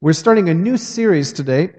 We're 0.00 0.12
starting 0.12 0.48
a 0.48 0.54
new 0.54 0.76
series 0.76 1.32
today, 1.32 1.70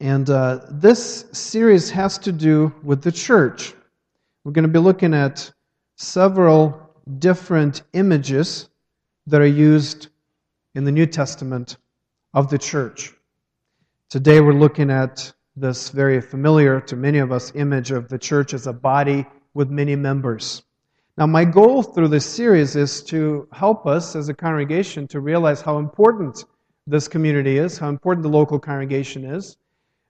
and 0.00 0.28
uh, 0.28 0.62
this 0.68 1.26
series 1.30 1.90
has 1.90 2.18
to 2.18 2.32
do 2.32 2.74
with 2.82 3.02
the 3.02 3.12
church. 3.12 3.72
We're 4.42 4.50
going 4.50 4.64
to 4.64 4.68
be 4.68 4.80
looking 4.80 5.14
at 5.14 5.48
several 5.94 6.90
different 7.20 7.82
images 7.92 8.68
that 9.28 9.40
are 9.40 9.46
used 9.46 10.08
in 10.74 10.82
the 10.82 10.90
New 10.90 11.06
Testament 11.06 11.76
of 12.34 12.50
the 12.50 12.58
church. 12.58 13.12
Today 14.10 14.40
we're 14.40 14.52
looking 14.52 14.90
at 14.90 15.32
this 15.54 15.90
very 15.90 16.20
familiar 16.20 16.80
to 16.80 16.96
many 16.96 17.18
of 17.18 17.30
us 17.30 17.52
image 17.54 17.92
of 17.92 18.08
the 18.08 18.18
church 18.18 18.54
as 18.54 18.66
a 18.66 18.72
body 18.72 19.24
with 19.54 19.70
many 19.70 19.94
members. 19.94 20.64
Now, 21.16 21.28
my 21.28 21.44
goal 21.44 21.84
through 21.84 22.08
this 22.08 22.26
series 22.26 22.74
is 22.74 23.04
to 23.04 23.46
help 23.52 23.86
us 23.86 24.16
as 24.16 24.28
a 24.28 24.34
congregation 24.34 25.06
to 25.08 25.20
realize 25.20 25.60
how 25.60 25.78
important 25.78 26.44
this 26.86 27.08
community 27.08 27.58
is, 27.58 27.78
how 27.78 27.88
important 27.88 28.22
the 28.22 28.28
local 28.28 28.58
congregation 28.58 29.24
is. 29.24 29.56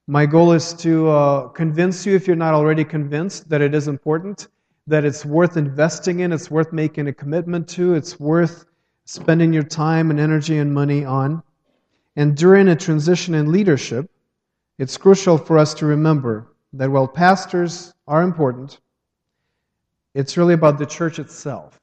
My 0.06 0.26
goal 0.26 0.52
is 0.52 0.72
to 0.74 1.08
uh, 1.08 1.48
convince 1.48 2.06
you, 2.06 2.14
if 2.14 2.26
you're 2.26 2.36
not 2.36 2.54
already 2.54 2.84
convinced, 2.84 3.48
that 3.48 3.60
it 3.60 3.74
is 3.74 3.88
important, 3.88 4.48
that 4.86 5.04
it's 5.04 5.24
worth 5.24 5.56
investing 5.56 6.20
in, 6.20 6.32
it's 6.32 6.50
worth 6.50 6.72
making 6.72 7.08
a 7.08 7.12
commitment 7.12 7.66
to, 7.70 7.94
it's 7.94 8.20
worth 8.20 8.66
spending 9.04 9.52
your 9.52 9.62
time 9.62 10.10
and 10.10 10.20
energy 10.20 10.58
and 10.58 10.72
money 10.72 11.04
on. 11.04 11.42
And 12.16 12.36
during 12.36 12.68
a 12.68 12.76
transition 12.76 13.34
in 13.34 13.50
leadership, 13.50 14.10
it's 14.78 14.96
crucial 14.96 15.38
for 15.38 15.58
us 15.58 15.74
to 15.74 15.86
remember 15.86 16.52
that 16.74 16.90
while 16.90 17.08
pastors 17.08 17.94
are 18.06 18.22
important, 18.22 18.80
it's 20.14 20.36
really 20.36 20.54
about 20.54 20.78
the 20.78 20.86
church 20.86 21.18
itself. 21.18 21.80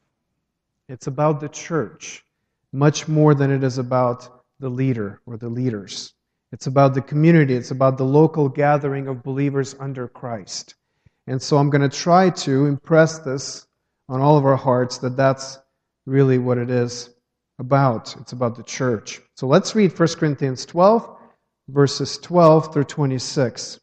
It's 0.88 1.08
about 1.08 1.40
the 1.40 1.50
church 1.50 2.24
much 2.72 3.08
more 3.08 3.34
than 3.36 3.52
it 3.52 3.64
is 3.64 3.78
about 3.78 4.43
the 4.64 4.70
leader 4.70 5.20
or 5.26 5.36
the 5.36 5.50
leaders. 5.50 6.14
It's 6.54 6.68
about 6.68 6.94
the 6.94 7.02
community, 7.02 7.54
it's 7.54 7.72
about 7.72 7.98
the 7.98 8.06
local 8.06 8.48
gathering 8.48 9.10
of 9.10 9.22
believers 9.22 9.76
under 9.78 10.08
Christ. 10.08 10.76
And 11.28 11.42
so 11.42 11.58
I'm 11.58 11.70
going 11.70 11.88
to 11.88 11.96
try 11.96 12.30
to 12.30 12.66
impress 12.66 13.20
this 13.20 13.68
on 14.08 14.22
all 14.22 14.38
of 14.38 14.46
our 14.46 14.56
hearts 14.56 15.00
that 15.00 15.18
that's 15.18 15.60
really 16.06 16.38
what 16.38 16.58
it 16.58 16.70
is 16.70 17.10
about. 17.60 18.16
It's 18.22 18.32
about 18.32 18.56
the 18.56 18.64
church. 18.64 19.22
So 19.36 19.48
let's 19.48 19.76
read 19.76 19.98
1 19.98 20.08
Corinthians 20.16 20.66
12, 20.66 21.14
verses 21.68 22.18
12 22.20 22.74
through 22.74 22.86
26. 22.86 23.82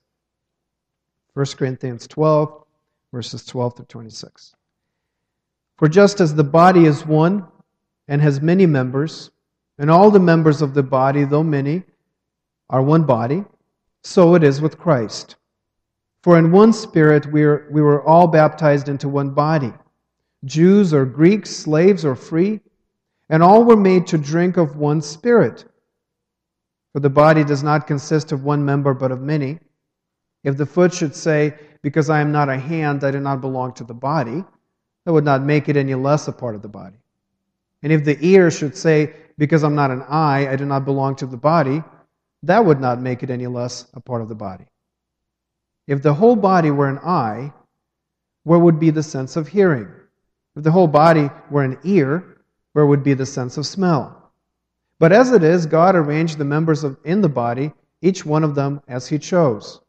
1 1.34 1.46
Corinthians 1.58 2.06
12, 2.06 2.64
verses 3.12 3.44
12 3.44 3.76
through 3.76 3.84
26. 3.84 4.54
For 5.76 5.88
just 5.88 6.20
as 6.20 6.34
the 6.34 6.44
body 6.44 6.86
is 6.86 7.04
one 7.04 7.46
and 8.08 8.22
has 8.22 8.40
many 8.40 8.64
members, 8.64 9.30
and 9.80 9.90
all 9.90 10.10
the 10.10 10.20
members 10.20 10.60
of 10.60 10.74
the 10.74 10.82
body, 10.82 11.24
though 11.24 11.42
many, 11.42 11.82
are 12.68 12.82
one 12.82 13.04
body, 13.04 13.42
so 14.04 14.34
it 14.34 14.44
is 14.44 14.60
with 14.60 14.78
Christ. 14.78 15.36
For 16.22 16.38
in 16.38 16.52
one 16.52 16.74
spirit 16.74 17.32
we, 17.32 17.44
are, 17.44 17.66
we 17.72 17.80
were 17.80 18.06
all 18.06 18.26
baptized 18.26 18.88
into 18.88 19.08
one 19.08 19.30
body 19.30 19.72
Jews 20.44 20.94
or 20.94 21.04
Greeks, 21.06 21.50
slaves 21.50 22.04
or 22.04 22.14
free, 22.14 22.60
and 23.30 23.42
all 23.42 23.64
were 23.64 23.76
made 23.76 24.06
to 24.08 24.18
drink 24.18 24.58
of 24.58 24.76
one 24.76 25.00
spirit. 25.00 25.64
For 26.92 27.00
the 27.00 27.10
body 27.10 27.42
does 27.42 27.62
not 27.62 27.86
consist 27.86 28.32
of 28.32 28.44
one 28.44 28.64
member, 28.64 28.92
but 28.92 29.12
of 29.12 29.20
many. 29.22 29.60
If 30.44 30.56
the 30.56 30.66
foot 30.66 30.92
should 30.92 31.14
say, 31.14 31.54
Because 31.82 32.10
I 32.10 32.20
am 32.20 32.32
not 32.32 32.48
a 32.48 32.58
hand, 32.58 33.02
I 33.02 33.10
do 33.10 33.20
not 33.20 33.40
belong 33.40 33.74
to 33.74 33.84
the 33.84 33.94
body, 33.94 34.44
that 35.04 35.12
would 35.12 35.24
not 35.24 35.42
make 35.42 35.68
it 35.70 35.76
any 35.76 35.94
less 35.94 36.28
a 36.28 36.32
part 36.32 36.54
of 36.54 36.62
the 36.62 36.68
body. 36.68 36.96
And 37.82 37.92
if 37.92 38.04
the 38.04 38.18
ear 38.24 38.50
should 38.50 38.76
say, 38.76 39.14
because 39.40 39.64
I'm 39.64 39.74
not 39.74 39.90
an 39.90 40.02
eye, 40.02 40.46
I 40.52 40.56
do 40.56 40.66
not 40.66 40.84
belong 40.84 41.16
to 41.16 41.26
the 41.26 41.38
body, 41.38 41.82
that 42.42 42.62
would 42.62 42.78
not 42.78 43.00
make 43.00 43.22
it 43.22 43.30
any 43.30 43.46
less 43.46 43.86
a 43.94 44.00
part 44.00 44.20
of 44.20 44.28
the 44.28 44.34
body. 44.34 44.66
If 45.86 46.02
the 46.02 46.12
whole 46.12 46.36
body 46.36 46.70
were 46.70 46.88
an 46.88 46.98
eye, 46.98 47.54
where 48.44 48.58
would 48.58 48.78
be 48.78 48.90
the 48.90 49.02
sense 49.02 49.36
of 49.36 49.48
hearing? 49.48 49.88
If 50.56 50.64
the 50.64 50.70
whole 50.70 50.88
body 50.88 51.30
were 51.50 51.64
an 51.64 51.78
ear, 51.84 52.42
where 52.74 52.84
would 52.84 53.02
be 53.02 53.14
the 53.14 53.24
sense 53.24 53.56
of 53.56 53.64
smell? 53.64 54.30
But 54.98 55.10
as 55.10 55.32
it 55.32 55.42
is, 55.42 55.64
God 55.64 55.96
arranged 55.96 56.36
the 56.36 56.44
members 56.44 56.84
of, 56.84 56.98
in 57.04 57.22
the 57.22 57.28
body, 57.30 57.72
each 58.02 58.26
one 58.26 58.44
of 58.44 58.54
them 58.54 58.82
as 58.88 59.08
He 59.08 59.18
chose. 59.18 59.80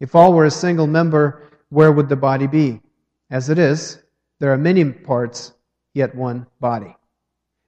If 0.00 0.14
all 0.14 0.34
were 0.34 0.44
a 0.44 0.50
single 0.50 0.86
member, 0.86 1.44
where 1.70 1.92
would 1.92 2.10
the 2.10 2.16
body 2.16 2.46
be? 2.46 2.82
As 3.30 3.48
it 3.48 3.58
is, 3.58 4.02
there 4.38 4.52
are 4.52 4.58
many 4.58 4.84
parts, 4.84 5.54
yet 5.94 6.14
one 6.14 6.46
body. 6.60 6.95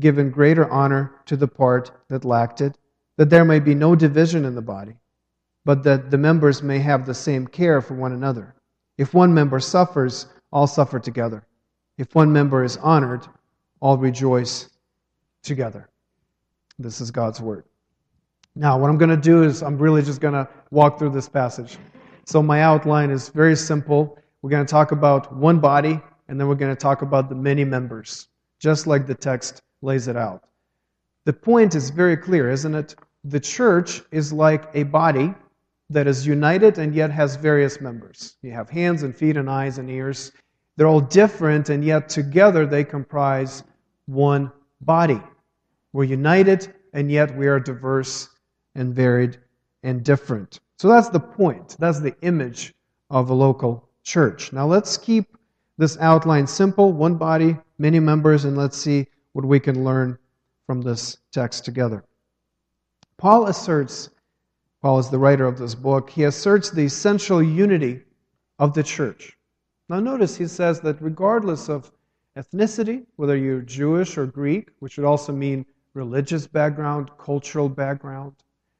given 0.00 0.30
greater 0.30 0.70
honor 0.70 1.12
to 1.26 1.36
the 1.36 1.48
part 1.48 1.90
that 2.08 2.24
lacked 2.24 2.60
it, 2.60 2.76
that 3.16 3.30
there 3.30 3.44
may 3.44 3.60
be 3.60 3.74
no 3.74 3.94
division 3.94 4.44
in 4.44 4.54
the 4.54 4.62
body, 4.62 4.94
but 5.64 5.82
that 5.84 6.10
the 6.10 6.18
members 6.18 6.62
may 6.62 6.78
have 6.78 7.06
the 7.06 7.14
same 7.14 7.46
care 7.46 7.80
for 7.80 7.94
one 7.94 8.12
another. 8.12 8.54
If 8.98 9.14
one 9.14 9.32
member 9.32 9.60
suffers, 9.60 10.26
all 10.52 10.66
suffer 10.66 10.98
together. 10.98 11.46
If 11.98 12.14
one 12.14 12.32
member 12.32 12.64
is 12.64 12.76
honored, 12.78 13.26
all 13.80 13.96
rejoice 13.96 14.68
together. 15.42 15.88
This 16.78 17.00
is 17.00 17.10
God's 17.10 17.40
word. 17.40 17.64
Now, 18.56 18.78
what 18.78 18.88
I'm 18.88 18.98
going 18.98 19.10
to 19.10 19.16
do 19.16 19.42
is 19.42 19.62
I'm 19.62 19.78
really 19.78 20.02
just 20.02 20.20
going 20.20 20.34
to 20.34 20.48
walk 20.70 20.98
through 20.98 21.10
this 21.10 21.28
passage. 21.28 21.76
So, 22.24 22.42
my 22.42 22.62
outline 22.62 23.10
is 23.10 23.28
very 23.28 23.56
simple. 23.56 24.18
We're 24.42 24.50
going 24.50 24.64
to 24.64 24.70
talk 24.70 24.92
about 24.92 25.34
one 25.34 25.58
body, 25.58 26.00
and 26.28 26.38
then 26.38 26.48
we're 26.48 26.54
going 26.54 26.74
to 26.74 26.80
talk 26.80 27.02
about 27.02 27.28
the 27.28 27.34
many 27.34 27.64
members, 27.64 28.28
just 28.60 28.86
like 28.86 29.06
the 29.06 29.14
text 29.14 29.62
lays 29.84 30.08
it 30.08 30.16
out. 30.16 30.42
The 31.24 31.32
point 31.32 31.74
is 31.74 31.90
very 31.90 32.16
clear, 32.16 32.50
isn't 32.50 32.74
it? 32.74 32.94
The 33.24 33.40
church 33.40 34.02
is 34.10 34.32
like 34.32 34.68
a 34.74 34.82
body 34.82 35.34
that 35.90 36.06
is 36.06 36.26
united 36.26 36.78
and 36.78 36.94
yet 36.94 37.10
has 37.10 37.36
various 37.36 37.80
members. 37.80 38.36
You 38.42 38.52
have 38.52 38.68
hands 38.68 39.02
and 39.02 39.14
feet 39.14 39.36
and 39.36 39.48
eyes 39.48 39.78
and 39.78 39.90
ears. 39.90 40.32
They're 40.76 40.88
all 40.88 41.00
different, 41.00 41.68
and 41.68 41.84
yet 41.84 42.08
together 42.08 42.66
they 42.66 42.82
comprise 42.82 43.62
one 44.06 44.50
body. 44.80 45.20
We're 45.92 46.04
united, 46.04 46.74
and 46.92 47.10
yet 47.10 47.36
we 47.36 47.46
are 47.46 47.60
diverse 47.60 48.28
and 48.74 48.94
varied 48.94 49.38
and 49.84 50.02
different. 50.02 50.60
So 50.78 50.88
that's 50.88 51.10
the 51.10 51.20
point. 51.20 51.76
That's 51.78 52.00
the 52.00 52.16
image 52.22 52.74
of 53.10 53.30
a 53.30 53.34
local 53.34 53.88
church. 54.02 54.52
Now 54.52 54.66
let's 54.66 54.96
keep 54.96 55.36
this 55.78 55.96
outline 56.00 56.46
simple 56.46 56.92
one 56.92 57.14
body, 57.14 57.56
many 57.78 58.00
members, 58.00 58.44
and 58.44 58.56
let's 58.56 58.76
see 58.76 59.06
what 59.34 59.44
we 59.44 59.60
can 59.60 59.84
learn 59.84 60.18
from 60.66 60.80
this 60.80 61.18
text 61.30 61.64
together. 61.64 62.04
Paul 63.18 63.46
asserts, 63.46 64.08
Paul 64.80 64.98
is 64.98 65.10
the 65.10 65.18
writer 65.18 65.46
of 65.46 65.58
this 65.58 65.74
book, 65.74 66.08
he 66.08 66.24
asserts 66.24 66.70
the 66.70 66.84
essential 66.84 67.42
unity 67.42 68.02
of 68.58 68.72
the 68.72 68.82
church. 68.82 69.36
Now, 69.88 70.00
notice 70.00 70.36
he 70.36 70.46
says 70.46 70.80
that 70.80 71.02
regardless 71.02 71.68
of 71.68 71.92
ethnicity, 72.36 73.04
whether 73.16 73.36
you're 73.36 73.60
Jewish 73.60 74.16
or 74.16 74.26
Greek, 74.26 74.70
which 74.78 74.96
would 74.96 75.06
also 75.06 75.32
mean 75.32 75.66
religious 75.94 76.46
background, 76.46 77.10
cultural 77.18 77.68
background, 77.68 78.34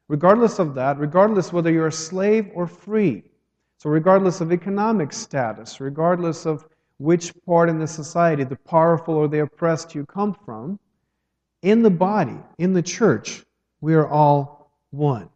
regardless 0.07 0.59
of 0.59 0.73
that, 0.75 0.97
regardless 0.99 1.53
whether 1.53 1.71
you're 1.71 1.87
a 1.87 1.91
slave 1.91 2.49
or 2.53 2.65
free, 2.65 3.23
so 3.77 3.89
regardless 3.89 4.41
of 4.41 4.51
economic 4.51 5.13
status, 5.13 5.79
regardless 5.79 6.45
of 6.45 6.67
which 6.97 7.33
part 7.45 7.69
in 7.69 7.79
the 7.79 7.87
society, 7.87 8.43
the 8.43 8.55
powerful 8.55 9.15
or 9.15 9.27
the 9.27 9.39
oppressed, 9.39 9.95
you 9.95 10.05
come 10.05 10.33
from, 10.45 10.79
in 11.61 11.81
the 11.81 11.89
body, 11.89 12.37
in 12.57 12.73
the 12.73 12.81
church, 12.81 13.43
we 13.81 13.93
are 13.93 14.07
all 14.07 14.71
one. 14.91 15.29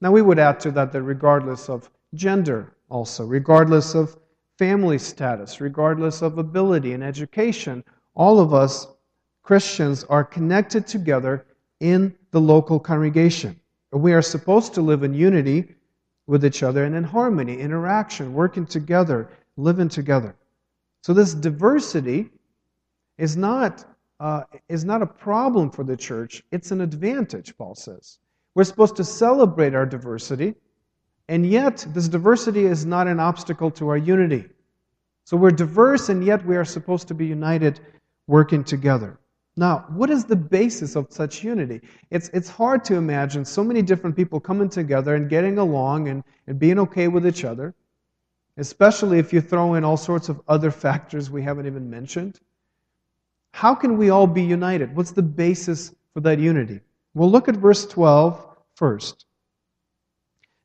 Now, 0.00 0.12
we 0.12 0.22
would 0.22 0.38
add 0.38 0.60
to 0.60 0.70
that 0.72 0.92
that 0.92 1.02
regardless 1.02 1.68
of 1.68 1.90
gender, 2.14 2.74
also, 2.88 3.24
regardless 3.26 3.94
of 3.94 4.16
family 4.58 4.98
status, 4.98 5.60
regardless 5.60 6.22
of 6.22 6.38
ability 6.38 6.92
and 6.92 7.02
education, 7.02 7.82
all 8.14 8.40
of 8.40 8.52
us 8.52 8.86
Christians 9.42 10.04
are 10.04 10.22
connected 10.22 10.86
together 10.86 11.46
in 11.80 12.14
the 12.30 12.40
local 12.40 12.78
congregation. 12.78 13.58
We 13.92 14.12
are 14.12 14.22
supposed 14.22 14.74
to 14.74 14.82
live 14.82 15.02
in 15.02 15.14
unity 15.14 15.74
with 16.26 16.44
each 16.44 16.62
other 16.62 16.84
and 16.84 16.94
in 16.94 17.02
harmony, 17.02 17.58
interaction, 17.58 18.32
working 18.32 18.66
together, 18.66 19.28
living 19.56 19.88
together. 19.88 20.36
So 21.02 21.14
this 21.14 21.34
diversity 21.34 22.30
is 23.18 23.36
not, 23.36 23.84
uh, 24.20 24.42
is 24.68 24.84
not 24.84 25.02
a 25.02 25.06
problem 25.06 25.70
for 25.70 25.84
the 25.84 25.96
church, 25.96 26.42
it's 26.52 26.70
an 26.70 26.80
advantage, 26.80 27.56
Paul 27.56 27.74
says. 27.74 28.18
We're 28.54 28.64
supposed 28.64 28.96
to 28.96 29.04
celebrate 29.04 29.74
our 29.74 29.86
diversity, 29.86 30.54
and 31.28 31.46
yet 31.46 31.86
this 31.90 32.08
diversity 32.08 32.64
is 32.64 32.84
not 32.84 33.06
an 33.06 33.20
obstacle 33.20 33.70
to 33.72 33.88
our 33.88 33.96
unity. 33.96 34.46
So 35.24 35.36
we're 35.36 35.52
diverse, 35.52 36.08
and 36.08 36.24
yet 36.24 36.44
we 36.44 36.56
are 36.56 36.64
supposed 36.64 37.06
to 37.08 37.14
be 37.14 37.26
united, 37.26 37.80
working 38.26 38.64
together. 38.64 39.18
Now, 39.56 39.84
what 39.88 40.10
is 40.10 40.24
the 40.24 40.36
basis 40.36 40.96
of 40.96 41.06
such 41.10 41.44
unity? 41.44 41.80
It's, 42.10 42.28
it's 42.30 42.48
hard 42.48 42.84
to 42.84 42.96
imagine 42.96 43.44
so 43.44 43.62
many 43.62 43.82
different 43.82 44.16
people 44.16 44.40
coming 44.40 44.68
together 44.68 45.14
and 45.14 45.28
getting 45.28 45.58
along 45.58 46.08
and, 46.08 46.24
and 46.46 46.58
being 46.58 46.78
okay 46.80 47.08
with 47.08 47.26
each 47.26 47.44
other, 47.44 47.74
especially 48.60 49.18
if 49.18 49.32
you 49.32 49.40
throw 49.40 49.74
in 49.74 49.84
all 49.84 49.96
sorts 49.96 50.28
of 50.28 50.40
other 50.46 50.70
factors 50.70 51.30
we 51.30 51.42
haven't 51.42 51.66
even 51.66 51.88
mentioned. 51.88 52.38
How 53.52 53.74
can 53.74 53.96
we 53.96 54.10
all 54.10 54.26
be 54.26 54.42
united? 54.42 54.94
What's 54.94 55.12
the 55.12 55.22
basis 55.22 55.94
for 56.12 56.20
that 56.20 56.38
unity? 56.38 56.80
We'll 57.14 57.30
look 57.30 57.48
at 57.48 57.56
verse 57.56 57.86
12 57.86 58.46
first. 58.76 59.24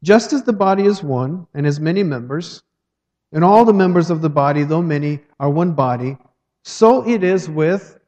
Just 0.04 0.34
as 0.34 0.44
the 0.44 0.54
body 0.54 0.84
is 0.84 1.02
one 1.02 1.48
and 1.54 1.66
has 1.66 1.80
many 1.80 2.04
members, 2.04 2.62
and 3.32 3.44
all 3.44 3.66
the 3.66 3.74
members 3.74 4.10
of 4.10 4.22
the 4.22 4.30
body, 4.30 4.64
though 4.64 4.82
many, 4.82 5.20
are 5.40 5.50
one 5.50 5.74
body, 5.74 6.18
so 6.64 7.08
it 7.08 7.24
is 7.24 7.50
with 7.50 8.00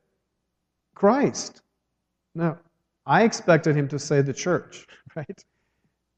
Christ. 0.95 1.61
Now, 2.35 2.59
I 3.05 3.23
expected 3.23 3.75
him 3.75 3.87
to 3.87 3.99
say 3.99 4.21
the 4.21 4.33
church, 4.33 4.85
right? 5.15 5.45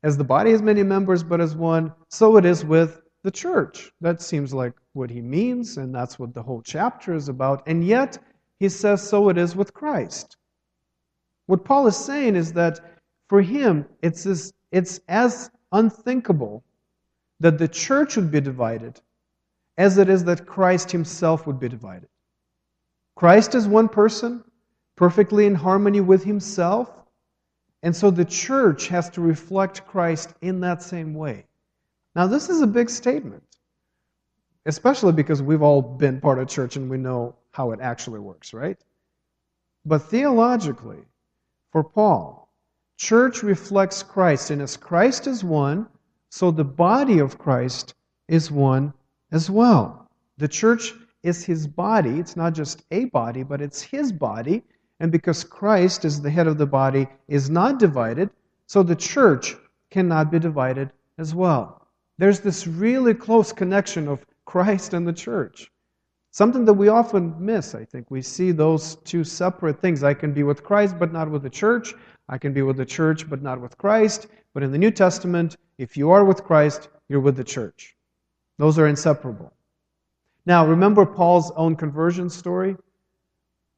As 0.04 0.18
the 0.18 0.24
body 0.24 0.51
has 0.51 0.62
many 0.62 0.83
members, 0.83 1.24
but 1.24 1.39
as 1.39 1.56
one, 1.56 1.94
so 2.10 2.38
it 2.38 2.45
is 2.45 2.65
with 2.65 3.01
the 3.24 3.31
church. 3.31 3.92
That 4.01 4.21
seems 4.21 4.54
like 4.54 4.74
what 4.94 5.10
he 5.10 5.21
means, 5.21 5.77
and 5.77 5.94
that's 5.94 6.18
what 6.18 6.33
the 6.33 6.44
whole 6.44 6.62
chapter 6.62 7.13
is 7.13 7.30
about. 7.30 7.63
And 7.68 7.86
yet, 7.86 8.18
he 8.60 8.69
says, 8.69 9.07
so 9.07 9.30
it 9.30 9.38
is 9.38 9.56
with 9.56 9.74
Christ. 9.74 10.38
What 11.48 11.66
Paul 11.66 11.88
is 11.88 11.98
saying 11.98 12.36
is 12.36 12.54
that 12.54 12.80
for 13.27 13.42
him, 13.42 13.86
it's 14.01 14.25
as, 14.25 14.54
it's 14.71 15.00
as 15.07 15.50
unthinkable 15.71 16.63
that 17.39 17.57
the 17.57 17.68
church 17.68 18.16
would 18.16 18.31
be 18.31 18.42
divided 18.42 19.00
as 19.77 19.98
it 19.98 20.10
is 20.10 20.25
that 20.25 20.45
Christ 20.45 20.92
himself 20.92 21.48
would 21.48 21.60
be 21.60 21.69
divided. 21.69 22.10
Christ 23.15 23.56
is 23.56 23.68
one 23.68 23.88
person, 23.88 24.44
perfectly 24.98 25.45
in 25.45 25.56
harmony 25.56 26.01
with 26.01 26.24
himself, 26.24 26.89
and 27.81 27.95
so 27.95 28.12
the 28.12 28.25
church 28.25 28.89
has 28.89 29.10
to 29.12 29.22
reflect 29.22 29.88
Christ 29.88 30.33
in 30.42 30.60
that 30.62 30.83
same 30.83 31.13
way. 31.13 31.45
Now, 32.19 32.27
this 32.27 32.50
is 32.50 32.60
a 32.60 32.68
big 32.68 32.89
statement, 32.89 33.44
especially 34.66 35.13
because 35.13 35.42
we've 35.42 35.62
all 35.62 35.81
been 35.81 36.19
part 36.19 36.38
of 36.38 36.50
church 36.50 36.75
and 36.75 36.89
we 36.89 36.98
know 36.98 37.33
how 37.51 37.71
it 37.71 37.80
actually 37.80 38.19
works, 38.19 38.54
right? 38.54 38.77
But 39.86 40.00
theologically, 40.00 41.06
for 41.71 41.81
Paul, 41.81 42.51
church 42.98 43.42
reflects 43.42 44.04
Christ, 44.04 44.50
and 44.51 44.62
as 44.62 44.75
Christ 44.75 45.27
is 45.27 45.45
one, 45.45 45.88
so 46.30 46.51
the 46.51 46.66
body 46.66 47.19
of 47.19 47.38
Christ 47.38 47.94
is 48.27 48.51
one 48.51 48.94
as 49.31 49.50
well. 49.50 50.12
The 50.39 50.48
church 50.50 50.94
is 51.24 51.45
his 51.45 51.68
body. 51.68 52.19
It's 52.19 52.36
not 52.36 52.54
just 52.54 52.83
a 52.92 53.06
body, 53.06 53.44
but 53.44 53.62
it's 53.62 53.81
his 53.81 54.12
body. 54.12 54.62
And 55.00 55.10
because 55.10 55.45
Christ 55.45 56.04
is 56.04 56.22
the 56.22 56.30
head 56.30 56.48
of 56.48 56.57
the 56.57 56.68
body, 56.68 57.07
is 57.30 57.50
not 57.50 57.80
divided, 57.80 58.30
so 58.68 58.83
the 58.83 58.94
church 58.94 59.56
cannot 59.89 60.31
be 60.31 60.39
divided 60.39 60.92
as 61.18 61.33
well. 61.33 61.79
There's 62.19 62.42
this 62.42 62.68
really 62.68 63.13
close 63.13 63.54
connection 63.54 64.10
of 64.10 64.25
Christ 64.44 64.94
and 64.94 65.07
the 65.07 65.13
church. 65.13 65.71
Something 66.31 66.66
that 66.66 66.74
we 66.74 66.89
often 66.89 67.33
miss, 67.39 67.74
I 67.74 67.86
think. 67.86 68.12
We 68.12 68.21
see 68.21 68.51
those 68.51 68.95
two 69.06 69.24
separate 69.24 69.80
things. 69.80 70.04
I 70.04 70.13
can 70.13 70.33
be 70.33 70.44
with 70.44 70.62
Christ, 70.62 71.00
but 71.00 71.13
not 71.13 71.31
with 71.31 71.44
the 71.44 71.50
church. 71.50 71.94
I 72.27 72.38
can 72.38 72.51
be 72.51 72.62
with 72.62 72.75
the 72.75 72.86
church, 72.86 73.30
but 73.30 73.42
not 73.42 73.62
with 73.62 73.77
Christ. 73.77 74.27
But 74.54 74.63
in 74.63 74.74
the 74.74 74.77
New 74.77 74.92
Testament, 74.92 75.56
if 75.77 75.95
you 75.95 76.12
are 76.12 76.25
with 76.25 76.44
Christ, 76.44 76.89
you're 77.07 77.21
with 77.21 77.38
the 77.38 77.44
church. 77.45 77.95
Those 78.57 78.77
are 78.77 78.88
inseparable. 78.88 79.54
Now, 80.45 80.68
remember 80.68 81.06
Paul's 81.06 81.51
own 81.56 81.77
conversion 81.77 82.30
story? 82.30 82.75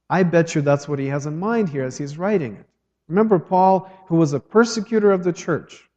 I 0.09 0.23
bet 0.23 0.55
you 0.55 0.61
that's 0.61 0.87
what 0.87 0.97
he 0.97 1.05
has 1.09 1.27
in 1.27 1.37
mind 1.37 1.69
here 1.69 1.83
as 1.83 1.95
he's 1.95 2.17
writing 2.17 2.55
it. 2.55 2.65
Remember 3.07 3.37
Paul, 3.37 3.87
who 4.07 4.15
was 4.15 4.33
a 4.33 4.39
persecutor 4.39 5.11
of 5.11 5.23
the 5.23 5.31
church. 5.31 5.87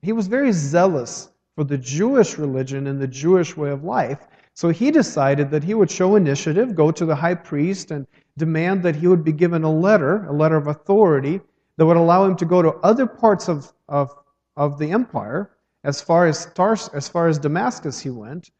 He 0.00 0.12
was 0.12 0.28
very 0.28 0.50
zealous 0.50 1.28
for 1.54 1.64
the 1.64 1.78
Jewish 1.78 2.38
religion 2.38 2.86
and 2.86 3.00
the 3.00 3.06
Jewish 3.06 3.56
way 3.56 3.70
of 3.70 3.84
life. 3.84 4.26
So 4.54 4.70
he 4.70 4.90
decided 4.90 5.50
that 5.50 5.64
he 5.64 5.74
would 5.74 5.90
show 5.90 6.16
initiative, 6.16 6.74
go 6.74 6.90
to 6.90 7.04
the 7.04 7.14
high 7.14 7.34
priest, 7.34 7.90
and 7.90 8.06
demand 8.36 8.82
that 8.82 8.96
he 8.96 9.06
would 9.06 9.24
be 9.24 9.32
given 9.32 9.64
a 9.64 9.72
letter, 9.72 10.24
a 10.26 10.32
letter 10.32 10.56
of 10.56 10.68
authority, 10.68 11.40
that 11.76 11.86
would 11.86 11.96
allow 11.96 12.24
him 12.24 12.36
to 12.36 12.44
go 12.44 12.62
to 12.62 12.74
other 12.84 13.06
parts 13.06 13.48
of, 13.48 13.72
of, 13.88 14.14
of 14.56 14.78
the 14.78 14.90
empire, 14.90 15.50
as 15.82 16.00
far 16.00 16.26
as, 16.26 16.46
Tars, 16.54 16.88
as 16.94 17.08
far 17.08 17.26
as 17.28 17.38
Damascus 17.38 18.00
he 18.00 18.10
went, 18.10 18.50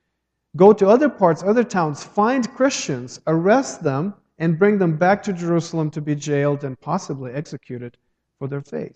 go 0.57 0.73
to 0.73 0.89
other 0.89 1.09
parts, 1.09 1.43
other 1.43 1.65
towns, 1.65 2.03
find 2.03 2.53
Christians, 2.55 3.21
arrest 3.27 3.83
them, 3.83 4.15
and 4.39 4.59
bring 4.59 4.79
them 4.79 4.97
back 4.97 5.23
to 5.23 5.33
Jerusalem 5.33 5.91
to 5.93 6.01
be 6.01 6.15
jailed 6.15 6.65
and 6.65 6.79
possibly 6.81 7.33
executed 7.33 7.97
for 8.39 8.49
their 8.49 8.61
faith. 8.61 8.95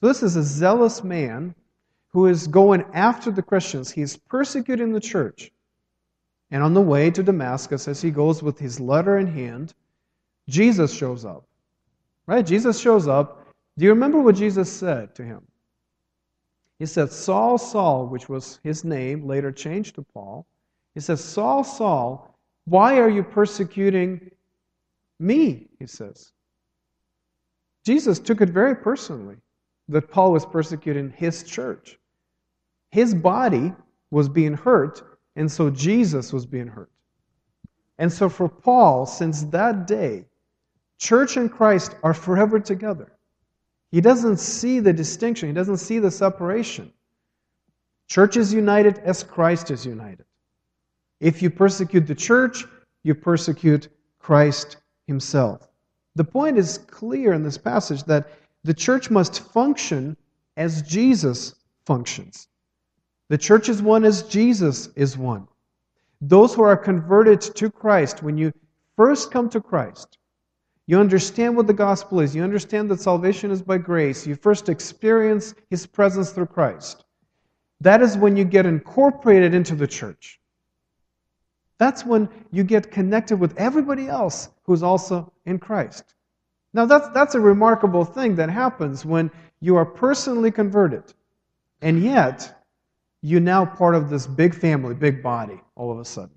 So 0.00 0.08
this 0.08 0.22
is 0.22 0.36
a 0.36 0.42
zealous 0.42 1.02
man 1.02 1.54
who 2.12 2.26
is 2.26 2.46
going 2.46 2.84
after 2.92 3.30
the 3.30 3.42
Christians. 3.42 3.90
He's 3.90 4.16
persecuting 4.16 4.92
the 4.92 5.00
church. 5.00 5.52
And 6.50 6.62
on 6.62 6.74
the 6.74 6.80
way 6.80 7.10
to 7.10 7.22
Damascus, 7.22 7.86
as 7.86 8.02
he 8.02 8.10
goes 8.10 8.42
with 8.42 8.58
his 8.58 8.80
letter 8.80 9.18
in 9.18 9.26
hand, 9.26 9.74
Jesus 10.48 10.92
shows 10.92 11.24
up. 11.24 11.44
Right? 12.26 12.44
Jesus 12.44 12.80
shows 12.80 13.06
up. 13.06 13.46
Do 13.78 13.84
you 13.84 13.90
remember 13.90 14.20
what 14.20 14.34
Jesus 14.34 14.70
said 14.70 15.14
to 15.14 15.24
him? 15.24 15.42
He 16.80 16.86
said, 16.86 17.12
Saul, 17.12 17.58
Saul, 17.58 18.06
which 18.06 18.28
was 18.28 18.58
his 18.64 18.84
name, 18.84 19.26
later 19.26 19.52
changed 19.52 19.94
to 19.94 20.02
Paul. 20.02 20.46
He 20.94 21.00
says, 21.00 21.22
Saul, 21.22 21.62
Saul, 21.62 22.36
why 22.64 22.98
are 22.98 23.08
you 23.08 23.22
persecuting 23.22 24.30
me? 25.18 25.68
He 25.78 25.86
says. 25.86 26.32
Jesus 27.84 28.18
took 28.18 28.40
it 28.40 28.50
very 28.50 28.74
personally 28.74 29.36
that 29.88 30.10
Paul 30.10 30.32
was 30.32 30.46
persecuting 30.46 31.12
his 31.16 31.42
church. 31.42 31.98
His 32.90 33.14
body 33.14 33.72
was 34.10 34.28
being 34.28 34.54
hurt 34.54 35.02
and 35.36 35.50
so 35.50 35.70
Jesus 35.70 36.32
was 36.32 36.46
being 36.46 36.66
hurt. 36.66 36.90
And 37.98 38.12
so 38.12 38.28
for 38.28 38.48
Paul, 38.48 39.06
since 39.06 39.44
that 39.44 39.86
day, 39.86 40.24
church 40.98 41.36
and 41.36 41.50
Christ 41.50 41.94
are 42.02 42.14
forever 42.14 42.58
together. 42.58 43.12
He 43.90 44.00
doesn't 44.00 44.38
see 44.38 44.80
the 44.80 44.92
distinction, 44.92 45.48
he 45.48 45.54
doesn't 45.54 45.78
see 45.78 45.98
the 45.98 46.10
separation. 46.10 46.92
Church 48.08 48.36
is 48.36 48.52
united 48.52 48.98
as 48.98 49.22
Christ 49.22 49.70
is 49.70 49.86
united. 49.86 50.24
If 51.20 51.42
you 51.42 51.50
persecute 51.50 52.06
the 52.06 52.14
church, 52.14 52.64
you 53.02 53.14
persecute 53.14 53.88
Christ 54.18 54.78
himself. 55.06 55.68
The 56.16 56.24
point 56.24 56.58
is 56.58 56.78
clear 56.78 57.32
in 57.32 57.42
this 57.42 57.58
passage 57.58 58.04
that 58.04 58.28
the 58.64 58.74
church 58.74 59.10
must 59.10 59.40
function 59.52 60.16
as 60.56 60.82
Jesus 60.82 61.54
functions. 61.86 62.48
The 63.30 63.38
church 63.38 63.68
is 63.68 63.80
one 63.80 64.04
as 64.04 64.24
Jesus 64.24 64.88
is 64.96 65.16
one. 65.16 65.46
Those 66.20 66.52
who 66.52 66.62
are 66.62 66.76
converted 66.76 67.40
to 67.40 67.70
Christ, 67.70 68.24
when 68.24 68.36
you 68.36 68.52
first 68.96 69.30
come 69.30 69.48
to 69.50 69.60
Christ, 69.60 70.18
you 70.88 70.98
understand 70.98 71.56
what 71.56 71.68
the 71.68 71.72
gospel 71.72 72.18
is. 72.18 72.34
You 72.34 72.42
understand 72.42 72.90
that 72.90 73.00
salvation 73.00 73.52
is 73.52 73.62
by 73.62 73.78
grace. 73.78 74.26
You 74.26 74.34
first 74.34 74.68
experience 74.68 75.54
his 75.70 75.86
presence 75.86 76.30
through 76.30 76.46
Christ. 76.46 77.04
That 77.80 78.02
is 78.02 78.18
when 78.18 78.36
you 78.36 78.42
get 78.42 78.66
incorporated 78.66 79.54
into 79.54 79.76
the 79.76 79.86
church. 79.86 80.40
That's 81.78 82.04
when 82.04 82.28
you 82.50 82.64
get 82.64 82.90
connected 82.90 83.36
with 83.36 83.56
everybody 83.56 84.08
else 84.08 84.48
who's 84.64 84.82
also 84.82 85.32
in 85.46 85.60
Christ. 85.60 86.16
Now, 86.74 86.84
that's, 86.84 87.08
that's 87.10 87.36
a 87.36 87.40
remarkable 87.40 88.04
thing 88.04 88.34
that 88.34 88.50
happens 88.50 89.04
when 89.04 89.30
you 89.60 89.76
are 89.76 89.86
personally 89.86 90.50
converted. 90.50 91.04
And 91.80 92.02
yet, 92.02 92.59
you're 93.22 93.40
now 93.40 93.64
part 93.66 93.94
of 93.94 94.08
this 94.08 94.26
big 94.26 94.54
family, 94.54 94.94
big 94.94 95.22
body, 95.22 95.60
all 95.76 95.90
of 95.90 95.98
a 95.98 96.04
sudden. 96.04 96.34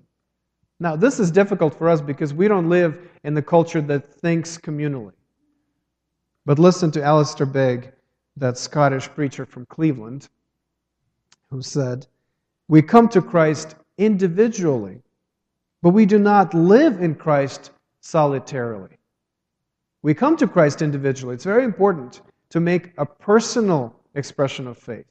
Now, 0.80 0.96
this 0.96 1.18
is 1.18 1.30
difficult 1.30 1.74
for 1.74 1.88
us 1.88 2.00
because 2.00 2.34
we 2.34 2.48
don't 2.48 2.68
live 2.68 2.98
in 3.22 3.34
the 3.34 3.42
culture 3.42 3.80
that 3.82 4.12
thinks 4.12 4.58
communally. 4.58 5.12
But 6.44 6.58
listen 6.58 6.90
to 6.92 7.02
Alistair 7.02 7.46
Begg, 7.46 7.92
that 8.36 8.58
Scottish 8.58 9.08
preacher 9.08 9.46
from 9.46 9.64
Cleveland, 9.66 10.28
who 11.50 11.62
said, 11.62 12.06
We 12.68 12.82
come 12.82 13.08
to 13.10 13.22
Christ 13.22 13.76
individually, 13.96 15.00
but 15.80 15.90
we 15.90 16.04
do 16.04 16.18
not 16.18 16.52
live 16.52 17.00
in 17.00 17.14
Christ 17.14 17.70
solitarily. 18.00 18.98
We 20.02 20.12
come 20.12 20.36
to 20.36 20.46
Christ 20.46 20.82
individually. 20.82 21.34
It's 21.34 21.44
very 21.44 21.64
important 21.64 22.20
to 22.50 22.60
make 22.60 22.92
a 22.98 23.06
personal 23.06 23.94
expression 24.14 24.66
of 24.66 24.76
faith. 24.76 25.06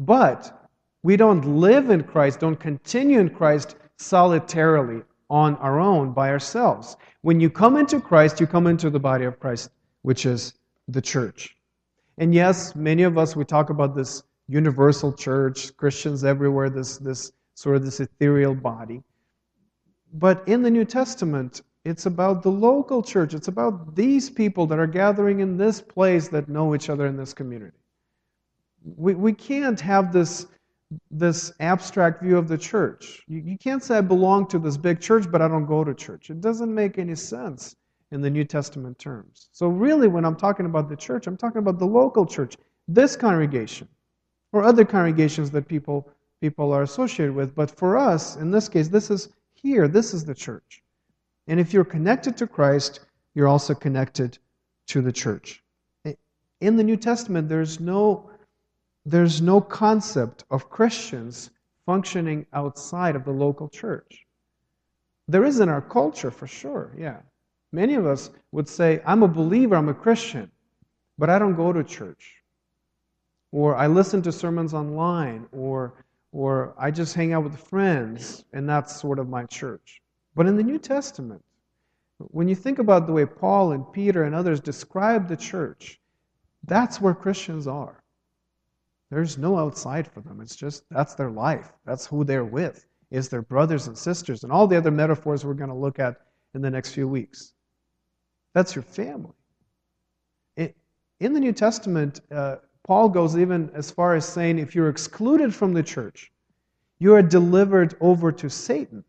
But 0.00 0.63
we 1.04 1.16
don't 1.16 1.44
live 1.60 1.90
in 1.90 2.02
Christ, 2.02 2.40
don't 2.40 2.58
continue 2.58 3.20
in 3.20 3.30
Christ 3.30 3.76
solitarily 3.98 5.02
on 5.30 5.54
our 5.56 5.78
own 5.78 6.12
by 6.12 6.30
ourselves. 6.30 6.96
When 7.20 7.38
you 7.38 7.50
come 7.50 7.76
into 7.76 8.00
Christ, 8.00 8.40
you 8.40 8.46
come 8.46 8.66
into 8.66 8.90
the 8.90 8.98
body 8.98 9.24
of 9.24 9.38
Christ, 9.38 9.70
which 10.02 10.26
is 10.26 10.54
the 10.88 11.02
church. 11.02 11.56
And 12.18 12.34
yes, 12.34 12.74
many 12.74 13.02
of 13.02 13.18
us, 13.18 13.36
we 13.36 13.44
talk 13.44 13.70
about 13.70 13.94
this 13.94 14.22
universal 14.48 15.12
church, 15.12 15.76
Christians 15.76 16.24
everywhere, 16.24 16.70
this, 16.70 16.96
this 16.96 17.32
sort 17.54 17.76
of 17.76 17.84
this 17.84 18.00
ethereal 18.00 18.54
body. 18.54 19.02
But 20.14 20.46
in 20.48 20.62
the 20.62 20.70
New 20.70 20.84
Testament, 20.84 21.62
it's 21.84 22.06
about 22.06 22.42
the 22.42 22.50
local 22.50 23.02
church. 23.02 23.34
It's 23.34 23.48
about 23.48 23.94
these 23.94 24.30
people 24.30 24.66
that 24.68 24.78
are 24.78 24.86
gathering 24.86 25.40
in 25.40 25.58
this 25.58 25.82
place 25.82 26.28
that 26.28 26.48
know 26.48 26.74
each 26.74 26.88
other 26.88 27.06
in 27.06 27.16
this 27.16 27.34
community. 27.34 27.76
We, 28.96 29.14
we 29.14 29.32
can't 29.32 29.80
have 29.80 30.12
this, 30.12 30.46
this 31.10 31.52
abstract 31.60 32.22
view 32.22 32.36
of 32.36 32.48
the 32.48 32.58
church. 32.58 33.22
You, 33.26 33.40
you 33.40 33.58
can't 33.58 33.82
say, 33.82 33.98
I 33.98 34.00
belong 34.00 34.46
to 34.48 34.58
this 34.58 34.76
big 34.76 35.00
church, 35.00 35.30
but 35.30 35.42
I 35.42 35.48
don't 35.48 35.66
go 35.66 35.84
to 35.84 35.94
church. 35.94 36.30
It 36.30 36.40
doesn't 36.40 36.74
make 36.74 36.98
any 36.98 37.14
sense 37.14 37.76
in 38.10 38.20
the 38.20 38.30
New 38.30 38.44
Testament 38.44 38.98
terms. 38.98 39.48
So, 39.52 39.68
really, 39.68 40.08
when 40.08 40.24
I'm 40.24 40.36
talking 40.36 40.66
about 40.66 40.88
the 40.88 40.96
church, 40.96 41.26
I'm 41.26 41.36
talking 41.36 41.58
about 41.58 41.78
the 41.78 41.86
local 41.86 42.26
church, 42.26 42.56
this 42.86 43.16
congregation, 43.16 43.88
or 44.52 44.62
other 44.62 44.84
congregations 44.84 45.50
that 45.50 45.66
people, 45.66 46.08
people 46.40 46.72
are 46.72 46.82
associated 46.82 47.34
with. 47.34 47.54
But 47.54 47.70
for 47.70 47.96
us, 47.96 48.36
in 48.36 48.50
this 48.50 48.68
case, 48.68 48.88
this 48.88 49.10
is 49.10 49.30
here, 49.54 49.88
this 49.88 50.14
is 50.14 50.24
the 50.24 50.34
church. 50.34 50.82
And 51.48 51.58
if 51.58 51.72
you're 51.72 51.84
connected 51.84 52.36
to 52.36 52.46
Christ, 52.46 53.00
you're 53.34 53.48
also 53.48 53.74
connected 53.74 54.38
to 54.86 55.02
the 55.02 55.12
church. 55.12 55.62
In 56.60 56.76
the 56.76 56.84
New 56.84 56.96
Testament, 56.96 57.48
there's 57.48 57.80
no, 57.80 58.30
there's 59.06 59.42
no 59.42 59.60
concept 59.60 60.44
of 60.50 60.70
Christians 60.70 61.50
functioning 61.84 62.46
outside 62.52 63.16
of 63.16 63.24
the 63.24 63.32
local 63.32 63.68
church. 63.68 64.24
There 65.28 65.44
is 65.44 65.60
in 65.60 65.68
our 65.68 65.82
culture, 65.82 66.30
for 66.30 66.46
sure, 66.46 66.92
yeah. 66.96 67.20
Many 67.72 67.94
of 67.94 68.06
us 68.06 68.30
would 68.52 68.68
say, 68.68 69.02
I'm 69.04 69.22
a 69.22 69.28
believer, 69.28 69.76
I'm 69.76 69.88
a 69.88 69.94
Christian, 69.94 70.50
but 71.18 71.28
I 71.28 71.38
don't 71.38 71.56
go 71.56 71.72
to 71.72 71.82
church. 71.82 72.36
Or 73.52 73.76
I 73.76 73.86
listen 73.86 74.22
to 74.22 74.32
sermons 74.32 74.74
online, 74.74 75.46
or, 75.52 76.04
or 76.32 76.74
I 76.78 76.90
just 76.90 77.14
hang 77.14 77.32
out 77.32 77.44
with 77.44 77.56
friends, 77.58 78.44
and 78.52 78.68
that's 78.68 79.00
sort 79.00 79.18
of 79.18 79.28
my 79.28 79.44
church. 79.44 80.00
But 80.34 80.46
in 80.46 80.56
the 80.56 80.62
New 80.62 80.78
Testament, 80.78 81.42
when 82.18 82.48
you 82.48 82.54
think 82.54 82.78
about 82.78 83.06
the 83.06 83.12
way 83.12 83.26
Paul 83.26 83.72
and 83.72 83.92
Peter 83.92 84.24
and 84.24 84.34
others 84.34 84.60
describe 84.60 85.28
the 85.28 85.36
church, 85.36 86.00
that's 86.64 87.00
where 87.00 87.14
Christians 87.14 87.66
are. 87.66 88.03
There's 89.14 89.38
no 89.38 89.56
outside 89.56 90.08
for 90.08 90.20
them. 90.22 90.40
It's 90.40 90.56
just 90.56 90.82
that's 90.90 91.14
their 91.14 91.30
life. 91.30 91.70
That's 91.86 92.04
who 92.04 92.24
they're 92.24 92.44
with, 92.44 92.84
is 93.12 93.28
their 93.28 93.42
brothers 93.42 93.86
and 93.86 93.96
sisters, 93.96 94.42
and 94.42 94.50
all 94.50 94.66
the 94.66 94.76
other 94.76 94.90
metaphors 94.90 95.44
we're 95.44 95.54
going 95.54 95.70
to 95.70 95.76
look 95.76 96.00
at 96.00 96.16
in 96.54 96.60
the 96.60 96.70
next 96.70 96.94
few 96.94 97.06
weeks. 97.06 97.52
That's 98.54 98.74
your 98.74 98.82
family. 98.82 99.30
In 100.56 101.32
the 101.32 101.38
New 101.38 101.52
Testament, 101.52 102.22
uh, 102.32 102.56
Paul 102.82 103.08
goes 103.08 103.38
even 103.38 103.70
as 103.72 103.88
far 103.88 104.16
as 104.16 104.26
saying 104.26 104.58
if 104.58 104.74
you're 104.74 104.88
excluded 104.88 105.54
from 105.54 105.72
the 105.72 105.82
church, 105.82 106.32
you 106.98 107.14
are 107.14 107.22
delivered 107.22 107.94
over 108.00 108.32
to 108.32 108.50
Satan. 108.50 109.04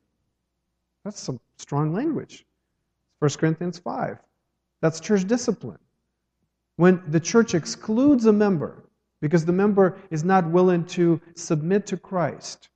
That's 1.03 1.19
some 1.19 1.39
strong 1.57 1.93
language. 1.93 2.45
1 3.19 3.31
Corinthians 3.39 3.79
5. 3.79 4.19
That's 4.81 5.00
church 5.00 5.25
discipline. 5.25 5.79
When 6.75 7.01
the 7.07 7.19
church 7.19 7.55
excludes 7.55 8.27
a 8.27 8.33
member 8.33 8.85
because 9.25 9.44
the 9.44 9.51
member 9.51 9.98
is 10.12 10.24
not 10.24 10.48
willing 10.51 10.86
to 10.86 11.20
submit 11.34 11.88
to 11.88 11.98
Christ, 11.98 12.70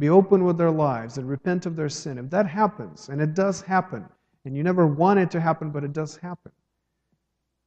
be 0.00 0.08
open 0.08 0.44
with 0.44 0.58
their 0.58 0.72
lives, 0.72 1.16
and 1.16 1.28
repent 1.28 1.64
of 1.64 1.76
their 1.76 1.88
sin, 1.88 2.18
if 2.18 2.28
that 2.30 2.44
happens, 2.44 3.08
and 3.08 3.20
it 3.20 3.34
does 3.34 3.60
happen, 3.60 4.04
and 4.44 4.56
you 4.56 4.64
never 4.64 4.84
want 4.84 5.20
it 5.20 5.30
to 5.30 5.40
happen, 5.40 5.70
but 5.70 5.84
it 5.84 5.92
does 5.92 6.16
happen. 6.16 6.50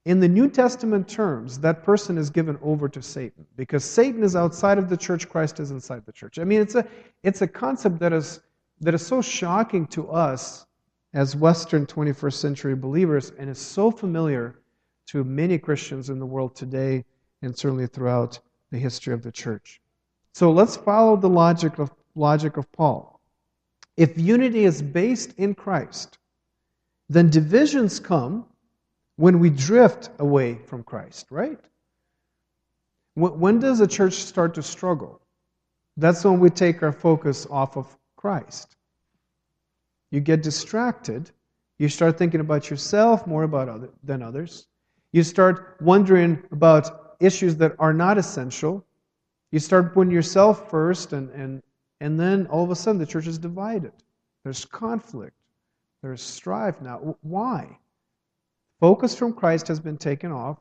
In 0.03 0.19
the 0.19 0.27
New 0.27 0.49
Testament 0.49 1.07
terms, 1.07 1.57
that 1.59 1.81
person 1.81 2.17
is 2.17 2.29
given 2.29 2.59
over 2.61 2.89
to 2.89 3.01
Satan 3.01 3.45
because 3.55 3.85
Satan 3.85 4.21
is 4.21 4.35
outside 4.35 4.77
of 4.77 4.89
the 4.89 4.97
church, 4.97 5.29
Christ 5.29 5.61
is 5.61 5.71
inside 5.71 6.05
the 6.05 6.11
church. 6.11 6.39
I 6.39 6.43
mean, 6.43 6.59
it's 6.59 6.75
a, 6.75 6.85
it's 7.23 7.41
a 7.41 7.47
concept 7.47 7.99
that 7.99 8.11
is 8.11 8.41
that 8.81 8.93
is 8.93 9.07
so 9.07 9.21
shocking 9.21 9.87
to 9.87 10.09
us 10.09 10.65
as 11.13 11.37
Western 11.37 11.85
21st 11.85 12.33
century 12.33 12.75
believers 12.75 13.31
and 13.39 13.49
is 13.49 13.59
so 13.59 13.89
familiar 13.89 14.59
to 15.05 15.23
many 15.23 15.57
Christians 15.57 16.09
in 16.09 16.19
the 16.19 16.25
world 16.25 16.53
today 16.53 17.05
and 17.43 17.57
certainly 17.57 17.87
throughout 17.87 18.39
the 18.71 18.77
history 18.77 19.13
of 19.13 19.21
the 19.21 19.31
church. 19.31 19.81
So 20.33 20.51
let's 20.51 20.75
follow 20.75 21.15
the 21.15 21.29
logic 21.29 21.77
of, 21.77 21.91
logic 22.15 22.57
of 22.57 22.71
Paul. 22.71 23.21
If 23.97 24.17
unity 24.17 24.65
is 24.65 24.81
based 24.81 25.33
in 25.37 25.53
Christ, 25.53 26.17
then 27.09 27.29
divisions 27.29 27.99
come 27.99 28.45
when 29.17 29.39
we 29.39 29.51
drift 29.51 30.09
away 30.17 30.55
from 30.65 30.83
Christ, 30.83 31.27
right? 31.29 31.59
When 33.15 33.59
does 33.59 33.79
a 33.79 33.87
church 33.87 34.15
start 34.15 34.55
to 34.55 34.63
struggle? 34.63 35.21
That's 35.97 36.23
when 36.25 36.39
we 36.39 36.49
take 36.49 36.81
our 36.81 36.91
focus 36.91 37.45
off 37.51 37.77
of 37.77 37.95
Christ. 38.15 38.75
You 40.09 40.19
get 40.19 40.41
distracted. 40.41 41.29
You 41.77 41.89
start 41.89 42.17
thinking 42.17 42.39
about 42.39 42.71
yourself 42.71 43.27
more 43.27 43.43
about 43.43 43.69
other, 43.69 43.89
than 44.03 44.23
others. 44.23 44.65
You 45.11 45.21
start 45.21 45.77
wondering 45.79 46.41
about 46.51 47.02
issues 47.19 47.55
that 47.57 47.75
are 47.79 47.93
not 47.93 48.17
essential. 48.17 48.85
You 49.51 49.59
start 49.59 49.93
putting 49.93 50.11
yourself 50.11 50.69
first, 50.69 51.13
and, 51.13 51.29
and, 51.31 51.61
and 52.01 52.19
then 52.19 52.47
all 52.47 52.63
of 52.63 52.71
a 52.71 52.75
sudden 52.75 52.99
the 52.99 53.05
church 53.05 53.27
is 53.27 53.37
divided. 53.37 53.91
There's 54.43 54.65
conflict. 54.65 55.35
There's 56.01 56.21
strife 56.21 56.81
now. 56.81 57.17
Why? 57.21 57.77
Focus 58.79 59.15
from 59.15 59.33
Christ 59.33 59.67
has 59.69 59.79
been 59.79 59.97
taken 59.97 60.31
off, 60.31 60.57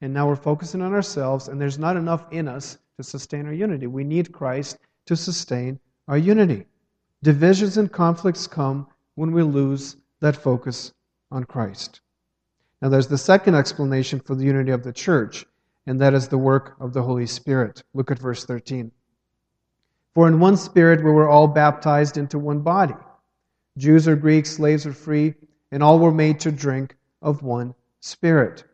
and 0.00 0.12
now 0.12 0.26
we're 0.26 0.36
focusing 0.36 0.82
on 0.82 0.92
ourselves, 0.92 1.48
and 1.48 1.60
there's 1.60 1.78
not 1.78 1.96
enough 1.96 2.24
in 2.32 2.48
us 2.48 2.78
to 2.96 3.04
sustain 3.04 3.46
our 3.46 3.52
unity. 3.52 3.86
We 3.86 4.02
need 4.02 4.32
Christ 4.32 4.78
to 5.06 5.16
sustain 5.16 5.78
our 6.08 6.18
unity. 6.18 6.66
Divisions 7.22 7.76
and 7.76 7.92
conflicts 7.92 8.46
come 8.46 8.88
when 9.14 9.32
we 9.32 9.42
lose 9.42 9.96
that 10.20 10.34
focus 10.34 10.92
on 11.30 11.44
Christ. 11.44 12.00
Now, 12.82 12.88
there's 12.88 13.08
the 13.08 13.18
second 13.18 13.54
explanation 13.54 14.20
for 14.20 14.34
the 14.34 14.44
unity 14.44 14.72
of 14.72 14.82
the 14.82 14.92
church, 14.92 15.44
and 15.86 16.00
that 16.00 16.14
is 16.14 16.28
the 16.28 16.38
work 16.38 16.76
of 16.80 16.92
the 16.92 17.02
Holy 17.02 17.26
Spirit. 17.26 17.82
Look 17.94 18.10
at 18.10 18.18
verse 18.18 18.44
13. 18.44 18.92
For 20.14 20.28
in 20.28 20.40
one 20.40 20.56
Spirit 20.56 21.04
we 21.04 21.10
were 21.10 21.28
all 21.28 21.48
baptized 21.48 22.16
into 22.16 22.38
one 22.38 22.60
body 22.60 22.94
Jews 23.78 24.08
or 24.08 24.16
Greeks, 24.16 24.50
slaves 24.50 24.86
or 24.86 24.92
free, 24.92 25.34
and 25.70 25.82
all 25.82 25.98
were 25.98 26.12
made 26.12 26.40
to 26.40 26.50
drink 26.50 26.96
of 27.22 27.42
one 27.42 27.74
Spirit. 28.00 28.64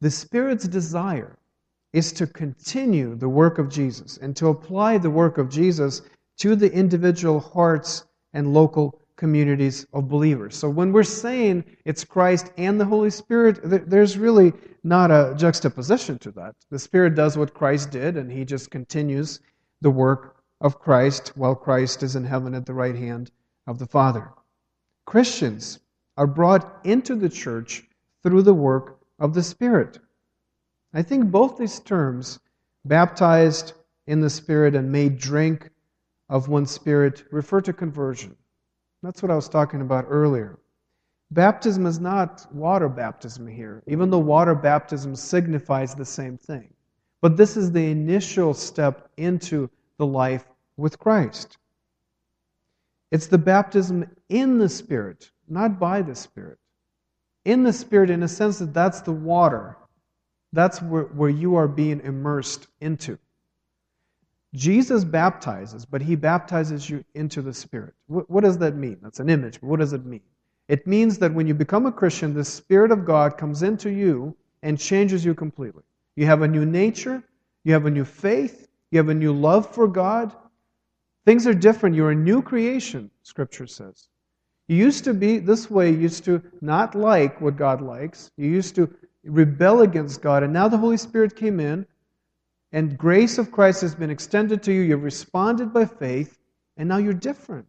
The 0.00 0.10
Spirit's 0.10 0.66
desire 0.66 1.38
is 1.92 2.12
to 2.12 2.26
continue 2.26 3.14
the 3.14 3.28
work 3.28 3.58
of 3.58 3.68
Jesus 3.68 4.18
and 4.18 4.34
to 4.36 4.48
apply 4.48 4.98
the 4.98 5.10
work 5.10 5.38
of 5.38 5.48
Jesus 5.48 6.02
to 6.38 6.56
the 6.56 6.72
individual 6.72 7.38
hearts 7.38 8.04
and 8.32 8.52
local 8.52 9.00
communities 9.16 9.86
of 9.92 10.08
believers. 10.08 10.56
So 10.56 10.68
when 10.68 10.92
we're 10.92 11.02
saying 11.02 11.64
it's 11.84 12.04
Christ 12.04 12.50
and 12.56 12.80
the 12.80 12.84
Holy 12.84 13.10
Spirit, 13.10 13.60
there's 13.62 14.18
really 14.18 14.52
not 14.82 15.10
a 15.10 15.34
juxtaposition 15.36 16.18
to 16.18 16.30
that. 16.32 16.54
The 16.70 16.78
Spirit 16.78 17.14
does 17.14 17.38
what 17.38 17.54
Christ 17.54 17.90
did, 17.90 18.16
and 18.16 18.30
He 18.30 18.44
just 18.44 18.70
continues 18.70 19.40
the 19.80 19.90
work 19.90 20.36
of 20.60 20.80
Christ 20.80 21.32
while 21.36 21.54
Christ 21.54 22.02
is 22.02 22.16
in 22.16 22.24
heaven 22.24 22.54
at 22.54 22.66
the 22.66 22.74
right 22.74 22.96
hand 22.96 23.30
of 23.66 23.78
the 23.78 23.86
Father. 23.86 24.30
Christians 25.06 25.78
are 26.16 26.26
brought 26.26 26.80
into 26.84 27.14
the 27.14 27.28
church 27.28 27.84
through 28.22 28.42
the 28.42 28.54
work 28.54 29.00
of 29.18 29.34
the 29.34 29.42
Spirit. 29.42 29.98
I 30.92 31.02
think 31.02 31.30
both 31.30 31.58
these 31.58 31.80
terms, 31.80 32.38
baptized 32.84 33.72
in 34.06 34.20
the 34.20 34.30
Spirit 34.30 34.74
and 34.74 34.90
made 34.90 35.18
drink 35.18 35.70
of 36.28 36.48
one 36.48 36.66
spirit 36.66 37.24
refer 37.30 37.60
to 37.60 37.72
conversion. 37.72 38.36
That's 39.04 39.22
what 39.22 39.30
I 39.30 39.36
was 39.36 39.50
talking 39.50 39.82
about 39.82 40.06
earlier. 40.08 40.58
Baptism 41.30 41.84
is 41.84 42.00
not 42.00 42.46
water 42.52 42.88
baptism 42.88 43.46
here, 43.46 43.82
even 43.86 44.08
though 44.08 44.18
water 44.18 44.54
baptism 44.54 45.14
signifies 45.14 45.94
the 45.94 46.06
same 46.06 46.38
thing. 46.38 46.72
But 47.20 47.36
this 47.36 47.56
is 47.56 47.70
the 47.70 47.90
initial 47.90 48.54
step 48.54 49.10
into 49.18 49.68
the 49.98 50.06
life 50.06 50.44
with 50.78 50.98
Christ. 50.98 51.58
It's 53.10 53.26
the 53.26 53.38
baptism 53.38 54.10
in 54.30 54.58
the 54.58 54.68
Spirit, 54.70 55.30
not 55.48 55.78
by 55.78 56.00
the 56.00 56.14
Spirit. 56.14 56.58
In 57.44 57.62
the 57.62 57.72
Spirit, 57.74 58.08
in 58.08 58.22
a 58.22 58.28
sense 58.28 58.58
that 58.58 58.72
that's 58.72 59.02
the 59.02 59.12
water. 59.12 59.76
That's 60.52 60.80
where, 60.80 61.04
where 61.04 61.30
you 61.30 61.56
are 61.56 61.68
being 61.68 62.00
immersed 62.00 62.68
into. 62.80 63.18
Jesus 64.54 65.04
baptizes, 65.04 65.84
but 65.84 66.00
he 66.00 66.14
baptizes 66.14 66.88
you 66.88 67.04
into 67.14 67.42
the 67.42 67.52
Spirit. 67.52 67.94
What, 68.06 68.30
what, 68.30 68.44
does 68.44 68.58
that 68.58 68.76
mean? 68.76 68.98
That's 69.02 69.20
an 69.20 69.28
image, 69.28 69.60
but 69.60 69.68
what 69.68 69.80
does 69.80 69.92
it 69.92 70.06
mean? 70.06 70.20
It 70.68 70.86
means 70.86 71.18
that 71.18 71.34
when 71.34 71.46
you 71.46 71.54
become 71.54 71.86
a 71.86 71.92
Christian, 71.92 72.32
the 72.32 72.44
Spirit 72.44 72.90
of 72.90 73.04
God 73.04 73.36
comes 73.36 73.62
into 73.62 73.90
you 73.90 74.34
and 74.62 74.78
changes 74.78 75.24
you 75.24 75.34
completely. 75.34 75.82
You 76.16 76.26
have 76.26 76.42
a 76.42 76.48
new 76.48 76.64
nature, 76.64 77.22
you 77.64 77.72
have 77.72 77.86
a 77.86 77.90
new 77.90 78.04
faith, 78.04 78.68
you 78.90 78.98
have 78.98 79.08
a 79.08 79.14
new 79.14 79.32
love 79.32 79.74
for 79.74 79.88
God. 79.88 80.34
Things 81.26 81.46
are 81.46 81.54
different. 81.54 81.96
You're 81.96 82.12
a 82.12 82.14
new 82.14 82.40
creation, 82.40 83.10
Scripture 83.22 83.66
says. 83.66 84.08
You 84.68 84.76
used 84.76 85.04
to 85.04 85.14
be 85.14 85.38
this 85.38 85.70
way, 85.70 85.90
you 85.90 85.98
used 85.98 86.24
to 86.24 86.40
not 86.60 86.94
like 86.94 87.40
what 87.40 87.56
God 87.56 87.82
likes. 87.82 88.30
You 88.36 88.48
used 88.48 88.74
to 88.76 88.94
rebel 89.24 89.82
against 89.82 90.22
God, 90.22 90.42
and 90.42 90.52
now 90.52 90.68
the 90.68 90.78
Holy 90.78 90.96
Spirit 90.96 91.34
came 91.34 91.60
in, 91.60 91.86
and 92.74 92.98
grace 92.98 93.38
of 93.38 93.52
Christ 93.52 93.82
has 93.82 93.94
been 93.94 94.10
extended 94.10 94.60
to 94.64 94.72
you. 94.72 94.80
You've 94.80 95.04
responded 95.04 95.72
by 95.72 95.86
faith, 95.86 96.40
and 96.76 96.88
now 96.88 96.96
you're 96.96 97.12
different. 97.12 97.68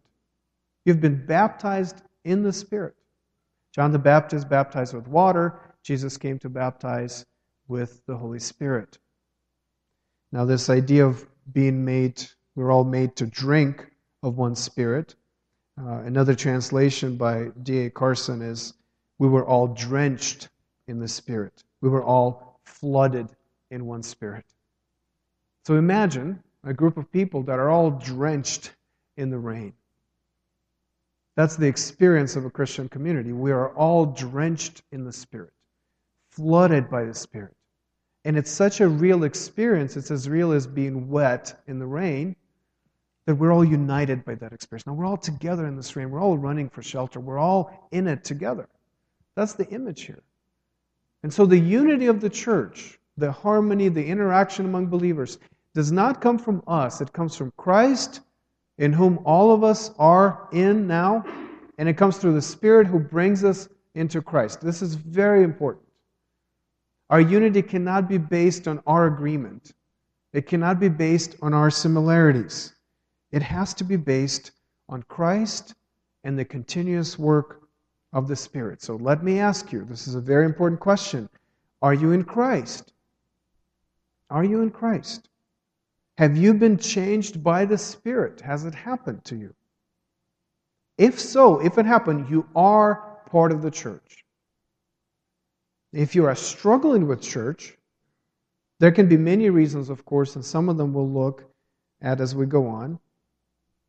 You've 0.84 1.00
been 1.00 1.24
baptized 1.24 2.02
in 2.24 2.42
the 2.42 2.52
Spirit. 2.52 2.96
John 3.72 3.92
the 3.92 4.00
Baptist 4.00 4.48
baptized 4.48 4.94
with 4.94 5.06
water, 5.06 5.60
Jesus 5.84 6.16
came 6.16 6.40
to 6.40 6.48
baptize 6.48 7.24
with 7.68 8.04
the 8.06 8.16
Holy 8.16 8.40
Spirit. 8.40 8.98
Now, 10.32 10.44
this 10.44 10.68
idea 10.68 11.06
of 11.06 11.24
being 11.52 11.84
made, 11.84 12.24
we're 12.56 12.72
all 12.72 12.82
made 12.82 13.14
to 13.14 13.26
drink 13.26 13.88
of 14.24 14.36
one 14.36 14.56
Spirit. 14.56 15.14
Uh, 15.80 16.00
another 16.00 16.34
translation 16.34 17.16
by 17.16 17.50
D.A. 17.62 17.90
Carson 17.90 18.42
is, 18.42 18.74
we 19.20 19.28
were 19.28 19.46
all 19.46 19.68
drenched 19.68 20.48
in 20.88 20.98
the 20.98 21.06
Spirit. 21.06 21.62
We 21.80 21.90
were 21.90 22.02
all 22.02 22.58
flooded 22.64 23.28
in 23.70 23.86
one 23.86 24.02
Spirit. 24.02 24.44
So 25.66 25.74
imagine 25.74 26.40
a 26.62 26.72
group 26.72 26.96
of 26.96 27.10
people 27.10 27.42
that 27.42 27.58
are 27.58 27.70
all 27.70 27.90
drenched 27.90 28.72
in 29.16 29.30
the 29.30 29.38
rain. 29.38 29.72
That's 31.34 31.56
the 31.56 31.66
experience 31.66 32.36
of 32.36 32.44
a 32.44 32.50
Christian 32.50 32.88
community. 32.88 33.32
We 33.32 33.50
are 33.50 33.70
all 33.70 34.06
drenched 34.06 34.82
in 34.92 35.04
the 35.04 35.12
Spirit, 35.12 35.52
flooded 36.30 36.88
by 36.88 37.02
the 37.02 37.14
Spirit. 37.14 37.56
And 38.24 38.36
it's 38.36 38.48
such 38.48 38.80
a 38.80 38.86
real 38.86 39.24
experience, 39.24 39.96
it's 39.96 40.12
as 40.12 40.28
real 40.28 40.52
as 40.52 40.68
being 40.68 41.10
wet 41.10 41.60
in 41.66 41.80
the 41.80 41.86
rain, 41.86 42.36
that 43.24 43.34
we're 43.34 43.52
all 43.52 43.64
united 43.64 44.24
by 44.24 44.36
that 44.36 44.52
experience. 44.52 44.86
Now, 44.86 44.94
we're 44.94 45.04
all 45.04 45.16
together 45.16 45.66
in 45.66 45.74
this 45.74 45.96
rain. 45.96 46.12
We're 46.12 46.22
all 46.22 46.38
running 46.38 46.68
for 46.68 46.80
shelter. 46.80 47.18
We're 47.18 47.40
all 47.40 47.88
in 47.90 48.06
it 48.06 48.22
together. 48.22 48.68
That's 49.34 49.54
the 49.54 49.68
image 49.70 50.02
here. 50.02 50.22
And 51.24 51.34
so 51.34 51.44
the 51.44 51.58
unity 51.58 52.06
of 52.06 52.20
the 52.20 52.30
church, 52.30 53.00
the 53.16 53.32
harmony, 53.32 53.88
the 53.88 54.06
interaction 54.06 54.64
among 54.64 54.86
believers, 54.86 55.38
does 55.76 55.92
not 55.92 56.22
come 56.22 56.38
from 56.38 56.62
us. 56.66 57.02
It 57.02 57.12
comes 57.12 57.36
from 57.36 57.52
Christ, 57.58 58.22
in 58.78 58.94
whom 58.94 59.18
all 59.26 59.52
of 59.52 59.62
us 59.62 59.90
are 59.98 60.48
in 60.50 60.86
now, 60.86 61.22
and 61.76 61.86
it 61.86 61.98
comes 61.98 62.16
through 62.16 62.32
the 62.32 62.40
Spirit 62.40 62.86
who 62.86 62.98
brings 62.98 63.44
us 63.44 63.68
into 63.94 64.22
Christ. 64.22 64.62
This 64.62 64.80
is 64.80 64.94
very 64.94 65.42
important. 65.42 65.84
Our 67.10 67.20
unity 67.20 67.60
cannot 67.60 68.08
be 68.08 68.16
based 68.16 68.66
on 68.66 68.82
our 68.86 69.06
agreement, 69.06 69.74
it 70.32 70.46
cannot 70.46 70.80
be 70.80 70.88
based 70.88 71.36
on 71.42 71.52
our 71.52 71.70
similarities. 71.70 72.74
It 73.30 73.42
has 73.42 73.74
to 73.74 73.84
be 73.84 73.96
based 73.96 74.52
on 74.88 75.02
Christ 75.02 75.74
and 76.24 76.38
the 76.38 76.44
continuous 76.46 77.18
work 77.18 77.60
of 78.14 78.28
the 78.28 78.36
Spirit. 78.36 78.80
So 78.80 78.96
let 78.96 79.22
me 79.22 79.40
ask 79.40 79.72
you 79.72 79.84
this 79.84 80.08
is 80.08 80.14
a 80.14 80.22
very 80.22 80.46
important 80.46 80.80
question. 80.80 81.28
Are 81.82 81.92
you 81.92 82.12
in 82.12 82.24
Christ? 82.24 82.94
Are 84.30 84.44
you 84.44 84.62
in 84.62 84.70
Christ? 84.70 85.28
Have 86.18 86.36
you 86.36 86.54
been 86.54 86.78
changed 86.78 87.42
by 87.42 87.64
the 87.64 87.76
Spirit? 87.76 88.40
Has 88.40 88.64
it 88.64 88.74
happened 88.74 89.24
to 89.26 89.36
you? 89.36 89.54
If 90.96 91.20
so, 91.20 91.60
if 91.60 91.76
it 91.76 91.84
happened, 91.84 92.30
you 92.30 92.48
are 92.56 93.18
part 93.30 93.52
of 93.52 93.60
the 93.60 93.70
church. 93.70 94.24
If 95.92 96.14
you 96.14 96.24
are 96.26 96.34
struggling 96.34 97.06
with 97.06 97.20
church, 97.20 97.76
there 98.80 98.92
can 98.92 99.08
be 99.08 99.16
many 99.16 99.50
reasons, 99.50 99.90
of 99.90 100.04
course, 100.04 100.36
and 100.36 100.44
some 100.44 100.68
of 100.68 100.76
them 100.76 100.94
we'll 100.94 101.08
look 101.08 101.44
at 102.00 102.20
as 102.20 102.34
we 102.34 102.46
go 102.46 102.66
on. 102.66 102.98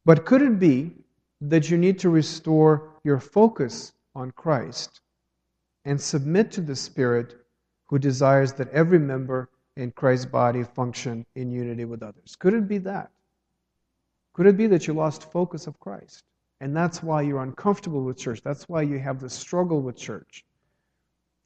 But 0.06 0.26
could 0.26 0.42
it 0.42 0.60
be 0.60 0.96
that 1.42 1.70
you 1.70 1.78
need 1.78 2.00
to 2.00 2.10
restore 2.10 2.90
your 3.04 3.20
focus 3.20 3.94
on 4.16 4.32
Christ 4.32 5.02
and 5.86 6.00
submit 6.00 6.52
to 6.52 6.62
the 6.62 6.76
Spirit 6.76 7.36
who 7.88 8.00
desires 8.00 8.54
that 8.54 8.70
every 8.72 9.00
member 9.00 9.50
in 9.78 9.92
Christ's 9.92 10.26
body 10.26 10.64
function 10.64 11.26
in 11.36 11.52
unity 11.52 11.86
with 11.86 12.02
others. 12.04 12.36
Could 12.36 12.54
it 12.54 12.68
be 12.68 12.80
that? 12.80 13.12
Could 14.34 14.48
it 14.48 14.58
be 14.58 14.68
that 14.68 14.88
you 14.88 14.94
lost 14.94 15.32
focus 15.32 15.68
of 15.68 15.80
Christ? 15.80 16.24
And 16.60 16.76
that's 16.76 17.04
why 17.04 17.22
you're 17.22 17.44
uncomfortable 17.44 18.04
with 18.04 18.18
church. 18.18 18.42
That's 18.44 18.68
why 18.68 18.82
you 18.82 18.98
have 19.00 19.20
the 19.20 19.30
struggle 19.30 19.82
with 19.82 19.96
church. 19.96 20.44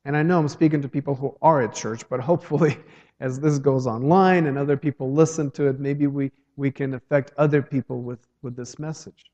And 0.06 0.16
I 0.18 0.24
know 0.24 0.40
I'm 0.40 0.48
speaking 0.48 0.82
to 0.82 0.88
people 0.88 1.14
who 1.14 1.36
are 1.42 1.62
at 1.62 1.74
church, 1.76 2.08
but 2.10 2.20
hopefully, 2.20 2.78
as 3.20 3.40
this 3.40 3.60
goes 3.60 3.86
online 3.86 4.48
and 4.48 4.58
other 4.58 4.78
people 4.78 5.12
listen 5.12 5.52
to 5.52 5.68
it, 5.68 5.80
maybe 5.80 6.08
we, 6.08 6.32
we 6.56 6.72
can 6.72 6.94
affect 6.94 7.34
other 7.38 7.62
people 7.62 8.02
with, 8.02 8.28
with 8.42 8.56
this 8.56 8.80
message. 8.80 9.26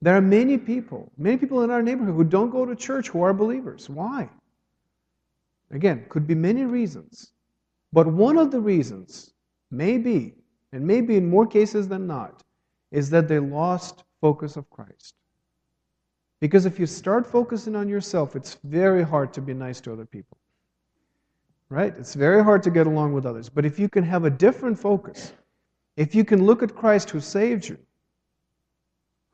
There 0.00 0.14
are 0.14 0.20
many 0.20 0.58
people, 0.58 1.10
many 1.16 1.38
people 1.38 1.62
in 1.62 1.70
our 1.70 1.82
neighborhood 1.82 2.14
who 2.14 2.24
don't 2.24 2.50
go 2.50 2.66
to 2.66 2.76
church 2.76 3.08
who 3.08 3.22
are 3.22 3.32
believers. 3.32 3.88
Why? 3.88 4.28
Again, 5.70 6.04
could 6.08 6.26
be 6.26 6.34
many 6.34 6.64
reasons. 6.64 7.32
But 7.94 8.08
one 8.08 8.38
of 8.38 8.50
the 8.50 8.58
reasons, 8.58 9.32
maybe, 9.70 10.34
and 10.72 10.84
maybe 10.84 11.16
in 11.16 11.30
more 11.30 11.46
cases 11.46 11.86
than 11.86 12.08
not, 12.08 12.42
is 12.90 13.08
that 13.10 13.28
they 13.28 13.38
lost 13.38 14.02
focus 14.20 14.56
of 14.56 14.68
Christ. 14.68 15.14
Because 16.40 16.66
if 16.66 16.80
you 16.80 16.86
start 16.86 17.24
focusing 17.24 17.76
on 17.76 17.88
yourself, 17.88 18.34
it's 18.34 18.58
very 18.64 19.04
hard 19.04 19.32
to 19.34 19.40
be 19.40 19.54
nice 19.54 19.80
to 19.82 19.92
other 19.92 20.06
people. 20.06 20.36
Right? 21.68 21.94
It's 21.96 22.14
very 22.14 22.42
hard 22.42 22.64
to 22.64 22.70
get 22.70 22.88
along 22.88 23.12
with 23.12 23.26
others. 23.26 23.48
But 23.48 23.64
if 23.64 23.78
you 23.78 23.88
can 23.88 24.02
have 24.02 24.24
a 24.24 24.30
different 24.30 24.76
focus, 24.76 25.32
if 25.96 26.16
you 26.16 26.24
can 26.24 26.44
look 26.44 26.64
at 26.64 26.74
Christ 26.74 27.10
who 27.10 27.20
saved 27.20 27.68
you, 27.68 27.78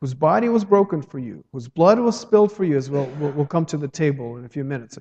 whose 0.02 0.12
body 0.12 0.50
was 0.50 0.66
broken 0.66 1.00
for 1.00 1.18
you, 1.18 1.42
whose 1.50 1.66
blood 1.66 1.98
was 1.98 2.20
spilled 2.20 2.52
for 2.52 2.64
you, 2.64 2.76
as 2.76 2.90
we'll, 2.90 3.06
we'll, 3.20 3.46
come 3.46 3.64
to 3.66 3.78
the 3.78 3.88
table 3.88 4.36
in 4.36 4.44
a 4.44 4.48
few 4.50 4.64
minutes. 4.64 4.98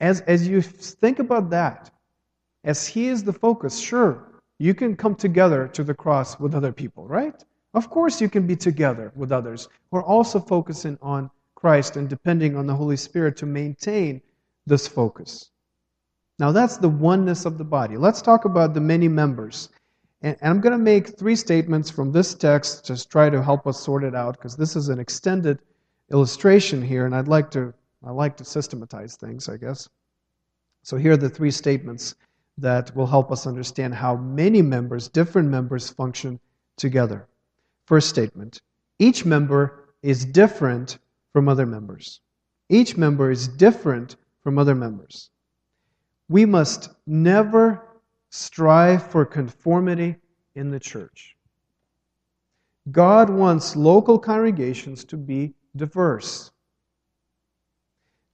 As, 0.00 0.20
as 0.22 0.48
you 0.48 0.60
think 0.60 1.20
about 1.20 1.50
that, 1.50 1.92
as 2.64 2.86
He 2.86 3.08
is 3.08 3.24
the 3.24 3.32
focus, 3.32 3.78
sure, 3.78 4.40
you 4.58 4.74
can 4.74 4.96
come 4.96 5.14
together 5.14 5.68
to 5.68 5.82
the 5.82 5.94
cross 5.94 6.38
with 6.38 6.54
other 6.54 6.72
people, 6.72 7.06
right? 7.06 7.44
Of 7.74 7.90
course, 7.90 8.20
you 8.20 8.28
can 8.28 8.46
be 8.46 8.56
together 8.56 9.12
with 9.16 9.32
others 9.32 9.68
who 9.90 9.96
are 9.98 10.04
also 10.04 10.38
focusing 10.38 10.98
on 11.00 11.30
Christ 11.54 11.96
and 11.96 12.08
depending 12.08 12.56
on 12.56 12.66
the 12.66 12.74
Holy 12.74 12.96
Spirit 12.96 13.36
to 13.38 13.46
maintain 13.46 14.20
this 14.66 14.86
focus. 14.86 15.50
Now, 16.38 16.52
that's 16.52 16.76
the 16.76 16.88
oneness 16.88 17.44
of 17.44 17.58
the 17.58 17.64
body. 17.64 17.96
Let's 17.96 18.22
talk 18.22 18.44
about 18.44 18.74
the 18.74 18.80
many 18.80 19.08
members. 19.08 19.68
And, 20.22 20.36
I'm 20.42 20.60
going 20.60 20.72
to 20.72 20.78
make 20.78 21.18
three 21.18 21.36
statements 21.36 21.90
from 21.90 22.12
this 22.12 22.34
text, 22.34 22.84
just 22.84 23.10
try 23.10 23.30
to 23.30 23.42
help 23.42 23.66
us 23.66 23.80
sort 23.80 24.04
it 24.04 24.14
out, 24.14 24.36
because 24.36 24.56
this 24.56 24.76
is 24.76 24.88
an 24.88 24.98
extended 24.98 25.58
illustration 26.10 26.82
here, 26.82 27.06
and 27.06 27.14
I'd 27.14 27.28
like 27.28 27.50
to 27.52 27.72
I 28.04 28.10
like 28.10 28.36
to 28.38 28.44
systematize 28.44 29.16
things, 29.16 29.48
I 29.48 29.56
guess. 29.56 29.88
So 30.82 30.96
here 30.96 31.12
are 31.12 31.16
the 31.16 31.30
three 31.30 31.52
statements 31.52 32.16
that 32.62 32.94
will 32.96 33.06
help 33.06 33.32
us 33.32 33.46
understand 33.46 33.92
how 33.92 34.16
many 34.16 34.62
members, 34.62 35.08
different 35.08 35.48
members, 35.48 35.90
function 35.90 36.38
together. 36.76 37.26
First 37.86 38.08
statement 38.08 38.62
each 38.98 39.24
member 39.24 39.88
is 40.02 40.24
different 40.24 40.98
from 41.32 41.48
other 41.48 41.66
members. 41.66 42.20
Each 42.68 42.96
member 42.96 43.32
is 43.32 43.48
different 43.48 44.16
from 44.44 44.58
other 44.58 44.76
members. 44.76 45.30
We 46.28 46.46
must 46.46 46.90
never 47.06 47.82
strive 48.30 49.10
for 49.10 49.26
conformity 49.26 50.16
in 50.54 50.70
the 50.70 50.78
church. 50.78 51.36
God 52.92 53.28
wants 53.28 53.74
local 53.74 54.18
congregations 54.18 55.04
to 55.06 55.16
be 55.16 55.54
diverse. 55.74 56.51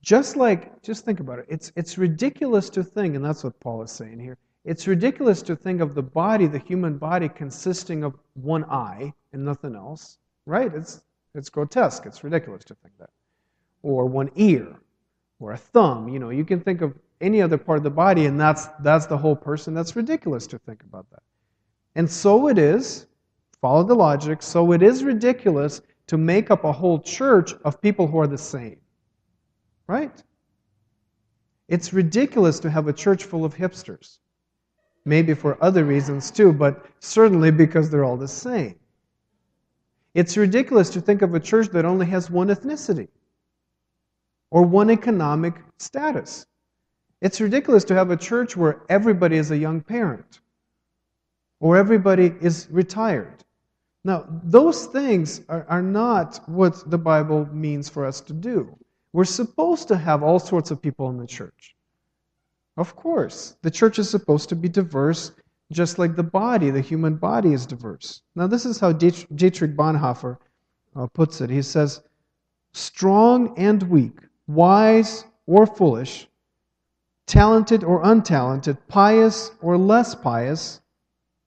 Just 0.02 0.36
like, 0.36 0.82
just 0.82 1.04
think 1.04 1.20
about 1.20 1.38
it. 1.38 1.46
It's, 1.48 1.72
it's 1.76 1.98
ridiculous 1.98 2.70
to 2.70 2.84
think, 2.84 3.16
and 3.16 3.24
that's 3.24 3.44
what 3.44 3.58
Paul 3.60 3.82
is 3.82 3.90
saying 3.90 4.20
here. 4.20 4.38
It's 4.64 4.86
ridiculous 4.86 5.42
to 5.42 5.56
think 5.56 5.80
of 5.80 5.94
the 5.94 6.02
body, 6.02 6.46
the 6.46 6.58
human 6.58 6.98
body, 6.98 7.28
consisting 7.28 8.04
of 8.04 8.14
one 8.34 8.64
eye 8.64 9.12
and 9.32 9.44
nothing 9.44 9.74
else, 9.74 10.18
right? 10.46 10.72
It's, 10.74 11.02
it's 11.34 11.48
grotesque. 11.48 12.04
It's 12.06 12.22
ridiculous 12.22 12.64
to 12.64 12.74
think 12.74 12.94
that. 12.98 13.10
Or 13.82 14.06
one 14.06 14.30
ear, 14.36 14.76
or 15.40 15.52
a 15.52 15.56
thumb. 15.56 16.08
You 16.08 16.18
know, 16.18 16.30
you 16.30 16.44
can 16.44 16.60
think 16.60 16.80
of 16.80 16.94
any 17.20 17.42
other 17.42 17.58
part 17.58 17.78
of 17.78 17.84
the 17.84 17.90
body, 17.90 18.26
and 18.26 18.40
that's, 18.40 18.66
that's 18.80 19.06
the 19.06 19.16
whole 19.16 19.36
person. 19.36 19.74
That's 19.74 19.96
ridiculous 19.96 20.46
to 20.48 20.58
think 20.58 20.82
about 20.82 21.08
that. 21.10 21.22
And 21.94 22.10
so 22.10 22.48
it 22.48 22.58
is, 22.58 23.06
follow 23.60 23.82
the 23.82 23.94
logic, 23.94 24.42
so 24.42 24.72
it 24.72 24.82
is 24.82 25.02
ridiculous 25.02 25.80
to 26.06 26.16
make 26.16 26.50
up 26.50 26.64
a 26.64 26.72
whole 26.72 27.00
church 27.00 27.54
of 27.64 27.80
people 27.80 28.06
who 28.06 28.18
are 28.18 28.26
the 28.26 28.38
same. 28.38 28.78
Right? 29.88 30.22
It's 31.66 31.92
ridiculous 31.92 32.60
to 32.60 32.70
have 32.70 32.86
a 32.88 32.92
church 32.92 33.24
full 33.24 33.44
of 33.44 33.54
hipsters. 33.54 34.18
Maybe 35.04 35.34
for 35.34 35.62
other 35.64 35.84
reasons 35.84 36.30
too, 36.30 36.52
but 36.52 36.86
certainly 37.00 37.50
because 37.50 37.90
they're 37.90 38.04
all 38.04 38.16
the 38.16 38.28
same. 38.28 38.76
It's 40.14 40.36
ridiculous 40.36 40.90
to 40.90 41.00
think 41.00 41.22
of 41.22 41.34
a 41.34 41.40
church 41.40 41.68
that 41.68 41.84
only 41.84 42.06
has 42.06 42.30
one 42.30 42.48
ethnicity 42.48 43.08
or 44.50 44.62
one 44.62 44.90
economic 44.90 45.54
status. 45.78 46.46
It's 47.20 47.40
ridiculous 47.40 47.84
to 47.84 47.94
have 47.94 48.10
a 48.10 48.16
church 48.16 48.56
where 48.56 48.82
everybody 48.88 49.36
is 49.36 49.50
a 49.50 49.56
young 49.56 49.80
parent 49.80 50.40
or 51.60 51.76
everybody 51.76 52.34
is 52.40 52.68
retired. 52.70 53.44
Now, 54.04 54.26
those 54.44 54.86
things 54.86 55.42
are, 55.48 55.66
are 55.68 55.82
not 55.82 56.40
what 56.46 56.88
the 56.90 56.98
Bible 56.98 57.46
means 57.52 57.88
for 57.88 58.04
us 58.04 58.20
to 58.22 58.32
do. 58.32 58.76
We're 59.12 59.24
supposed 59.24 59.88
to 59.88 59.96
have 59.96 60.22
all 60.22 60.38
sorts 60.38 60.70
of 60.70 60.82
people 60.82 61.10
in 61.10 61.16
the 61.16 61.26
church. 61.26 61.74
Of 62.76 62.94
course, 62.94 63.56
the 63.62 63.70
church 63.70 63.98
is 63.98 64.08
supposed 64.08 64.48
to 64.50 64.56
be 64.56 64.68
diverse, 64.68 65.32
just 65.72 65.98
like 65.98 66.14
the 66.14 66.22
body, 66.22 66.70
the 66.70 66.80
human 66.80 67.16
body 67.16 67.52
is 67.52 67.66
diverse. 67.66 68.22
Now, 68.34 68.46
this 68.46 68.64
is 68.64 68.78
how 68.78 68.92
Dietrich 68.92 69.76
Bonhoeffer 69.76 70.38
uh, 70.94 71.06
puts 71.08 71.40
it. 71.40 71.50
He 71.50 71.62
says, 71.62 72.02
strong 72.72 73.58
and 73.58 73.82
weak, 73.84 74.20
wise 74.46 75.24
or 75.46 75.66
foolish, 75.66 76.28
talented 77.26 77.84
or 77.84 78.02
untalented, 78.02 78.78
pious 78.88 79.50
or 79.60 79.76
less 79.76 80.14
pious, 80.14 80.80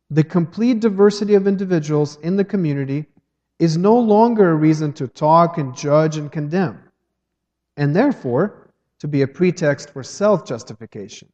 the 0.10 0.24
complete 0.24 0.82
diversity 0.82 1.36
of 1.36 1.48
individuals 1.48 2.18
in 2.18 2.36
the 2.36 2.44
community 2.44 3.06
is 3.60 3.78
no 3.78 3.98
longer 3.98 4.52
a 4.52 4.56
reason 4.56 4.92
to 4.92 5.08
talk 5.08 5.58
and 5.58 5.76
judge 5.76 6.18
and 6.18 6.32
condemn, 6.32 6.84
and 7.82 7.96
therefore 7.96 8.72
to 9.00 9.08
be 9.08 9.24
a 9.24 9.28
pretext 9.28 9.90
for 9.90 10.04
self 10.04 10.46
justification. 10.46 11.28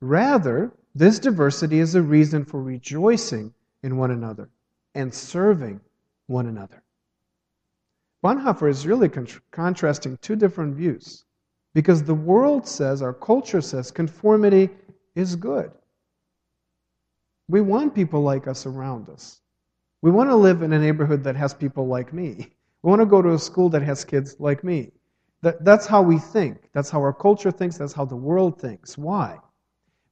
Rather, 0.00 0.72
this 0.94 1.18
diversity 1.18 1.80
is 1.80 1.96
a 1.96 2.00
reason 2.00 2.44
for 2.44 2.62
rejoicing 2.62 3.52
in 3.82 3.96
one 3.96 4.12
another 4.12 4.48
and 4.94 5.12
serving 5.12 5.80
one 6.28 6.46
another. 6.46 6.84
Bonhoeffer 8.24 8.70
is 8.70 8.86
really 8.86 9.08
con- 9.08 9.26
contrasting 9.50 10.16
two 10.18 10.36
different 10.36 10.76
views 10.76 11.24
because 11.74 12.04
the 12.04 12.14
world 12.14 12.64
says, 12.64 13.02
our 13.02 13.12
culture 13.12 13.60
says, 13.60 13.90
conformity 13.90 14.70
is 15.16 15.34
good. 15.34 15.72
We 17.48 17.60
want 17.60 17.96
people 17.96 18.20
like 18.20 18.46
us 18.46 18.66
around 18.66 19.08
us. 19.08 19.40
We 20.02 20.12
want 20.12 20.30
to 20.30 20.36
live 20.36 20.62
in 20.62 20.72
a 20.72 20.78
neighborhood 20.78 21.24
that 21.24 21.34
has 21.34 21.54
people 21.54 21.88
like 21.88 22.12
me. 22.12 22.52
We 22.84 22.90
want 22.90 23.00
to 23.00 23.06
go 23.06 23.20
to 23.20 23.32
a 23.32 23.38
school 23.40 23.68
that 23.70 23.82
has 23.82 24.04
kids 24.04 24.36
like 24.38 24.62
me. 24.62 24.92
That, 25.42 25.64
that's 25.64 25.86
how 25.86 26.02
we 26.02 26.18
think. 26.18 26.70
That's 26.72 26.90
how 26.90 27.00
our 27.00 27.12
culture 27.12 27.50
thinks. 27.50 27.78
That's 27.78 27.92
how 27.92 28.04
the 28.04 28.16
world 28.16 28.60
thinks. 28.60 28.98
Why? 28.98 29.38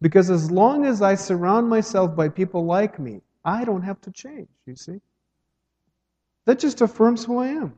Because 0.00 0.30
as 0.30 0.50
long 0.50 0.84
as 0.84 1.02
I 1.02 1.14
surround 1.14 1.68
myself 1.68 2.14
by 2.14 2.28
people 2.28 2.64
like 2.64 2.98
me, 2.98 3.22
I 3.44 3.64
don't 3.64 3.82
have 3.82 4.00
to 4.02 4.10
change, 4.10 4.48
you 4.66 4.76
see? 4.76 5.00
That 6.44 6.58
just 6.58 6.80
affirms 6.80 7.24
who 7.24 7.38
I 7.38 7.48
am. 7.48 7.74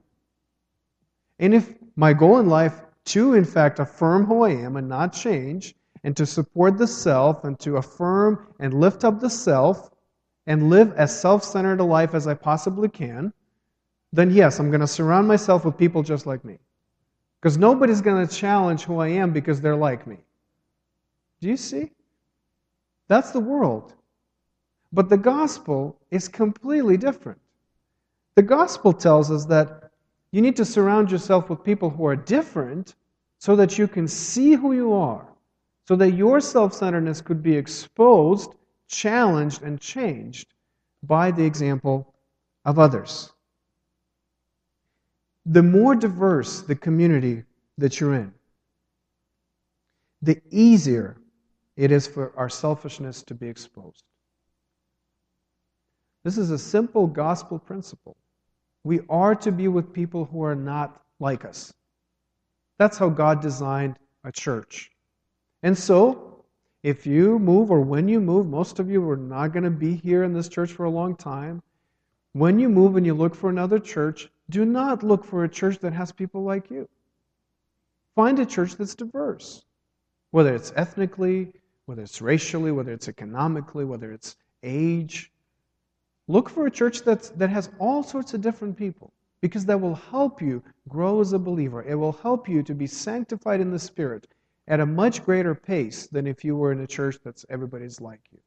And 1.39 1.55
if 1.55 1.75
my 1.97 2.13
goal 2.13 2.39
in 2.39 2.49
life 2.49 2.81
to, 3.07 3.35
in 3.35 3.45
fact, 3.45 3.79
affirm 3.79 4.27
who 4.27 4.43
I 4.43 4.51
am 4.51 4.77
and 4.77 4.89
not 4.89 5.13
change, 5.13 5.75
and 6.05 6.17
to 6.17 6.27
support 6.27 6.79
the 6.79 6.87
self, 6.87 7.45
and 7.45 7.59
to 7.61 7.77
affirm 7.77 8.47
and 8.61 8.75
lift 8.75 9.05
up 9.05 9.21
the 9.21 9.31
self, 9.31 9.91
and 10.47 10.71
live 10.71 10.93
as 10.95 11.19
self 11.19 11.45
centered 11.45 11.81
a 11.81 11.85
life 11.85 12.15
as 12.15 12.27
I 12.27 12.35
possibly 12.35 12.89
can, 12.89 13.33
then 14.13 14.31
yes, 14.31 14.59
I'm 14.59 14.71
going 14.71 14.81
to 14.81 14.87
surround 14.87 15.29
myself 15.29 15.65
with 15.65 15.77
people 15.77 16.03
just 16.03 16.27
like 16.27 16.45
me. 16.45 16.59
Because 17.41 17.57
nobody's 17.57 18.01
going 18.01 18.27
to 18.27 18.35
challenge 18.35 18.83
who 18.83 18.99
I 18.99 19.09
am 19.09 19.33
because 19.33 19.61
they're 19.61 19.77
like 19.77 20.07
me. 20.07 20.19
Do 21.41 21.49
you 21.49 21.57
see? 21.57 21.93
That's 23.07 23.31
the 23.31 23.41
world. 23.41 23.95
But 24.93 25.09
the 25.09 25.17
gospel 25.17 25.97
is 26.11 26.29
completely 26.29 26.97
different. 26.97 27.39
The 28.35 28.43
gospel 28.43 28.93
tells 28.93 29.31
us 29.31 29.45
that 29.47 29.93
you 30.33 30.43
need 30.43 30.57
to 30.57 30.65
surround 30.65 31.11
yourself 31.11 31.49
with 31.49 31.63
people 31.63 31.91
who 31.91 32.07
are 32.07 32.17
different 32.17 32.95
so 33.39 33.55
that 33.57 33.79
you 33.79 33.87
can 33.87 34.09
see 34.09 34.55
who 34.55 34.73
you 34.73 34.93
are, 34.93 35.27
so 35.87 35.95
that 35.97 36.13
your 36.13 36.41
self 36.41 36.75
centeredness 36.75 37.21
could 37.21 37.43
be 37.43 37.57
exposed, 37.57 38.55
challenged, 38.89 39.63
and 39.63 39.81
changed 39.81 40.55
by 41.05 41.31
the 41.31 41.45
example 41.45 42.15
of 42.65 42.79
others 42.79 43.33
the 45.51 45.63
more 45.63 45.95
diverse 45.95 46.61
the 46.61 46.75
community 46.75 47.43
that 47.79 47.99
you're 47.99 48.15
in, 48.15 48.33
the 50.21 50.41
easier 50.51 51.17
it 51.77 51.91
is 51.91 52.07
for 52.07 52.33
our 52.37 52.51
selfishness 52.51 53.23
to 53.23 53.35
be 53.35 53.49
exposed. 53.49 54.05
This 56.23 56.37
is 56.37 56.51
a 56.51 56.59
simple 56.59 57.07
gospel 57.07 57.59
principle. 57.59 58.17
We 58.85 59.01
are 59.09 59.35
to 59.37 59.51
be 59.51 59.69
with 59.69 59.93
people 59.93 60.27
who 60.27 60.43
are 60.43 60.55
not 60.55 61.01
like 61.19 61.47
us. 61.47 61.73
That's 62.79 62.99
how 62.99 63.09
God 63.09 63.41
designed 63.41 63.99
a 64.25 64.33
church. 64.33 64.91
And 65.63 65.77
so, 65.77 66.45
if 66.83 67.07
you 67.07 67.39
move 67.39 67.71
or 67.71 67.81
when 67.81 68.07
you 68.07 68.21
move, 68.21 68.47
most 68.47 68.81
of 68.81 68.91
you 68.91 69.09
are 69.09 69.17
not 69.17 69.53
going 69.53 69.65
to 69.65 69.71
be 69.71 69.97
here 69.97 70.25
in 70.25 70.33
this 70.35 70.49
church 70.49 70.73
for 70.73 70.85
a 70.85 70.91
long 70.91 71.17
time. 71.17 71.63
When 72.35 72.59
you 72.59 72.69
move 72.69 72.97
and 72.97 73.07
you 73.07 73.15
look 73.15 73.35
for 73.35 73.49
another 73.49 73.79
church, 73.79 74.31
do 74.51 74.65
not 74.65 75.03
look 75.03 75.25
for 75.25 75.45
a 75.45 75.49
church 75.49 75.79
that 75.81 75.93
has 75.93 76.13
people 76.13 76.43
like 76.43 76.71
you. 76.71 76.89
Find 78.15 78.39
a 78.39 78.47
church 78.47 78.77
that's 78.77 78.95
diverse, 78.95 79.63
whether 80.31 80.55
it's 80.55 80.73
ethnically, 80.77 81.53
whether 81.87 82.03
it's 82.03 82.21
racially, 82.21 82.73
whether 82.73 82.93
it's 82.93 83.09
economically, 83.09 83.85
whether 83.85 84.13
it's 84.13 84.37
age. 84.63 85.31
Look 86.27 86.51
for 86.51 86.67
a 86.67 86.71
church 86.71 87.03
that's, 87.03 87.31
that 87.31 87.51
has 87.51 87.71
all 87.79 88.03
sorts 88.03 88.35
of 88.35 88.41
different 88.41 88.77
people 88.77 89.13
because 89.41 89.65
that 89.67 89.81
will 89.81 89.95
help 89.95 90.43
you 90.43 90.63
grow 90.89 91.21
as 91.21 91.33
a 91.33 91.39
believer. 91.39 91.83
It 91.83 91.95
will 91.95 92.13
help 92.13 92.49
you 92.49 92.63
to 92.65 92.75
be 92.75 92.87
sanctified 92.87 93.61
in 93.61 93.71
the 93.71 93.79
Spirit 93.79 94.27
at 94.67 94.81
a 94.81 94.87
much 94.87 95.25
greater 95.25 95.55
pace 95.55 96.07
than 96.07 96.27
if 96.27 96.45
you 96.45 96.57
were 96.57 96.73
in 96.73 96.81
a 96.81 96.87
church 96.87 97.19
that's 97.25 97.47
everybody's 97.49 98.01
like 98.01 98.21
you. 98.33 98.39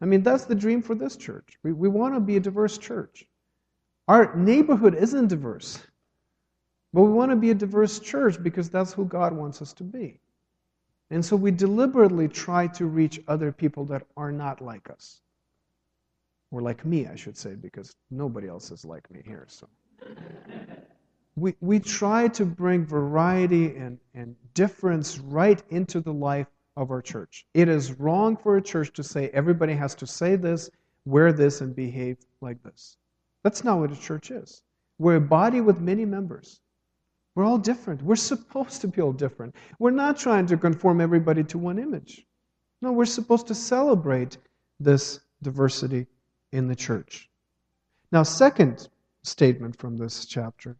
I 0.00 0.06
mean, 0.06 0.22
that's 0.22 0.44
the 0.44 0.54
dream 0.54 0.80
for 0.82 0.94
this 0.94 1.16
church. 1.16 1.58
We, 1.62 1.72
we 1.72 1.88
want 1.88 2.14
to 2.14 2.20
be 2.20 2.36
a 2.36 2.40
diverse 2.40 2.78
church. 2.78 3.26
Our 4.08 4.34
neighborhood 4.34 4.94
isn't 4.94 5.28
diverse, 5.28 5.78
but 6.94 7.02
we 7.02 7.10
want 7.10 7.30
to 7.30 7.36
be 7.36 7.50
a 7.50 7.54
diverse 7.54 8.00
church 8.00 8.42
because 8.42 8.70
that's 8.70 8.94
who 8.94 9.04
God 9.04 9.34
wants 9.34 9.60
us 9.60 9.74
to 9.74 9.84
be. 9.84 10.18
And 11.10 11.22
so 11.22 11.36
we 11.36 11.50
deliberately 11.50 12.26
try 12.26 12.66
to 12.68 12.86
reach 12.86 13.20
other 13.28 13.52
people 13.52 13.84
that 13.86 14.06
are 14.16 14.32
not 14.32 14.62
like 14.62 14.88
us. 14.90 15.20
Or 16.50 16.62
like 16.62 16.86
me, 16.86 17.06
I 17.06 17.16
should 17.16 17.36
say, 17.36 17.54
because 17.54 17.94
nobody 18.10 18.48
else 18.48 18.70
is 18.70 18.84
like 18.84 19.10
me 19.10 19.20
here. 19.26 19.46
So 19.46 19.68
we, 21.36 21.54
we 21.60 21.78
try 21.78 22.28
to 22.28 22.46
bring 22.46 22.86
variety 22.86 23.76
and, 23.76 23.98
and 24.14 24.34
difference 24.54 25.18
right 25.18 25.62
into 25.68 26.00
the 26.00 26.12
life 26.12 26.46
of 26.78 26.90
our 26.90 27.02
church. 27.02 27.44
It 27.52 27.68
is 27.68 27.92
wrong 27.98 28.36
for 28.38 28.56
a 28.56 28.62
church 28.62 28.94
to 28.94 29.02
say 29.02 29.28
everybody 29.34 29.74
has 29.74 29.94
to 29.96 30.06
say 30.06 30.36
this, 30.36 30.70
wear 31.04 31.32
this, 31.32 31.60
and 31.60 31.76
behave 31.76 32.16
like 32.40 32.62
this. 32.62 32.96
That's 33.48 33.64
not 33.64 33.78
what 33.78 33.90
a 33.90 33.96
church 33.96 34.30
is. 34.30 34.60
We're 34.98 35.16
a 35.16 35.20
body 35.22 35.62
with 35.62 35.80
many 35.80 36.04
members. 36.04 36.60
We're 37.34 37.46
all 37.46 37.56
different. 37.56 38.02
We're 38.02 38.14
supposed 38.14 38.82
to 38.82 38.88
be 38.88 39.00
all 39.00 39.14
different. 39.14 39.54
We're 39.78 39.90
not 39.90 40.18
trying 40.18 40.44
to 40.48 40.58
conform 40.58 41.00
everybody 41.00 41.42
to 41.44 41.56
one 41.56 41.78
image. 41.78 42.26
No, 42.82 42.92
we're 42.92 43.06
supposed 43.06 43.46
to 43.46 43.54
celebrate 43.54 44.36
this 44.78 45.20
diversity 45.40 46.06
in 46.52 46.68
the 46.68 46.76
church. 46.76 47.30
Now, 48.12 48.22
second 48.22 48.90
statement 49.22 49.78
from 49.78 49.96
this 49.96 50.26
chapter 50.26 50.76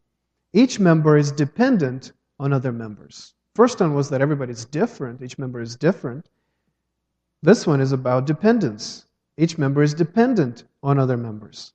each 0.53 0.79
member 0.79 1.17
is 1.17 1.33
dependent 1.33 2.13
on 2.39 2.53
other 2.53 2.71
members. 2.71 3.33
First 3.55 3.81
one 3.81 3.95
was 3.95 4.11
that 4.11 4.21
everybody's 4.21 4.67
different, 4.67 5.23
each 5.23 5.39
member 5.39 5.63
is 5.63 5.75
different. 5.75 6.29
This 7.43 7.67
one 7.67 7.81
is 7.81 7.93
about 7.93 8.27
dependence. 8.27 9.07
Each 9.39 9.57
member 9.57 9.83
is 9.83 9.95
dependent 9.95 10.65
on 10.83 10.99
other 10.99 11.17
members. 11.17 11.73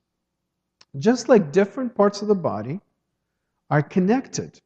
Just 0.99 1.27
like 1.27 1.51
different 1.51 1.95
parts 1.95 2.21
of 2.21 2.27
the 2.27 2.35
body 2.35 2.79
are 3.69 3.81
connected 3.81 4.61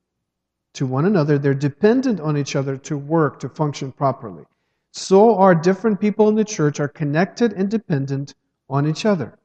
to 0.73 0.85
one 0.85 1.05
another, 1.05 1.37
they're 1.37 1.53
dependent 1.53 2.19
on 2.19 2.37
each 2.37 2.55
other 2.55 2.77
to 2.77 2.97
work, 2.97 3.39
to 3.39 3.49
function 3.49 3.91
properly. 3.91 4.43
So 4.91 5.35
are 5.37 5.55
different 5.55 5.99
people 5.99 6.27
in 6.27 6.35
the 6.35 6.43
church 6.43 6.79
are 6.79 6.87
connected 6.87 7.53
and 7.53 7.69
dependent 7.69 8.35
on 8.69 8.87
each 8.87 9.05
other. 9.05 9.37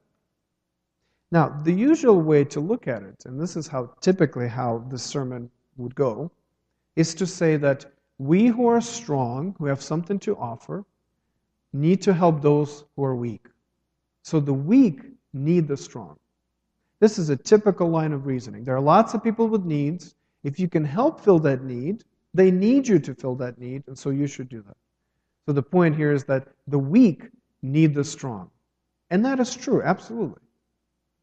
Now, 1.30 1.48
the 1.62 1.72
usual 1.72 2.20
way 2.20 2.44
to 2.44 2.60
look 2.60 2.88
at 2.88 3.02
it, 3.02 3.24
and 3.26 3.40
this 3.40 3.56
is 3.56 3.66
how 3.66 3.94
typically 4.00 4.48
how 4.48 4.84
the 4.90 4.98
sermon 4.98 5.50
would 5.76 5.94
go, 5.94 6.30
is 6.96 7.14
to 7.14 7.26
say 7.26 7.56
that 7.56 7.86
we 8.18 8.48
who 8.48 8.66
are 8.66 8.80
strong, 8.80 9.54
who 9.58 9.66
have 9.66 9.82
something 9.82 10.18
to 10.20 10.36
offer, 10.36 10.84
need 11.72 12.02
to 12.02 12.12
help 12.12 12.42
those 12.42 12.84
who 12.96 13.04
are 13.04 13.16
weak. 13.16 13.46
So 14.22 14.40
the 14.40 14.52
weak 14.52 15.00
need 15.32 15.68
the 15.68 15.76
strong. 15.76 16.18
This 17.02 17.18
is 17.18 17.30
a 17.30 17.36
typical 17.36 17.88
line 17.88 18.12
of 18.12 18.26
reasoning. 18.26 18.62
There 18.62 18.76
are 18.76 18.80
lots 18.80 19.12
of 19.12 19.24
people 19.24 19.48
with 19.48 19.64
needs. 19.64 20.14
If 20.44 20.60
you 20.60 20.68
can 20.68 20.84
help 20.84 21.18
fill 21.18 21.40
that 21.40 21.64
need, 21.64 22.04
they 22.32 22.52
need 22.52 22.86
you 22.86 23.00
to 23.00 23.12
fill 23.12 23.34
that 23.42 23.58
need, 23.58 23.82
and 23.88 23.98
so 23.98 24.10
you 24.10 24.28
should 24.28 24.48
do 24.48 24.62
that. 24.62 24.76
So 25.44 25.52
the 25.52 25.64
point 25.64 25.96
here 25.96 26.12
is 26.12 26.22
that 26.26 26.46
the 26.68 26.78
weak 26.78 27.24
need 27.60 27.92
the 27.92 28.04
strong. 28.04 28.50
And 29.10 29.24
that 29.24 29.40
is 29.40 29.56
true, 29.56 29.82
absolutely. 29.82 30.42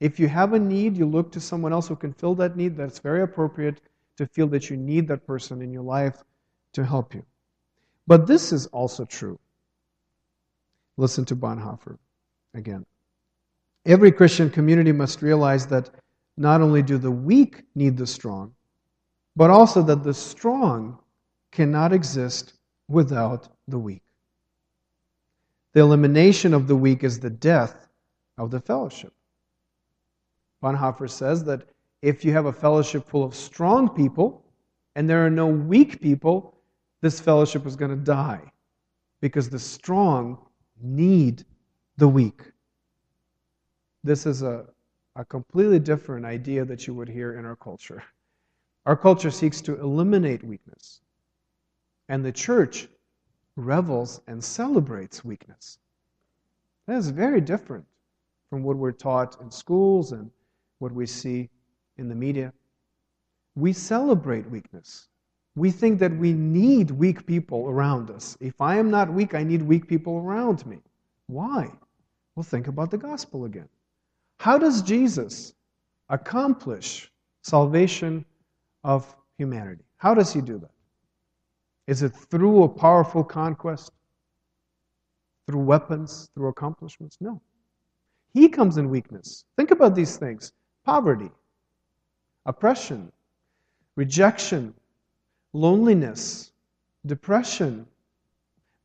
If 0.01 0.19
you 0.19 0.27
have 0.27 0.51
a 0.51 0.59
need, 0.59 0.97
you 0.97 1.05
look 1.05 1.31
to 1.31 1.39
someone 1.39 1.71
else 1.71 1.87
who 1.87 1.95
can 1.95 2.11
fill 2.11 2.35
that 2.35 2.57
need, 2.57 2.75
that's 2.75 2.99
very 2.99 3.21
appropriate 3.21 3.79
to 4.17 4.27
feel 4.27 4.47
that 4.47 4.69
you 4.69 4.75
need 4.75 5.07
that 5.07 5.25
person 5.25 5.61
in 5.61 5.71
your 5.71 5.83
life 5.83 6.25
to 6.73 6.83
help 6.83 7.13
you. 7.13 7.23
But 8.05 8.27
this 8.27 8.51
is 8.51 8.65
also 8.67 9.05
true. 9.05 9.39
Listen 10.97 11.23
to 11.23 11.37
Bonhoeffer 11.37 11.97
again. 12.53 12.85
Every 13.85 14.11
Christian 14.11 14.49
community 14.49 14.91
must 14.91 15.21
realize 15.21 15.67
that 15.67 15.89
not 16.37 16.61
only 16.61 16.81
do 16.81 16.97
the 16.97 17.11
weak 17.11 17.63
need 17.75 17.97
the 17.97 18.07
strong, 18.07 18.53
but 19.35 19.49
also 19.49 19.81
that 19.83 20.03
the 20.03 20.13
strong 20.13 20.99
cannot 21.51 21.93
exist 21.93 22.53
without 22.87 23.47
the 23.67 23.79
weak. 23.79 24.03
The 25.73 25.81
elimination 25.81 26.53
of 26.53 26.67
the 26.67 26.75
weak 26.75 27.03
is 27.03 27.19
the 27.19 27.29
death 27.29 27.87
of 28.37 28.51
the 28.51 28.59
fellowship. 28.59 29.13
Bonhoeffer 30.63 31.09
says 31.09 31.43
that 31.45 31.69
if 32.01 32.25
you 32.25 32.31
have 32.31 32.45
a 32.45 32.53
fellowship 32.53 33.07
full 33.07 33.23
of 33.23 33.35
strong 33.35 33.89
people 33.89 34.43
and 34.95 35.09
there 35.09 35.25
are 35.25 35.29
no 35.29 35.47
weak 35.47 36.01
people, 36.01 36.55
this 37.01 37.19
fellowship 37.19 37.65
is 37.65 37.75
going 37.75 37.91
to 37.91 37.97
die 37.97 38.51
because 39.21 39.49
the 39.49 39.59
strong 39.59 40.37
need 40.81 41.45
the 41.97 42.07
weak. 42.07 42.41
This 44.03 44.25
is 44.25 44.41
a, 44.43 44.65
a 45.15 45.25
completely 45.25 45.79
different 45.79 46.25
idea 46.25 46.63
that 46.65 46.88
you 46.88 46.93
would 46.93 47.09
hear 47.09 47.38
in 47.38 47.45
our 47.45 47.55
culture. 47.55 48.03
Our 48.85 48.95
culture 48.95 49.31
seeks 49.31 49.62
to 49.62 49.79
eliminate 49.79 50.43
weakness, 50.43 51.01
and 52.07 52.23
the 52.23 52.31
church 52.31 52.88
revels 53.55 54.21
and 54.27 54.43
celebrates 54.43 55.25
weakness. 55.25 55.79
That 56.88 56.97
is 56.97 57.09
very 57.09 57.41
different 57.41 57.85
from 58.49 58.63
what 58.63 58.77
we're 58.77 58.91
taught 58.91 59.39
in 59.41 59.51
schools 59.51 60.12
and 60.12 60.31
what 60.79 60.91
we 60.91 61.05
see 61.05 61.49
in 61.97 62.07
the 62.07 62.15
media. 62.15 62.53
We 63.55 63.73
celebrate 63.73 64.49
weakness. 64.49 65.07
We 65.55 65.71
think 65.71 65.99
that 65.99 66.15
we 66.15 66.31
need 66.31 66.89
weak 66.89 67.25
people 67.25 67.67
around 67.67 68.09
us. 68.09 68.38
If 68.39 68.62
I 68.62 68.77
am 68.77 68.89
not 68.89 69.12
weak, 69.12 69.35
I 69.35 69.43
need 69.43 69.62
weak 69.62 69.88
people 69.88 70.17
around 70.17 70.65
me. 70.65 70.79
Why? 71.27 71.69
Well, 72.35 72.43
think 72.43 72.67
about 72.67 72.91
the 72.91 72.97
gospel 72.97 73.43
again. 73.43 73.67
How 74.39 74.58
does 74.58 74.82
Jesus 74.82 75.54
accomplish 76.08 77.12
salvation 77.43 78.23
of 78.86 79.15
humanity? 79.38 79.84
How 79.97 80.13
does 80.13 80.34
he 80.34 80.39
do 80.39 80.58
that? 80.60 80.71
Is 81.88 82.04
it 82.04 82.15
through 82.15 82.63
a 82.63 82.69
powerful 82.69 83.23
conquest? 83.23 83.91
Through 85.45 85.62
weapons? 85.63 86.30
Through 86.34 86.47
accomplishments? 86.47 87.17
No. 87.19 87.41
He 88.34 88.47
comes 88.47 88.78
in 88.78 88.89
weakness. 88.89 89.43
Think 89.58 89.71
about 89.71 89.93
these 89.93 90.15
things 90.15 90.54
poverty, 90.86 91.32
oppression, 92.45 93.12
rejection, 93.97 94.73
loneliness, 95.52 96.54
depression, 97.06 97.86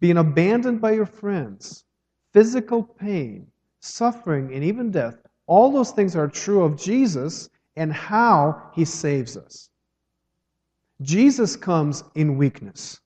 being 0.01 0.17
abandoned 0.17 0.81
by 0.81 0.93
your 0.93 1.07
friends, 1.07 1.85
physical 2.33 2.83
pain, 2.83 3.47
suffering, 3.79 4.53
and 4.53 4.65
even 4.65 4.91
death. 4.91 5.24
All 5.47 5.71
those 5.71 5.91
things 5.91 6.17
are 6.17 6.29
true 6.29 6.63
of 6.63 6.77
Jesus 6.77 7.51
and 7.77 7.93
how 7.93 8.71
he 8.75 8.85
saves 8.85 9.37
us. 9.37 9.71
Jesus 11.03 11.57
comes 11.57 12.05
in 12.15 12.39
weakness. 12.39 13.01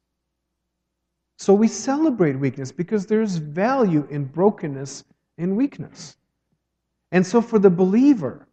So 1.37 1.55
we 1.55 1.69
celebrate 1.69 2.39
weakness 2.39 2.73
because 2.73 3.07
there's 3.07 3.37
value 3.37 4.07
in 4.11 4.25
brokenness 4.25 5.05
and 5.39 5.57
weakness. 5.57 6.17
And 7.13 7.27
so 7.27 7.41
for 7.41 7.59
the 7.59 7.71
believer, 7.71 8.47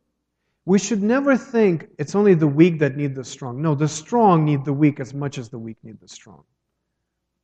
we 0.65 0.79
should 0.79 1.03
never 1.03 1.37
think 1.37 1.89
it's 1.99 2.15
only 2.15 2.33
the 2.33 2.47
weak 2.47 2.79
that 2.79 2.95
need 2.95 3.13
the 3.15 3.23
strong. 3.23 3.61
No, 3.61 3.75
the 3.75 3.87
strong 3.87 4.45
need 4.45 4.65
the 4.65 4.73
weak 4.73 4.99
as 4.99 5.13
much 5.13 5.37
as 5.37 5.49
the 5.49 5.59
weak 5.59 5.77
need 5.83 5.99
the 5.99 6.07
strong. 6.07 6.43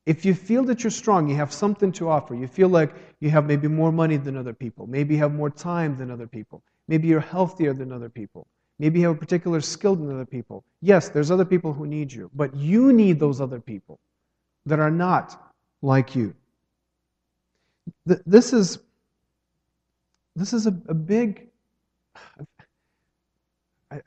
If 0.05 0.25
you 0.25 0.33
feel 0.33 0.63
that 0.65 0.83
you're 0.83 0.91
strong, 0.91 1.29
you 1.29 1.35
have 1.35 1.53
something 1.53 1.91
to 1.93 2.09
offer, 2.09 2.33
you 2.33 2.47
feel 2.47 2.69
like 2.69 2.93
you 3.19 3.29
have 3.29 3.45
maybe 3.45 3.67
more 3.67 3.91
money 3.91 4.17
than 4.17 4.35
other 4.35 4.53
people, 4.53 4.87
maybe 4.87 5.15
you 5.15 5.19
have 5.19 5.33
more 5.33 5.49
time 5.49 5.97
than 5.97 6.09
other 6.09 6.27
people, 6.27 6.63
maybe 6.87 7.07
you're 7.07 7.19
healthier 7.19 7.73
than 7.73 7.91
other 7.91 8.09
people, 8.09 8.47
maybe 8.79 8.99
you 8.99 9.07
have 9.07 9.15
a 9.15 9.19
particular 9.19 9.61
skill 9.61 9.95
than 9.95 10.11
other 10.11 10.25
people. 10.25 10.63
Yes, 10.81 11.09
there's 11.09 11.29
other 11.29 11.45
people 11.45 11.71
who 11.71 11.85
need 11.85 12.11
you, 12.11 12.31
but 12.33 12.55
you 12.55 12.91
need 12.91 13.19
those 13.19 13.39
other 13.39 13.59
people 13.59 13.99
that 14.65 14.79
are 14.79 14.91
not 14.91 15.53
like 15.81 16.15
you. 16.15 16.33
This 18.05 18.53
is, 18.53 18.79
this 20.35 20.53
is 20.53 20.65
a, 20.65 20.75
a 20.87 20.93
big 20.93 21.51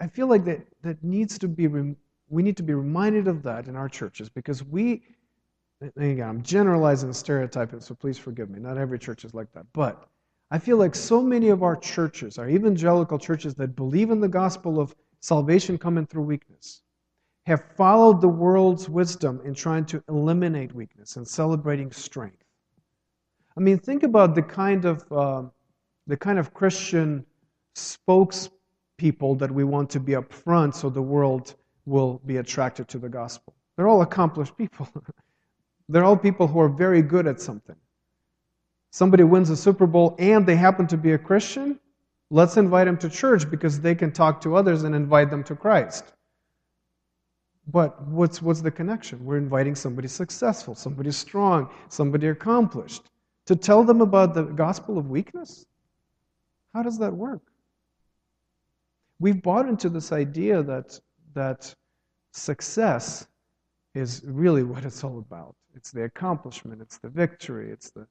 I, 0.01 0.07
feel 0.07 0.27
like 0.27 0.45
that, 0.47 0.67
that 0.83 1.03
needs 1.05 1.39
to 1.39 1.49
be, 1.49 1.67
we 1.67 2.43
need 2.43 2.57
to 2.57 2.63
be 2.63 2.73
reminded 2.75 3.29
of 3.29 3.43
that 3.43 3.69
in 3.69 3.77
our 3.77 3.89
churches 3.89 4.31
because 4.31 4.65
we, 4.65 5.03
again, 5.97 6.29
I'm 6.29 6.43
generalizing 6.43 7.09
the 7.09 7.15
stereotyping, 7.15 7.81
so 7.81 7.95
please 7.95 8.19
forgive 8.19 8.51
me. 8.51 8.61
Not 8.61 8.79
every 8.79 8.99
church 8.99 9.25
is 9.25 9.35
like 9.35 9.53
that. 9.53 9.67
But 9.73 10.09
I 10.51 10.59
feel 10.59 10.77
like 10.77 10.95
so 10.95 11.23
many 11.23 11.49
of 11.49 11.63
our 11.63 11.77
churches, 11.77 12.39
our 12.39 12.49
evangelical 12.49 13.19
churches 13.19 13.55
that 13.57 13.77
believe 13.77 14.11
in 14.11 14.21
the 14.21 14.29
gospel 14.29 14.81
of 14.81 14.95
salvation 15.21 15.79
coming 15.79 16.07
through 16.07 16.23
weakness, 16.23 16.83
have 17.47 17.63
followed 17.77 18.21
the 18.21 18.29
world's 18.29 18.89
wisdom 18.89 19.41
in 19.45 19.55
trying 19.55 19.85
to 19.87 20.03
eliminate 20.09 20.75
weakness 20.75 21.17
and 21.17 21.27
celebrating 21.27 21.91
strength. 21.91 22.45
I 23.57 23.61
mean, 23.61 23.79
think 23.79 24.03
about 24.03 24.35
the 24.35 24.43
kind 24.43 24.85
of 24.85 25.05
uh, 25.13 25.43
the 26.07 26.17
kind 26.17 26.39
of 26.39 26.53
Christian 26.53 27.25
spokespeople 27.77 29.39
that 29.39 29.51
we 29.51 29.65
want 29.65 29.91
to 29.91 30.01
be 30.01 30.15
up 30.15 30.33
front 30.33 30.75
so 30.75 30.91
the 30.91 31.03
world 31.03 31.55
will 31.87 32.21
be 32.27 32.39
attracted 32.39 32.89
to 32.89 32.99
the 32.99 33.09
gospel. 33.09 33.55
They're 33.77 33.89
all 33.89 34.03
accomplished 34.03 34.57
people. 34.57 34.89
They're 35.89 36.05
all 36.05 36.17
people 36.17 36.47
who 36.47 36.61
are 36.61 36.69
very 36.69 37.03
good 37.03 37.27
at 37.27 37.41
something. 37.41 37.77
Somebody 38.91 39.25
wins 39.25 39.51
a 39.51 39.57
Super 39.57 39.87
Bowl 39.87 40.15
and 40.19 40.47
they 40.47 40.57
happen 40.57 40.87
to 40.87 40.97
be 40.97 41.13
a 41.13 41.19
Christian, 41.19 41.81
let's 42.31 42.57
invite 42.57 42.87
them 42.87 42.97
to 42.99 43.09
church 43.09 43.51
because 43.51 43.81
they 43.81 43.95
can 43.95 44.13
talk 44.13 44.41
to 44.43 44.57
others 44.57 44.85
and 44.85 44.95
invite 44.95 45.31
them 45.31 45.45
to 45.45 45.57
Christ. 45.57 46.13
But 47.67 48.01
what's, 48.07 48.43
what's 48.43 48.61
the 48.61 48.71
connection? 48.71 49.25
We're 49.25 49.39
inviting 49.39 49.75
somebody 49.75 50.09
successful, 50.09 50.75
somebody 50.75 51.11
strong, 51.11 51.71
somebody 51.89 52.29
accomplished 52.29 53.11
to 53.47 53.57
tell 53.57 53.85
them 53.85 54.01
about 54.01 54.35
the 54.35 54.43
gospel 54.43 54.99
of 54.99 55.11
weakness? 55.11 55.67
How 56.73 56.83
does 56.83 56.99
that 56.99 57.13
work? 57.13 57.43
We've 59.19 59.41
bought 59.41 59.69
into 59.69 59.89
this 59.89 60.13
idea 60.13 60.63
that, 60.63 60.99
that 61.35 61.75
success 62.33 63.27
is 63.95 64.23
really 64.25 64.63
what 64.63 64.85
it's 64.85 65.05
all 65.05 65.19
about. 65.19 65.55
It's 65.75 65.91
the 65.91 66.05
accomplishment, 66.05 66.81
it's 66.83 66.99
the 66.99 67.09
victory, 67.09 67.71
it's 67.71 67.91
the 67.91 68.07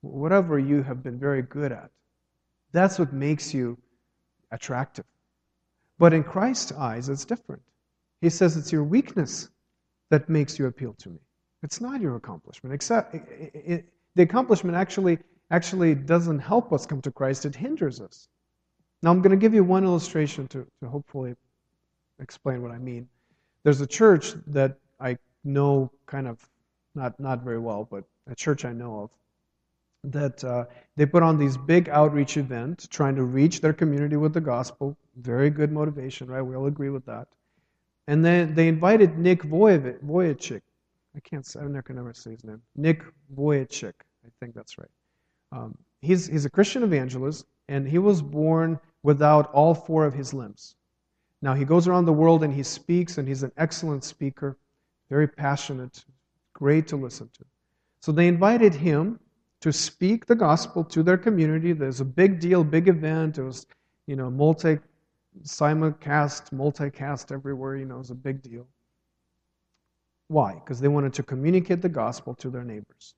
whatever 0.00 0.58
you 0.58 0.82
have 0.82 1.02
been 1.02 1.18
very 1.18 1.42
good 1.42 1.72
at. 1.72 1.90
That's 2.72 2.98
what 2.98 3.12
makes 3.12 3.54
you 3.54 3.78
attractive. 4.50 5.04
But 5.98 6.12
in 6.12 6.24
Christ's 6.24 6.72
eyes, 6.72 7.08
it's 7.08 7.24
different. 7.24 7.62
He 8.20 8.30
says 8.30 8.56
it's 8.56 8.72
your 8.72 8.84
weakness 8.84 9.48
that 10.10 10.28
makes 10.28 10.58
you 10.58 10.66
appeal 10.66 10.94
to 10.94 11.10
me. 11.10 11.18
It's 11.62 11.80
not 11.80 12.00
your 12.00 12.16
accomplishment. 12.16 12.74
Except 12.74 13.14
it, 13.14 13.52
it, 13.54 13.84
the 14.14 14.22
accomplishment 14.22 14.76
actually 14.76 15.18
actually 15.50 15.94
doesn't 15.94 16.38
help 16.38 16.72
us 16.72 16.86
come 16.86 17.02
to 17.02 17.12
Christ. 17.12 17.44
It 17.44 17.54
hinders 17.54 18.00
us. 18.00 18.28
Now, 19.02 19.10
I'm 19.10 19.20
going 19.20 19.32
to 19.32 19.36
give 19.36 19.52
you 19.52 19.64
one 19.64 19.84
illustration 19.84 20.48
to, 20.48 20.66
to 20.80 20.88
hopefully 20.88 21.34
explain 22.20 22.62
what 22.62 22.70
I 22.70 22.78
mean. 22.78 23.08
There's 23.62 23.80
a 23.80 23.86
church 23.86 24.34
that 24.46 24.78
I 25.02 25.18
know 25.44 25.90
kind 26.06 26.28
of, 26.28 26.38
not, 26.94 27.18
not 27.18 27.42
very 27.42 27.58
well, 27.58 27.88
but 27.90 28.04
a 28.30 28.34
church 28.34 28.64
I 28.64 28.72
know 28.72 29.00
of, 29.00 29.10
that 30.04 30.42
uh, 30.44 30.64
they 30.96 31.06
put 31.06 31.22
on 31.22 31.38
these 31.38 31.56
big 31.56 31.88
outreach 31.88 32.36
events 32.36 32.86
trying 32.86 33.16
to 33.16 33.24
reach 33.24 33.60
their 33.60 33.72
community 33.72 34.16
with 34.16 34.34
the 34.34 34.40
gospel. 34.40 34.96
Very 35.16 35.50
good 35.50 35.72
motivation, 35.72 36.28
right? 36.28 36.42
We 36.42 36.56
all 36.56 36.66
agree 36.66 36.90
with 36.90 37.06
that. 37.06 37.28
And 38.08 38.24
then 38.24 38.54
they 38.54 38.68
invited 38.68 39.18
Nick 39.18 39.42
Vujicic. 39.42 40.62
I 41.14 41.20
can't 41.20 41.46
say, 41.46 41.60
I'm 41.60 41.72
not 41.72 41.84
going 41.84 41.96
to 41.96 42.02
ever 42.02 42.14
say 42.14 42.32
his 42.32 42.44
name. 42.44 42.62
Nick 42.74 43.02
Vujicic. 43.36 43.94
I 44.24 44.28
think 44.40 44.54
that's 44.54 44.78
right. 44.78 44.90
Um, 45.52 45.76
he's, 46.00 46.26
he's 46.26 46.44
a 46.44 46.50
Christian 46.50 46.82
evangelist, 46.82 47.46
and 47.68 47.86
he 47.86 47.98
was 47.98 48.22
born 48.22 48.80
without 49.02 49.52
all 49.52 49.74
four 49.74 50.04
of 50.04 50.14
his 50.14 50.34
limbs. 50.34 50.74
Now, 51.42 51.54
he 51.54 51.64
goes 51.64 51.86
around 51.86 52.06
the 52.06 52.12
world 52.12 52.42
and 52.42 52.52
he 52.52 52.62
speaks, 52.62 53.18
and 53.18 53.28
he's 53.28 53.42
an 53.42 53.52
excellent 53.56 54.04
speaker, 54.04 54.56
very 55.12 55.28
passionate, 55.28 56.06
great 56.54 56.86
to 56.88 56.96
listen 56.96 57.28
to. 57.38 57.44
So 58.00 58.12
they 58.12 58.28
invited 58.28 58.72
him 58.72 59.20
to 59.60 59.70
speak 59.70 60.24
the 60.24 60.34
gospel 60.34 60.82
to 60.84 61.02
their 61.02 61.18
community. 61.18 61.74
There's 61.74 62.00
a 62.00 62.10
big 62.22 62.40
deal, 62.40 62.64
big 62.64 62.88
event. 62.88 63.36
It 63.36 63.42
was, 63.42 63.66
you 64.06 64.16
know, 64.16 64.30
multi 64.30 64.78
simulcast, 65.42 66.50
multicast 66.60 67.30
everywhere. 67.30 67.76
You 67.76 67.84
know, 67.84 67.96
it 67.96 68.04
was 68.06 68.10
a 68.10 68.22
big 68.28 68.40
deal. 68.40 68.66
Why? 70.28 70.54
Because 70.54 70.80
they 70.80 70.88
wanted 70.88 71.12
to 71.18 71.22
communicate 71.22 71.82
the 71.82 71.90
gospel 71.90 72.34
to 72.36 72.48
their 72.48 72.64
neighbors. 72.64 73.14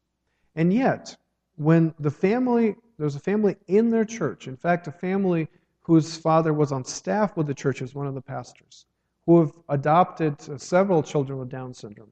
And 0.57 0.75
yet, 0.75 1.17
when 1.55 1.95
the 2.01 2.11
family, 2.11 2.75
there's 2.99 3.15
a 3.15 3.21
family 3.21 3.55
in 3.69 3.91
their 3.91 4.05
church, 4.05 4.49
in 4.49 4.57
fact, 4.57 4.89
a 4.89 4.93
family 4.93 5.47
whose 5.83 6.17
father 6.17 6.53
was 6.53 6.73
on 6.73 6.85
staff 6.85 7.37
with 7.37 7.47
the 7.47 7.55
church 7.55 7.83
as 7.83 7.95
one 7.95 8.09
of 8.09 8.15
the 8.15 8.27
pastors, 8.35 8.87
who 9.27 9.41
have 9.41 9.53
adopted 9.69 10.37
uh, 10.49 10.59
several 10.59 11.03
children 11.03 11.39
with 11.39 11.49
Down 11.49 11.73
syndrome, 11.73 12.11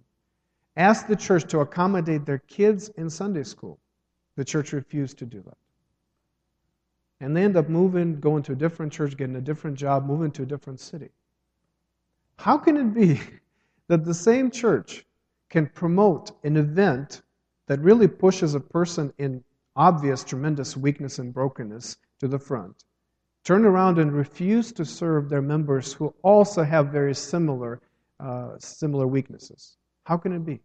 asked 0.77 1.09
the 1.09 1.17
church 1.17 1.45
to 1.51 1.61
accommodate 1.61 2.25
their 2.25 2.39
kids 2.39 2.89
in 2.97 3.11
Sunday 3.11 3.43
school. 3.43 3.79
The 4.37 4.45
church 4.45 4.73
refused 4.73 5.19
to 5.19 5.27
do 5.27 5.43
that. 5.43 5.59
And 7.21 7.37
they 7.37 7.45
end 7.45 7.57
up 7.57 7.69
moving, 7.69 8.19
going 8.19 8.43
to 8.45 8.53
a 8.53 8.57
different 8.57 8.93
church, 8.93 9.17
getting 9.17 9.37
a 9.37 9.41
different 9.41 9.77
job, 9.77 10.07
moving 10.07 10.31
to 10.33 10.43
a 10.43 10.47
different 10.47 10.81
city. 10.81 11.11
How 12.39 12.57
can 12.57 12.77
it 12.77 12.95
be 12.95 13.21
that 13.89 14.05
the 14.05 14.15
same 14.15 14.51
church 14.51 15.05
can 15.51 15.67
promote 15.67 16.33
an 16.45 16.57
event 16.57 17.23
that 17.67 17.79
really 17.81 18.09
pushes 18.09 18.55
a 18.55 18.61
person 18.61 19.13
in 19.19 19.45
obvious, 19.77 20.25
tremendous 20.25 20.77
weakness 20.77 21.19
and 21.19 21.33
brokenness 21.33 21.99
to 22.21 22.29
the 22.29 22.39
front, 22.39 22.85
turn 23.45 23.65
around 23.65 23.99
and 23.99 24.13
refuse 24.13 24.73
to 24.73 24.85
serve 24.85 25.29
their 25.29 25.43
members 25.43 25.93
who 25.93 26.15
also 26.23 26.63
have 26.63 26.89
very 26.89 27.15
similar, 27.15 27.81
uh, 28.21 28.59
similar 28.59 29.07
weaknesses. 29.07 29.77
How 30.05 30.17
can 30.17 30.33
it 30.33 30.45
be? 30.45 30.61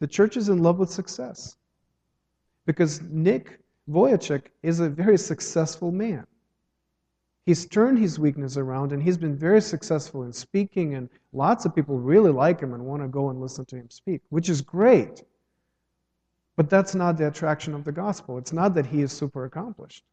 The 0.00 0.06
church 0.06 0.36
is 0.36 0.48
in 0.48 0.62
love 0.62 0.78
with 0.78 0.90
success 0.90 1.56
because 2.66 3.02
Nick 3.02 3.60
Vujicic 3.88 4.46
is 4.62 4.80
a 4.80 4.88
very 4.88 5.18
successful 5.18 5.92
man. 5.92 6.26
He's 7.44 7.66
turned 7.66 7.98
his 7.98 8.18
weakness 8.18 8.56
around 8.56 8.92
and 8.92 9.02
he's 9.02 9.18
been 9.18 9.36
very 9.36 9.60
successful 9.60 10.22
in 10.22 10.32
speaking, 10.32 10.94
and 10.94 11.08
lots 11.32 11.64
of 11.64 11.74
people 11.74 11.98
really 11.98 12.30
like 12.30 12.60
him 12.60 12.72
and 12.72 12.84
want 12.84 13.02
to 13.02 13.08
go 13.08 13.30
and 13.30 13.40
listen 13.40 13.64
to 13.66 13.76
him 13.76 13.90
speak, 13.90 14.22
which 14.28 14.48
is 14.48 14.60
great. 14.60 15.24
But 16.56 16.70
that's 16.70 16.94
not 16.94 17.16
the 17.16 17.26
attraction 17.26 17.74
of 17.74 17.84
the 17.84 17.92
gospel. 17.92 18.38
It's 18.38 18.52
not 18.52 18.74
that 18.74 18.86
he 18.86 19.02
is 19.02 19.10
super 19.12 19.44
accomplished. 19.44 20.04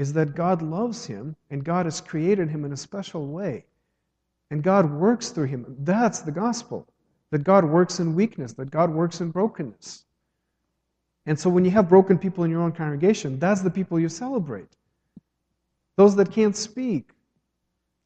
Is 0.00 0.12
that 0.14 0.34
God 0.34 0.62
loves 0.62 1.06
him 1.06 1.36
and 1.50 1.64
God 1.64 1.84
has 1.86 2.00
created 2.00 2.48
him 2.48 2.64
in 2.64 2.72
a 2.72 2.76
special 2.76 3.26
way. 3.26 3.64
And 4.50 4.62
God 4.62 4.90
works 4.90 5.28
through 5.28 5.46
him. 5.46 5.76
That's 5.80 6.20
the 6.20 6.32
gospel. 6.32 6.86
That 7.30 7.44
God 7.44 7.64
works 7.64 8.00
in 8.00 8.14
weakness, 8.14 8.52
that 8.54 8.70
God 8.70 8.90
works 8.90 9.20
in 9.20 9.30
brokenness. 9.30 10.04
And 11.26 11.38
so 11.38 11.48
when 11.50 11.64
you 11.64 11.70
have 11.72 11.88
broken 11.88 12.18
people 12.18 12.44
in 12.44 12.50
your 12.50 12.62
own 12.62 12.72
congregation, 12.72 13.38
that's 13.38 13.62
the 13.62 13.70
people 13.70 14.00
you 14.00 14.08
celebrate. 14.08 14.76
Those 15.96 16.16
that 16.16 16.32
can't 16.32 16.56
speak, 16.56 17.10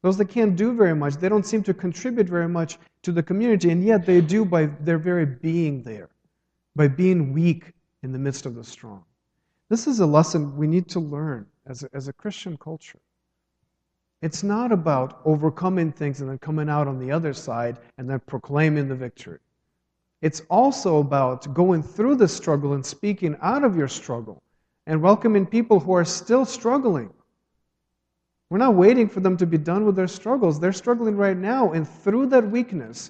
those 0.03 0.17
that 0.17 0.29
can't 0.29 0.55
do 0.55 0.73
very 0.73 0.93
much, 0.93 1.15
they 1.15 1.29
don't 1.29 1.45
seem 1.45 1.63
to 1.63 1.73
contribute 1.73 2.27
very 2.27 2.49
much 2.49 2.77
to 3.03 3.11
the 3.11 3.23
community, 3.23 3.71
and 3.71 3.83
yet 3.83 4.05
they 4.05 4.21
do 4.21 4.45
by 4.45 4.67
their 4.81 4.99
very 4.99 5.25
being 5.25 5.81
there 5.81 6.09
by 6.75 6.87
being 6.87 7.33
weak 7.33 7.71
in 8.03 8.11
the 8.11 8.19
midst 8.19 8.45
of 8.45 8.55
the 8.55 8.63
strong. 8.63 9.03
This 9.67 9.87
is 9.87 9.99
a 9.99 10.05
lesson 10.05 10.55
we 10.57 10.67
need 10.67 10.87
to 10.89 10.99
learn 10.99 11.47
as 11.65 11.83
a, 11.83 11.89
as 11.93 12.07
a 12.07 12.13
Christian 12.13 12.55
culture. 12.55 12.99
It's 14.21 14.43
not 14.43 14.71
about 14.71 15.21
overcoming 15.25 15.91
things 15.91 16.21
and 16.21 16.29
then 16.29 16.37
coming 16.37 16.69
out 16.69 16.87
on 16.87 16.99
the 16.99 17.11
other 17.11 17.33
side 17.33 17.77
and 17.97 18.09
then 18.09 18.19
proclaiming 18.21 18.87
the 18.87 18.95
victory. 18.95 19.39
It's 20.21 20.41
also 20.49 20.99
about 20.99 21.51
going 21.53 21.81
through 21.83 22.15
the 22.15 22.27
struggle 22.27 22.73
and 22.73 22.85
speaking 22.85 23.35
out 23.41 23.63
of 23.63 23.75
your 23.75 23.87
struggle 23.87 24.43
and 24.85 25.01
welcoming 25.01 25.45
people 25.45 25.79
who 25.79 25.93
are 25.93 26.05
still 26.05 26.45
struggling. 26.45 27.11
We're 28.49 28.59
not 28.59 28.75
waiting 28.75 29.09
for 29.09 29.19
them 29.19 29.35
to 29.37 29.47
be 29.47 29.57
done 29.57 29.85
with 29.85 29.95
their 29.95 30.07
struggles. 30.07 30.59
They're 30.59 30.73
struggling 30.73 31.17
right 31.17 31.37
now, 31.37 31.71
and 31.71 31.87
through 31.87 32.27
that 32.27 32.49
weakness, 32.49 33.09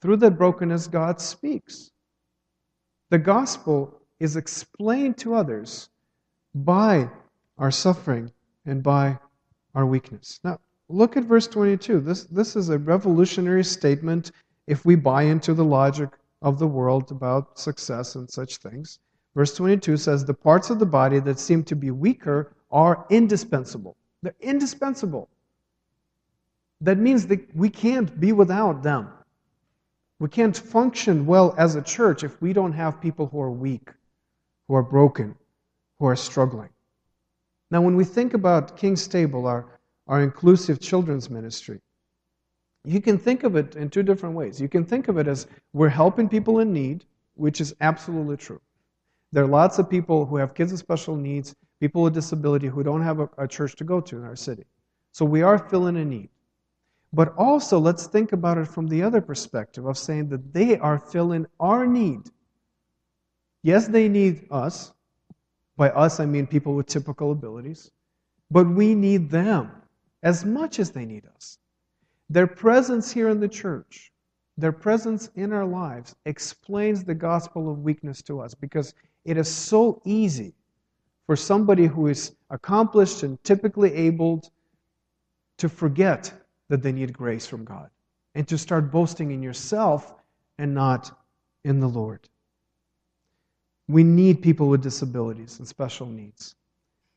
through 0.00 0.18
that 0.18 0.38
brokenness, 0.38 0.86
God 0.86 1.20
speaks. 1.20 1.90
The 3.10 3.18
gospel 3.18 4.00
is 4.20 4.36
explained 4.36 5.18
to 5.18 5.34
others 5.34 5.88
by 6.64 7.10
our 7.58 7.70
suffering 7.70 8.32
and 8.64 8.82
by 8.82 9.18
our 9.74 9.84
weakness. 9.84 10.40
Now, 10.42 10.58
look 10.88 11.16
at 11.16 11.24
verse 11.24 11.46
22. 11.46 12.00
This, 12.00 12.24
this 12.24 12.56
is 12.56 12.70
a 12.70 12.78
revolutionary 12.78 13.64
statement 13.64 14.32
if 14.66 14.84
we 14.84 14.96
buy 14.96 15.22
into 15.24 15.52
the 15.52 15.64
logic 15.64 16.10
of 16.42 16.58
the 16.58 16.66
world 16.66 17.10
about 17.10 17.58
success 17.58 18.14
and 18.14 18.28
such 18.28 18.56
things. 18.56 18.98
Verse 19.34 19.54
22 19.54 19.98
says, 19.98 20.24
The 20.24 20.34
parts 20.34 20.70
of 20.70 20.78
the 20.78 20.86
body 20.86 21.18
that 21.20 21.38
seem 21.38 21.62
to 21.64 21.76
be 21.76 21.90
weaker 21.90 22.54
are 22.70 23.06
indispensable. 23.10 23.96
They're 24.22 24.34
indispensable. 24.40 25.28
That 26.80 26.98
means 26.98 27.26
that 27.26 27.54
we 27.54 27.68
can't 27.68 28.18
be 28.18 28.32
without 28.32 28.82
them. 28.82 29.08
We 30.18 30.28
can't 30.30 30.56
function 30.56 31.26
well 31.26 31.54
as 31.58 31.74
a 31.74 31.82
church 31.82 32.24
if 32.24 32.40
we 32.40 32.54
don't 32.54 32.72
have 32.72 33.00
people 33.00 33.26
who 33.26 33.40
are 33.40 33.50
weak, 33.50 33.90
who 34.66 34.74
are 34.74 34.82
broken, 34.82 35.36
who 35.98 36.06
are 36.06 36.16
struggling. 36.16 36.70
Now, 37.70 37.80
when 37.80 37.96
we 37.96 38.04
think 38.04 38.34
about 38.34 38.76
King's 38.76 39.08
Table, 39.08 39.46
our, 39.46 39.66
our 40.06 40.22
inclusive 40.22 40.80
children's 40.80 41.28
ministry, 41.30 41.80
you 42.84 43.00
can 43.00 43.18
think 43.18 43.42
of 43.42 43.56
it 43.56 43.74
in 43.74 43.90
two 43.90 44.04
different 44.04 44.36
ways. 44.36 44.60
You 44.60 44.68
can 44.68 44.84
think 44.84 45.08
of 45.08 45.18
it 45.18 45.26
as 45.26 45.48
we're 45.72 45.88
helping 45.88 46.28
people 46.28 46.60
in 46.60 46.72
need, 46.72 47.04
which 47.34 47.60
is 47.60 47.74
absolutely 47.80 48.36
true. 48.36 48.60
There 49.32 49.42
are 49.42 49.48
lots 49.48 49.78
of 49.78 49.90
people 49.90 50.24
who 50.24 50.36
have 50.36 50.54
kids 50.54 50.70
with 50.70 50.80
special 50.80 51.16
needs, 51.16 51.54
people 51.80 52.02
with 52.02 52.14
disability 52.14 52.68
who 52.68 52.84
don't 52.84 53.02
have 53.02 53.20
a, 53.20 53.28
a 53.38 53.48
church 53.48 53.74
to 53.76 53.84
go 53.84 54.00
to 54.00 54.16
in 54.16 54.24
our 54.24 54.36
city. 54.36 54.64
So 55.12 55.24
we 55.24 55.42
are 55.42 55.58
filling 55.58 55.96
a 55.96 56.04
need. 56.04 56.28
But 57.12 57.34
also, 57.36 57.78
let's 57.78 58.06
think 58.06 58.32
about 58.32 58.58
it 58.58 58.68
from 58.68 58.86
the 58.86 59.02
other 59.02 59.20
perspective 59.20 59.86
of 59.86 59.98
saying 59.98 60.28
that 60.28 60.52
they 60.52 60.78
are 60.78 60.98
filling 60.98 61.46
our 61.58 61.86
need. 61.86 62.20
Yes, 63.62 63.88
they 63.88 64.08
need 64.08 64.46
us. 64.50 64.92
By 65.76 65.90
us, 65.90 66.20
I 66.20 66.26
mean 66.26 66.46
people 66.46 66.74
with 66.74 66.86
typical 66.86 67.32
abilities. 67.32 67.90
But 68.50 68.68
we 68.68 68.94
need 68.94 69.30
them 69.30 69.70
as 70.22 70.44
much 70.44 70.78
as 70.78 70.90
they 70.90 71.04
need 71.04 71.24
us. 71.34 71.58
Their 72.30 72.46
presence 72.46 73.12
here 73.12 73.28
in 73.28 73.40
the 73.40 73.48
church, 73.48 74.12
their 74.56 74.72
presence 74.72 75.30
in 75.34 75.52
our 75.52 75.66
lives, 75.66 76.16
explains 76.24 77.04
the 77.04 77.14
gospel 77.14 77.70
of 77.70 77.80
weakness 77.80 78.22
to 78.22 78.40
us 78.40 78.54
because 78.54 78.94
it 79.24 79.36
is 79.36 79.52
so 79.52 80.00
easy 80.04 80.54
for 81.26 81.36
somebody 81.36 81.86
who 81.86 82.06
is 82.06 82.32
accomplished 82.50 83.22
and 83.22 83.42
typically 83.44 83.92
abled 83.94 84.50
to 85.58 85.68
forget 85.68 86.32
that 86.68 86.82
they 86.82 86.92
need 86.92 87.12
grace 87.12 87.46
from 87.46 87.64
God 87.64 87.90
and 88.34 88.46
to 88.48 88.58
start 88.58 88.90
boasting 88.90 89.30
in 89.32 89.42
yourself 89.42 90.14
and 90.58 90.74
not 90.74 91.18
in 91.64 91.80
the 91.80 91.88
Lord. 91.88 92.28
We 93.88 94.02
need 94.02 94.42
people 94.42 94.68
with 94.68 94.82
disabilities 94.82 95.58
and 95.58 95.68
special 95.68 96.06
needs 96.06 96.54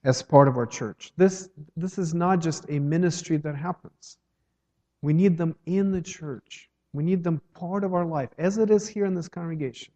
as 0.04 0.22
part 0.22 0.48
of 0.48 0.58
our 0.58 0.66
church. 0.66 1.12
This, 1.18 1.50
this 1.76 1.98
is 1.98 2.14
not 2.14 2.40
just 2.40 2.66
a 2.70 2.80
ministry 2.80 3.38
that 3.38 3.56
happens. 3.56 4.18
We 5.02 5.14
need 5.14 5.38
them 5.38 5.56
in 5.66 5.92
the 5.92 6.02
church. 6.02 6.70
We 6.94 7.04
need 7.04 7.24
them 7.24 7.42
part 7.54 7.84
of 7.84 7.94
our 7.94 8.06
life, 8.06 8.30
as 8.38 8.58
it 8.58 8.70
is 8.70 8.88
here 8.88 9.06
in 9.06 9.16
this 9.16 9.28
congregation. 9.28 9.94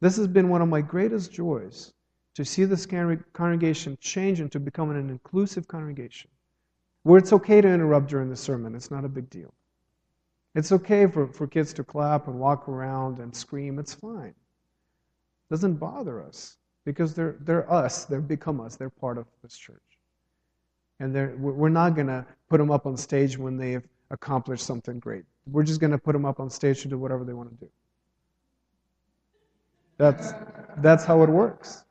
This 0.00 0.16
has 0.16 0.26
been 0.26 0.48
one 0.48 0.62
of 0.62 0.68
my 0.68 0.80
greatest 0.80 1.32
joys 1.32 1.92
to 2.34 2.44
see 2.44 2.64
this 2.64 2.86
congregation 2.86 3.98
change 4.00 4.40
into 4.40 4.58
becoming 4.58 4.96
an 4.96 5.10
inclusive 5.10 5.68
congregation 5.68 6.30
where 7.02 7.18
it's 7.18 7.32
okay 7.32 7.60
to 7.60 7.68
interrupt 7.68 8.08
during 8.08 8.30
the 8.30 8.36
sermon. 8.36 8.74
It's 8.74 8.90
not 8.90 9.04
a 9.04 9.08
big 9.08 9.28
deal. 9.30 9.52
It's 10.54 10.72
okay 10.72 11.06
for, 11.06 11.26
for 11.26 11.46
kids 11.46 11.72
to 11.74 11.84
clap 11.84 12.28
and 12.28 12.38
walk 12.38 12.68
around 12.68 13.18
and 13.18 13.34
scream. 13.34 13.78
It's 13.78 13.94
fine. 13.94 14.34
Doesn't 15.52 15.74
bother 15.74 16.22
us 16.22 16.56
because 16.86 17.12
they're, 17.12 17.36
they're 17.40 17.70
us. 17.70 18.06
They've 18.06 18.26
become 18.26 18.58
us. 18.58 18.76
They're 18.76 18.88
part 18.88 19.18
of 19.18 19.26
this 19.42 19.54
church. 19.54 19.82
And 20.98 21.12
we're 21.38 21.68
not 21.68 21.94
going 21.94 22.06
to 22.06 22.24
put 22.48 22.56
them 22.56 22.70
up 22.70 22.86
on 22.86 22.96
stage 22.96 23.36
when 23.36 23.58
they've 23.58 23.86
accomplished 24.10 24.64
something 24.64 24.98
great. 24.98 25.24
We're 25.46 25.62
just 25.62 25.78
going 25.78 25.90
to 25.90 25.98
put 25.98 26.14
them 26.14 26.24
up 26.24 26.40
on 26.40 26.48
stage 26.48 26.80
to 26.80 26.88
do 26.88 26.96
whatever 26.96 27.22
they 27.22 27.34
want 27.34 27.50
to 27.50 27.66
do. 27.66 27.70
That's, 29.98 30.32
that's 30.78 31.04
how 31.04 31.22
it 31.22 31.28
works 31.28 31.84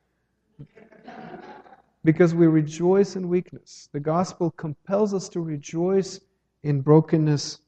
because 2.03 2.33
we 2.33 2.47
rejoice 2.47 3.15
in 3.15 3.29
weakness. 3.29 3.89
The 3.91 3.99
gospel 3.99 4.49
compels 4.49 5.13
us 5.13 5.29
to 5.29 5.39
rejoice 5.39 6.19
in 6.63 6.81
brokenness 6.81 7.59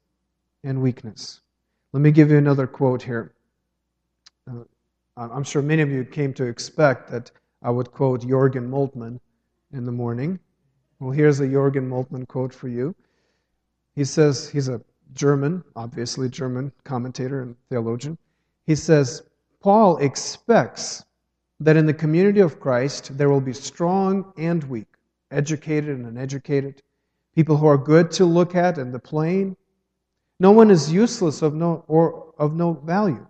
and 0.64 0.82
weakness. 0.82 1.42
Let 1.92 2.02
me 2.02 2.10
give 2.10 2.32
you 2.32 2.40
another 2.40 2.66
quote 2.66 3.04
here. 3.04 3.36
Uh, 4.50 4.64
I'm 5.16 5.44
sure 5.44 5.62
many 5.62 5.82
of 5.82 5.92
you 5.92 6.04
came 6.04 6.34
to 6.34 6.46
expect 6.46 7.12
that 7.12 7.32
I 7.62 7.70
would 7.70 7.92
quote 7.92 8.22
Jürgen 8.22 8.70
Moltmann 8.70 9.20
in 9.72 9.86
the 9.86 9.92
morning. 9.92 10.40
Well, 11.00 11.12
here's 11.12 11.40
a 11.40 11.48
Jürgen 11.48 11.88
Moltmann 11.88 12.28
quote 12.28 12.54
for 12.54 12.68
you. 12.68 12.96
He 13.96 14.06
says, 14.06 14.50
he's 14.50 14.70
a 14.70 14.82
German, 15.14 15.64
obviously 15.76 16.30
German 16.30 16.72
commentator 16.84 17.42
and 17.42 17.56
theologian. 17.70 18.18
He 18.66 18.76
says, 18.76 19.22
Paul 19.60 19.98
expects 19.98 21.06
that 21.60 21.78
in 21.78 21.86
the 21.86 21.94
community 21.94 22.40
of 22.40 22.60
Christ 22.60 23.16
there 23.18 23.30
will 23.30 23.42
be 23.42 23.54
strong 23.54 24.34
and 24.38 24.64
weak, 24.64 24.88
educated 25.30 25.96
and 25.96 26.08
uneducated, 26.08 26.82
people 27.36 27.58
who 27.58 27.68
are 27.68 27.78
good 27.78 28.10
to 28.12 28.26
look 28.26 28.56
at 28.56 28.80
and 28.80 28.92
the 28.94 29.00
plain. 29.00 29.56
No 30.40 30.52
one 30.52 30.72
is 30.72 30.92
useless 30.92 31.44
of 31.44 31.54
no, 31.54 31.86
or 31.88 32.34
of 32.40 32.56
no 32.56 32.74
value. 32.74 33.28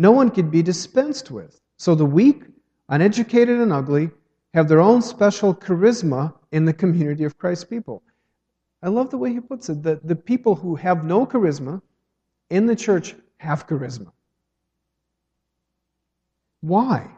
No 0.00 0.10
one 0.10 0.30
can 0.30 0.48
be 0.48 0.62
dispensed 0.62 1.30
with. 1.30 1.60
So 1.76 1.94
the 1.94 2.06
weak, 2.06 2.44
uneducated, 2.88 3.60
and 3.60 3.72
ugly 3.72 4.10
have 4.54 4.66
their 4.66 4.80
own 4.80 5.02
special 5.02 5.54
charisma 5.54 6.32
in 6.52 6.64
the 6.64 6.72
community 6.72 7.24
of 7.24 7.36
Christ's 7.36 7.64
people. 7.64 8.02
I 8.82 8.88
love 8.88 9.10
the 9.10 9.18
way 9.18 9.30
he 9.30 9.40
puts 9.40 9.68
it 9.68 9.82
that 9.82 10.08
the 10.08 10.16
people 10.16 10.54
who 10.54 10.74
have 10.76 11.04
no 11.04 11.26
charisma 11.26 11.82
in 12.48 12.64
the 12.64 12.74
church 12.74 13.14
have 13.36 13.66
charisma. 13.66 14.10
Why? 16.62 17.10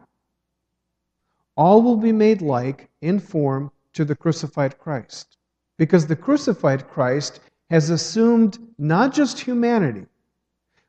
all 1.57 1.83
will 1.83 1.97
be 1.97 2.13
made 2.13 2.41
like 2.41 2.89
in 3.03 3.21
form 3.21 3.71
to 3.93 4.05
the 4.05 4.17
crucified 4.17 4.79
Christ. 4.79 5.37
Because 5.77 6.07
the 6.07 6.17
crucified 6.17 6.89
Christ 6.89 7.41
has 7.71 7.91
assumed 7.91 8.59
not 8.79 9.13
just 9.13 9.39
humanity, 9.39 10.07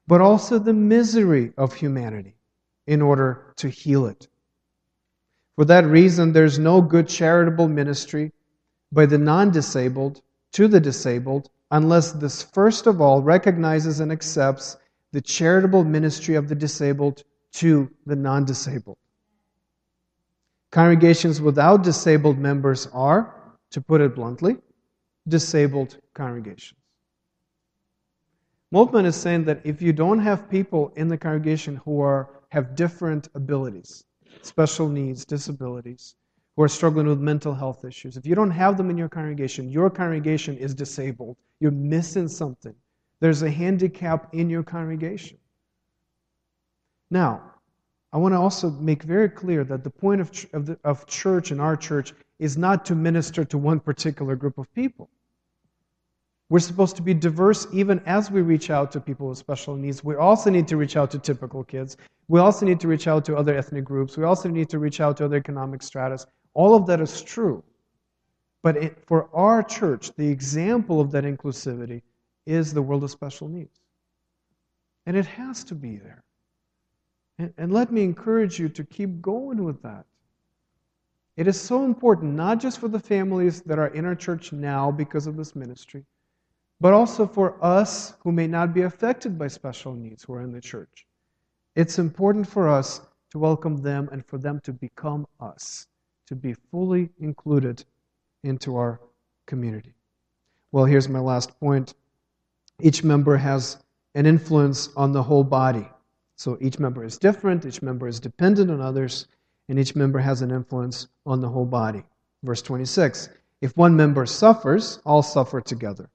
but 0.07 0.21
also 0.21 0.59
the 0.59 0.73
misery 0.73 1.53
of 1.57 1.73
humanity 1.73 2.35
in 2.87 3.01
order 3.01 3.53
to 3.57 3.69
heal 3.69 4.05
it. 4.05 4.27
For 5.55 5.65
that 5.65 5.85
reason, 5.85 6.33
there's 6.33 6.59
no 6.59 6.81
good 6.81 7.07
charitable 7.07 7.67
ministry 7.67 8.31
by 8.91 9.05
the 9.05 9.17
non 9.17 9.51
disabled 9.51 10.21
to 10.53 10.67
the 10.67 10.79
disabled 10.79 11.49
unless 11.71 12.11
this 12.11 12.43
first 12.43 12.85
of 12.87 13.01
all 13.01 13.21
recognizes 13.21 13.99
and 13.99 14.11
accepts 14.11 14.77
the 15.11 15.21
charitable 15.21 15.83
ministry 15.83 16.35
of 16.35 16.49
the 16.49 16.55
disabled 16.55 17.23
to 17.53 17.89
the 18.05 18.15
non 18.15 18.45
disabled. 18.45 18.97
Congregations 20.71 21.39
without 21.39 21.83
disabled 21.83 22.39
members 22.39 22.87
are, 22.93 23.35
to 23.69 23.79
put 23.79 24.01
it 24.01 24.15
bluntly, 24.15 24.57
disabled 25.27 25.97
congregations. 26.15 26.82
Moltmann 28.73 29.05
is 29.05 29.15
saying 29.15 29.43
that 29.43 29.61
if 29.63 29.83
you 29.83 29.93
don't 29.93 30.17
have 30.17 30.49
people 30.49 30.91
in 30.95 31.07
the 31.07 31.17
congregation 31.17 31.75
who 31.85 32.01
are, 32.01 32.27
have 32.49 32.73
different 32.73 33.29
abilities, 33.35 34.05
special 34.41 34.89
needs, 34.89 35.25
disabilities, 35.25 36.15
who 36.55 36.63
are 36.63 36.67
struggling 36.67 37.05
with 37.05 37.19
mental 37.19 37.53
health 37.53 37.85
issues, 37.85 38.17
if 38.17 38.25
you 38.25 38.33
don't 38.33 38.49
have 38.49 38.75
them 38.75 38.89
in 38.89 38.97
your 38.97 39.09
congregation, 39.09 39.69
your 39.69 39.91
congregation 39.91 40.57
is 40.57 40.73
disabled. 40.73 41.37
You're 41.59 41.69
missing 41.69 42.27
something. 42.27 42.73
There's 43.19 43.43
a 43.43 43.51
handicap 43.51 44.33
in 44.33 44.49
your 44.49 44.63
congregation. 44.63 45.37
Now, 47.11 47.51
I 48.11 48.17
want 48.17 48.33
to 48.33 48.39
also 48.39 48.71
make 48.71 49.03
very 49.03 49.29
clear 49.29 49.63
that 49.65 49.83
the 49.83 49.91
point 49.91 50.19
of, 50.19 50.31
of, 50.51 50.65
the, 50.65 50.79
of 50.83 51.05
church 51.05 51.51
and 51.51 51.61
our 51.61 51.77
church 51.77 52.11
is 52.39 52.57
not 52.57 52.85
to 52.85 52.95
minister 52.95 53.45
to 53.45 53.57
one 53.59 53.79
particular 53.79 54.35
group 54.35 54.57
of 54.57 54.73
people. 54.73 55.11
We're 56.49 56.59
supposed 56.59 56.95
to 56.97 57.01
be 57.01 57.13
diverse 57.13 57.67
even 57.73 58.01
as 58.05 58.29
we 58.29 58.41
reach 58.41 58.69
out 58.69 58.91
to 58.91 58.99
people 58.99 59.29
with 59.29 59.37
special 59.37 59.75
needs. 59.75 60.03
We 60.03 60.15
also 60.15 60.49
need 60.49 60.67
to 60.67 60.77
reach 60.77 60.97
out 60.97 61.09
to 61.11 61.19
typical 61.19 61.63
kids. 61.63 61.97
We 62.27 62.39
also 62.39 62.65
need 62.65 62.79
to 62.81 62.87
reach 62.87 63.07
out 63.07 63.25
to 63.25 63.35
other 63.35 63.55
ethnic 63.55 63.85
groups. 63.85 64.17
We 64.17 64.23
also 64.23 64.49
need 64.49 64.69
to 64.69 64.79
reach 64.79 65.01
out 65.01 65.17
to 65.17 65.25
other 65.25 65.37
economic 65.37 65.81
stratas. 65.81 66.27
All 66.53 66.75
of 66.75 66.85
that 66.87 67.01
is 67.01 67.21
true. 67.21 67.63
But 68.61 68.77
it, 68.77 68.97
for 69.07 69.29
our 69.33 69.63
church, 69.63 70.13
the 70.15 70.27
example 70.27 71.01
of 71.01 71.11
that 71.11 71.23
inclusivity 71.23 72.01
is 72.45 72.73
the 72.73 72.81
world 72.81 73.03
of 73.03 73.11
special 73.11 73.47
needs. 73.47 73.79
And 75.05 75.17
it 75.17 75.25
has 75.25 75.63
to 75.65 75.75
be 75.75 75.97
there. 75.97 76.23
And, 77.39 77.53
and 77.57 77.73
let 77.73 77.91
me 77.91 78.03
encourage 78.03 78.59
you 78.59 78.69
to 78.69 78.83
keep 78.83 79.21
going 79.21 79.63
with 79.63 79.81
that. 79.81 80.05
It 81.35 81.47
is 81.47 81.59
so 81.59 81.83
important, 81.83 82.35
not 82.35 82.59
just 82.59 82.79
for 82.79 82.87
the 82.87 82.99
families 82.99 83.61
that 83.61 83.79
are 83.79 83.87
in 83.87 84.05
our 84.05 84.15
church 84.15 84.53
now 84.53 84.91
because 84.91 85.25
of 85.25 85.35
this 85.35 85.55
ministry, 85.55 86.05
but 86.83 86.91
also 86.91 87.25
for 87.25 87.55
us 87.63 88.13
who 88.19 88.29
may 88.29 88.45
not 88.45 88.73
be 88.73 88.81
affected 88.81 89.39
by 89.39 89.47
special 89.47 89.93
needs 89.93 90.21
who 90.23 90.33
are 90.33 90.41
in 90.41 90.51
the 90.51 90.59
church. 90.59 91.07
It's 91.77 91.97
important 91.97 92.45
for 92.45 92.67
us 92.67 92.99
to 93.31 93.39
welcome 93.39 93.77
them 93.77 94.09
and 94.11 94.25
for 94.25 94.37
them 94.37 94.59
to 94.65 94.73
become 94.73 95.25
us, 95.39 95.87
to 96.27 96.35
be 96.35 96.53
fully 96.71 97.09
included 97.21 97.85
into 98.43 98.75
our 98.75 98.99
community. 99.45 99.93
Well, 100.73 100.83
here's 100.83 101.07
my 101.07 101.21
last 101.21 101.57
point. 101.57 101.93
Each 102.81 103.01
member 103.01 103.37
has 103.37 103.77
an 104.13 104.25
influence 104.25 104.89
on 104.97 105.13
the 105.13 105.23
whole 105.23 105.45
body. 105.45 105.87
So 106.35 106.57
each 106.59 106.79
member 106.79 107.05
is 107.05 107.17
different, 107.17 107.65
each 107.65 107.81
member 107.81 108.09
is 108.09 108.19
dependent 108.19 108.69
on 108.69 108.81
others, 108.81 109.27
and 109.69 109.79
each 109.79 109.95
member 109.95 110.19
has 110.19 110.41
an 110.41 110.51
influence 110.51 111.07
on 111.25 111.39
the 111.39 111.47
whole 111.47 111.65
body. 111.65 112.03
Verse 112.43 112.61
26 112.61 113.29
If 113.61 113.77
one 113.77 113.95
member 113.95 114.25
suffers, 114.25 114.99
all 115.05 115.23
suffer 115.23 115.61
together. 115.61 116.09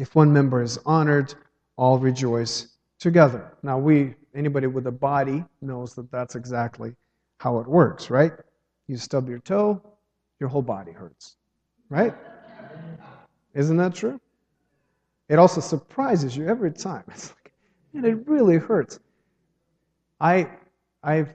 If 0.00 0.14
one 0.14 0.32
member 0.32 0.62
is 0.62 0.78
honored, 0.86 1.34
all 1.76 1.98
rejoice 1.98 2.68
together. 2.98 3.52
Now, 3.62 3.78
we, 3.78 4.14
anybody 4.34 4.66
with 4.66 4.86
a 4.86 4.90
body, 4.90 5.44
knows 5.60 5.94
that 5.94 6.10
that's 6.10 6.36
exactly 6.36 6.96
how 7.36 7.58
it 7.58 7.66
works, 7.66 8.08
right? 8.08 8.32
You 8.86 8.96
stub 8.96 9.28
your 9.28 9.40
toe, 9.40 9.82
your 10.40 10.48
whole 10.48 10.62
body 10.62 10.92
hurts, 10.92 11.36
right? 11.90 12.14
Isn't 13.52 13.76
that 13.76 13.94
true? 13.94 14.18
It 15.28 15.38
also 15.38 15.60
surprises 15.60 16.34
you 16.34 16.48
every 16.48 16.72
time. 16.72 17.04
It's 17.12 17.34
like, 17.34 17.52
man, 17.92 18.04
it 18.06 18.26
really 18.26 18.56
hurts. 18.56 19.00
I, 20.18 20.48
I, 21.04 21.26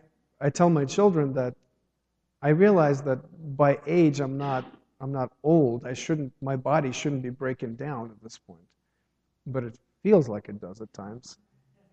I 0.41 0.49
tell 0.49 0.71
my 0.71 0.85
children 0.85 1.33
that 1.33 1.53
I 2.41 2.49
realize 2.49 3.03
that 3.03 3.19
by 3.55 3.77
age 3.85 4.21
I'm 4.21 4.39
not 4.39 4.65
I'm 5.01 5.11
not 5.11 5.31
old. 5.43 5.85
I 5.85 5.93
shouldn't, 5.93 6.31
my 6.41 6.55
body 6.55 6.91
shouldn't 6.91 7.21
be 7.21 7.29
breaking 7.29 7.75
down 7.75 8.11
at 8.11 8.23
this 8.23 8.37
point. 8.37 8.67
But 9.47 9.63
it 9.63 9.77
feels 10.03 10.29
like 10.29 10.49
it 10.49 10.61
does 10.61 10.81
at 10.81 10.91
times. 10.93 11.37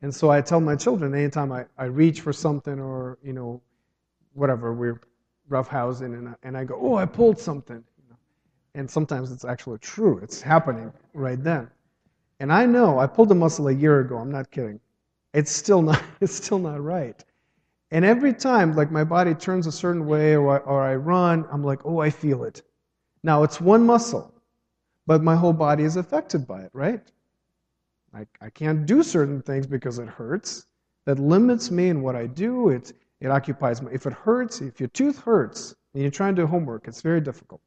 And 0.02 0.14
so 0.14 0.30
I 0.30 0.40
tell 0.40 0.60
my 0.60 0.76
children 0.76 1.14
anytime 1.14 1.52
I, 1.52 1.64
I 1.78 1.84
reach 1.84 2.20
for 2.20 2.32
something 2.32 2.78
or, 2.78 3.18
you 3.22 3.32
know, 3.32 3.60
whatever, 4.34 4.72
we're 4.72 5.00
roughhousing 5.48 6.18
and 6.18 6.28
I, 6.30 6.34
and 6.42 6.56
I 6.56 6.64
go, 6.64 6.78
oh, 6.80 6.96
I 6.96 7.06
pulled 7.06 7.38
something. 7.38 7.82
And 8.74 8.90
sometimes 8.90 9.30
it's 9.30 9.44
actually 9.44 9.78
true. 9.78 10.18
It's 10.22 10.40
happening 10.40 10.92
right 11.12 11.42
then. 11.42 11.70
And 12.40 12.52
I 12.52 12.66
know 12.66 12.98
I 12.98 13.06
pulled 13.06 13.30
a 13.30 13.34
muscle 13.34 13.68
a 13.68 13.72
year 13.72 14.00
ago. 14.00 14.16
I'm 14.16 14.32
not 14.32 14.50
kidding. 14.50 14.80
It's 15.34 15.52
still 15.52 15.82
not, 15.82 16.02
it's 16.20 16.34
still 16.34 16.58
not 16.58 16.82
right. 16.82 17.22
And 17.90 18.04
every 18.04 18.32
time, 18.32 18.74
like 18.74 18.90
my 18.90 19.04
body 19.04 19.34
turns 19.34 19.66
a 19.66 19.72
certain 19.72 20.06
way 20.06 20.34
or 20.34 20.56
I, 20.56 20.58
or 20.58 20.82
I 20.82 20.94
run, 20.94 21.46
I'm 21.52 21.62
like, 21.62 21.84
oh, 21.84 21.98
I 21.98 22.08
feel 22.08 22.44
it. 22.44 22.62
Now, 23.22 23.42
it's 23.42 23.60
one 23.60 23.86
muscle, 23.86 24.32
but 25.06 25.22
my 25.22 25.36
whole 25.36 25.52
body 25.52 25.84
is 25.84 25.96
affected 25.96 26.46
by 26.46 26.62
it, 26.62 26.70
right? 26.72 27.00
I, 28.14 28.26
I 28.40 28.50
can't 28.50 28.84
do 28.84 29.02
certain 29.02 29.40
things 29.42 29.66
because 29.66 29.98
it 29.98 30.08
hurts. 30.08 30.66
That 31.04 31.18
limits 31.18 31.70
me 31.70 31.88
in 31.88 32.02
what 32.02 32.14
I 32.14 32.26
do. 32.26 32.68
It, 32.68 32.92
it 33.20 33.28
occupies 33.28 33.82
me. 33.82 33.90
If 33.92 34.06
it 34.06 34.12
hurts, 34.12 34.60
if 34.60 34.78
your 34.78 34.88
tooth 34.90 35.18
hurts 35.18 35.74
and 35.94 36.02
you're 36.02 36.12
trying 36.12 36.36
to 36.36 36.42
do 36.42 36.46
homework, 36.46 36.86
it's 36.86 37.00
very 37.00 37.20
difficult. 37.20 37.60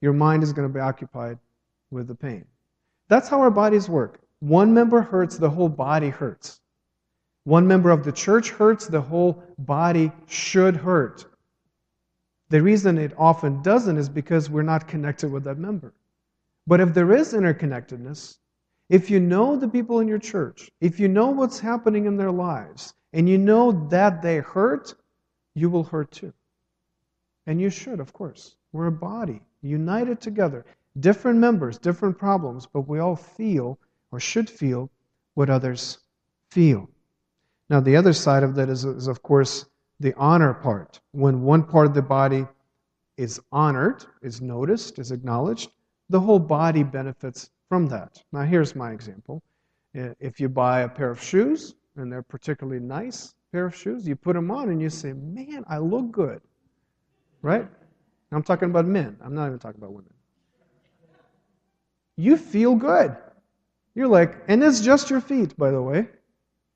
Your 0.00 0.12
mind 0.12 0.42
is 0.42 0.52
going 0.52 0.68
to 0.68 0.72
be 0.72 0.80
occupied 0.80 1.38
with 1.90 2.06
the 2.06 2.14
pain. 2.14 2.44
That's 3.08 3.28
how 3.28 3.40
our 3.40 3.50
bodies 3.50 3.88
work. 3.88 4.20
One 4.40 4.72
member 4.72 5.00
hurts, 5.00 5.38
the 5.38 5.50
whole 5.50 5.68
body 5.68 6.08
hurts. 6.08 6.60
One 7.44 7.66
member 7.66 7.90
of 7.90 8.04
the 8.04 8.12
church 8.12 8.50
hurts, 8.50 8.86
the 8.86 9.00
whole 9.00 9.42
body 9.58 10.12
should 10.28 10.76
hurt. 10.76 11.26
The 12.52 12.60
reason 12.60 12.98
it 12.98 13.14
often 13.16 13.62
doesn't 13.62 13.96
is 13.96 14.10
because 14.10 14.50
we're 14.50 14.60
not 14.62 14.86
connected 14.86 15.32
with 15.32 15.44
that 15.44 15.56
member. 15.56 15.94
But 16.66 16.80
if 16.80 16.92
there 16.92 17.14
is 17.14 17.32
interconnectedness, 17.32 18.36
if 18.90 19.10
you 19.10 19.20
know 19.20 19.56
the 19.56 19.68
people 19.68 20.00
in 20.00 20.06
your 20.06 20.18
church, 20.18 20.70
if 20.82 21.00
you 21.00 21.08
know 21.08 21.30
what's 21.30 21.58
happening 21.58 22.04
in 22.04 22.18
their 22.18 22.30
lives, 22.30 22.92
and 23.14 23.26
you 23.26 23.38
know 23.38 23.88
that 23.88 24.20
they 24.20 24.36
hurt, 24.36 24.94
you 25.54 25.70
will 25.70 25.84
hurt 25.84 26.10
too. 26.10 26.34
And 27.46 27.58
you 27.58 27.70
should, 27.70 28.00
of 28.00 28.12
course. 28.12 28.56
We're 28.72 28.88
a 28.88 28.92
body, 28.92 29.40
united 29.62 30.20
together. 30.20 30.66
Different 31.00 31.38
members, 31.38 31.78
different 31.78 32.18
problems, 32.18 32.66
but 32.66 32.86
we 32.86 32.98
all 32.98 33.16
feel 33.16 33.78
or 34.10 34.20
should 34.20 34.50
feel 34.50 34.90
what 35.32 35.48
others 35.48 36.00
feel. 36.50 36.90
Now, 37.70 37.80
the 37.80 37.96
other 37.96 38.12
side 38.12 38.42
of 38.42 38.54
that 38.56 38.68
is, 38.68 38.84
is 38.84 39.06
of 39.06 39.22
course, 39.22 39.64
the 40.02 40.14
honor 40.16 40.52
part. 40.52 41.00
When 41.12 41.42
one 41.42 41.62
part 41.62 41.86
of 41.86 41.94
the 41.94 42.02
body 42.02 42.46
is 43.16 43.40
honored, 43.52 44.04
is 44.20 44.42
noticed, 44.42 44.98
is 44.98 45.12
acknowledged, 45.12 45.70
the 46.10 46.20
whole 46.20 46.40
body 46.40 46.82
benefits 46.82 47.50
from 47.68 47.86
that. 47.86 48.22
Now, 48.32 48.42
here's 48.42 48.74
my 48.74 48.90
example. 48.90 49.42
If 49.94 50.40
you 50.40 50.48
buy 50.48 50.80
a 50.80 50.88
pair 50.88 51.10
of 51.10 51.22
shoes, 51.22 51.74
and 51.96 52.10
they're 52.10 52.22
particularly 52.22 52.80
nice 52.80 53.34
pair 53.52 53.66
of 53.66 53.76
shoes, 53.76 54.06
you 54.06 54.16
put 54.16 54.34
them 54.34 54.50
on 54.50 54.70
and 54.70 54.80
you 54.80 54.90
say, 54.90 55.12
Man, 55.12 55.64
I 55.68 55.78
look 55.78 56.10
good. 56.10 56.40
Right? 57.42 57.68
I'm 58.32 58.42
talking 58.42 58.70
about 58.70 58.86
men. 58.86 59.16
I'm 59.22 59.34
not 59.34 59.46
even 59.46 59.58
talking 59.58 59.78
about 59.78 59.92
women. 59.92 60.12
You 62.16 62.36
feel 62.36 62.74
good. 62.74 63.16
You're 63.94 64.08
like, 64.08 64.38
and 64.48 64.64
it's 64.64 64.80
just 64.80 65.10
your 65.10 65.20
feet, 65.20 65.56
by 65.56 65.70
the 65.70 65.82
way 65.82 66.08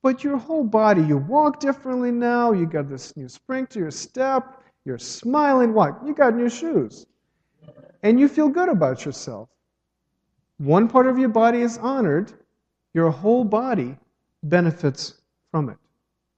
but 0.06 0.22
your 0.22 0.36
whole 0.36 0.62
body, 0.62 1.02
you 1.02 1.16
walk 1.16 1.58
differently 1.58 2.12
now, 2.12 2.52
you 2.52 2.64
got 2.64 2.88
this 2.88 3.16
new 3.16 3.28
spring 3.28 3.66
to 3.66 3.80
your 3.80 3.90
step, 3.90 4.62
you're 4.84 4.98
smiling. 4.98 5.74
What? 5.74 5.98
You 6.06 6.14
got 6.14 6.36
new 6.36 6.48
shoes. 6.48 7.06
And 8.04 8.20
you 8.20 8.28
feel 8.28 8.48
good 8.48 8.68
about 8.68 9.04
yourself. 9.04 9.48
One 10.58 10.86
part 10.86 11.08
of 11.08 11.18
your 11.18 11.30
body 11.30 11.60
is 11.60 11.76
honored, 11.78 12.32
your 12.94 13.10
whole 13.10 13.42
body 13.42 13.96
benefits 14.44 15.14
from 15.50 15.70
it. 15.70 15.76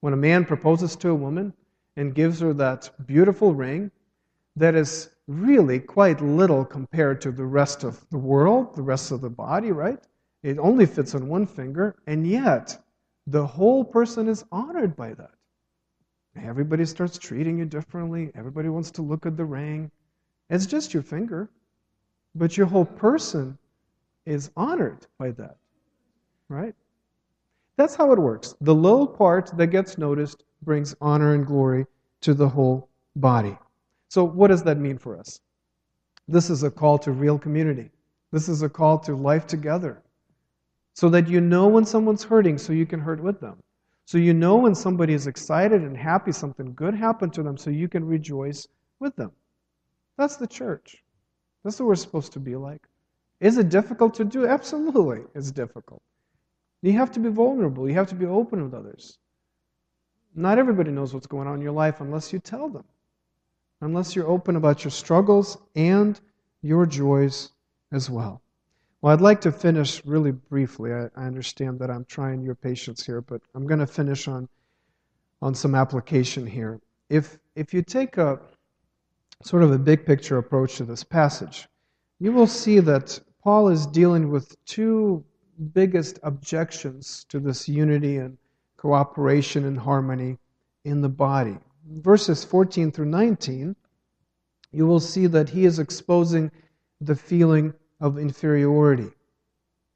When 0.00 0.14
a 0.14 0.16
man 0.16 0.46
proposes 0.46 0.96
to 0.96 1.10
a 1.10 1.14
woman 1.14 1.52
and 1.98 2.14
gives 2.14 2.40
her 2.40 2.54
that 2.54 2.90
beautiful 3.06 3.52
ring, 3.52 3.90
that 4.56 4.76
is 4.76 5.10
really 5.26 5.78
quite 5.78 6.22
little 6.22 6.64
compared 6.64 7.20
to 7.20 7.32
the 7.32 7.44
rest 7.44 7.84
of 7.84 8.02
the 8.08 8.16
world, 8.16 8.74
the 8.74 8.80
rest 8.80 9.12
of 9.12 9.20
the 9.20 9.28
body, 9.28 9.72
right? 9.72 10.02
It 10.42 10.58
only 10.58 10.86
fits 10.86 11.14
on 11.14 11.28
one 11.28 11.44
finger, 11.44 11.96
and 12.06 12.26
yet 12.26 12.78
the 13.28 13.46
whole 13.46 13.84
person 13.84 14.26
is 14.26 14.44
honored 14.50 14.96
by 14.96 15.12
that. 15.12 15.32
Everybody 16.42 16.86
starts 16.86 17.18
treating 17.18 17.58
you 17.58 17.66
differently. 17.66 18.30
Everybody 18.34 18.70
wants 18.70 18.90
to 18.92 19.02
look 19.02 19.26
at 19.26 19.36
the 19.36 19.44
ring. 19.44 19.90
It's 20.48 20.64
just 20.64 20.94
your 20.94 21.02
finger, 21.02 21.50
but 22.34 22.56
your 22.56 22.66
whole 22.66 22.86
person 22.86 23.58
is 24.24 24.50
honored 24.56 25.06
by 25.18 25.32
that, 25.32 25.56
right? 26.48 26.74
That's 27.76 27.94
how 27.94 28.12
it 28.12 28.18
works. 28.18 28.54
The 28.62 28.74
little 28.74 29.06
part 29.06 29.50
that 29.58 29.66
gets 29.66 29.98
noticed 29.98 30.44
brings 30.62 30.94
honor 31.00 31.34
and 31.34 31.46
glory 31.46 31.86
to 32.22 32.32
the 32.32 32.48
whole 32.48 32.88
body. 33.14 33.58
So, 34.08 34.24
what 34.24 34.48
does 34.48 34.62
that 34.62 34.78
mean 34.78 34.96
for 34.96 35.18
us? 35.18 35.40
This 36.28 36.48
is 36.48 36.62
a 36.62 36.70
call 36.70 36.98
to 37.00 37.12
real 37.12 37.38
community. 37.38 37.90
This 38.32 38.48
is 38.48 38.62
a 38.62 38.68
call 38.68 38.98
to 39.00 39.14
life 39.14 39.46
together. 39.46 40.02
So 40.98 41.08
that 41.10 41.28
you 41.28 41.40
know 41.40 41.68
when 41.68 41.84
someone's 41.84 42.24
hurting, 42.24 42.58
so 42.58 42.72
you 42.72 42.84
can 42.84 42.98
hurt 42.98 43.22
with 43.22 43.38
them. 43.38 43.62
So 44.04 44.18
you 44.18 44.34
know 44.34 44.56
when 44.56 44.74
somebody 44.74 45.14
is 45.14 45.28
excited 45.28 45.82
and 45.82 45.96
happy, 45.96 46.32
something 46.32 46.74
good 46.74 46.92
happened 46.92 47.32
to 47.34 47.44
them, 47.44 47.56
so 47.56 47.70
you 47.70 47.86
can 47.86 48.04
rejoice 48.04 48.66
with 48.98 49.14
them. 49.14 49.30
That's 50.16 50.34
the 50.34 50.48
church. 50.48 51.04
That's 51.62 51.78
what 51.78 51.86
we're 51.86 51.94
supposed 51.94 52.32
to 52.32 52.40
be 52.40 52.56
like. 52.56 52.82
Is 53.38 53.58
it 53.58 53.68
difficult 53.68 54.12
to 54.14 54.24
do? 54.24 54.48
Absolutely, 54.48 55.20
it's 55.36 55.52
difficult. 55.52 56.02
You 56.82 56.94
have 56.94 57.12
to 57.12 57.20
be 57.20 57.28
vulnerable. 57.28 57.88
You 57.88 57.94
have 57.94 58.08
to 58.08 58.16
be 58.16 58.26
open 58.26 58.64
with 58.64 58.74
others. 58.74 59.18
Not 60.34 60.58
everybody 60.58 60.90
knows 60.90 61.14
what's 61.14 61.28
going 61.28 61.46
on 61.46 61.58
in 61.58 61.62
your 61.62 61.70
life 61.70 62.00
unless 62.00 62.32
you 62.32 62.40
tell 62.40 62.68
them, 62.68 62.84
unless 63.82 64.16
you're 64.16 64.26
open 64.26 64.56
about 64.56 64.82
your 64.82 64.90
struggles 64.90 65.58
and 65.76 66.20
your 66.60 66.86
joys 66.86 67.52
as 67.92 68.10
well. 68.10 68.42
Well, 69.00 69.12
I'd 69.12 69.20
like 69.20 69.40
to 69.42 69.52
finish 69.52 70.04
really 70.04 70.32
briefly. 70.32 70.92
I, 70.92 71.08
I 71.16 71.26
understand 71.26 71.78
that 71.78 71.90
I'm 71.90 72.04
trying 72.04 72.42
your 72.42 72.56
patience 72.56 73.06
here, 73.06 73.20
but 73.20 73.40
I'm 73.54 73.66
going 73.66 73.78
to 73.78 73.86
finish 73.86 74.26
on, 74.26 74.48
on 75.40 75.54
some 75.54 75.76
application 75.76 76.46
here. 76.46 76.80
If, 77.08 77.38
if 77.54 77.72
you 77.72 77.82
take 77.82 78.16
a 78.16 78.40
sort 79.42 79.62
of 79.62 79.70
a 79.70 79.78
big 79.78 80.04
picture 80.04 80.38
approach 80.38 80.76
to 80.76 80.84
this 80.84 81.04
passage, 81.04 81.68
you 82.18 82.32
will 82.32 82.48
see 82.48 82.80
that 82.80 83.20
Paul 83.44 83.68
is 83.68 83.86
dealing 83.86 84.30
with 84.30 84.56
two 84.64 85.24
biggest 85.72 86.18
objections 86.24 87.24
to 87.28 87.38
this 87.38 87.68
unity 87.68 88.16
and 88.16 88.36
cooperation 88.76 89.64
and 89.64 89.78
harmony 89.78 90.38
in 90.84 91.02
the 91.02 91.08
body. 91.08 91.56
Verses 91.86 92.42
14 92.42 92.90
through 92.90 93.06
19, 93.06 93.76
you 94.72 94.86
will 94.86 95.00
see 95.00 95.28
that 95.28 95.48
he 95.48 95.64
is 95.64 95.78
exposing 95.78 96.50
the 97.00 97.14
feeling 97.14 97.72
of 98.00 98.18
inferiority 98.18 99.10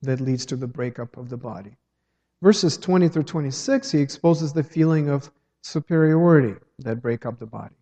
that 0.03 0.21
leads 0.21 0.45
to 0.47 0.57
the 0.57 0.67
breakup 0.67 1.17
of 1.17 1.29
the 1.29 1.37
body. 1.37 1.77
Verses 2.43 2.77
20 2.77 3.09
through 3.09 3.23
26, 3.23 3.91
he 3.91 4.01
exposes 4.01 4.53
the 4.53 4.65
feeling 4.65 5.09
of 5.09 5.31
superiority 5.63 6.59
that 6.81 7.01
break 7.01 7.25
up 7.25 7.39
the 7.39 7.47
body. 7.47 7.75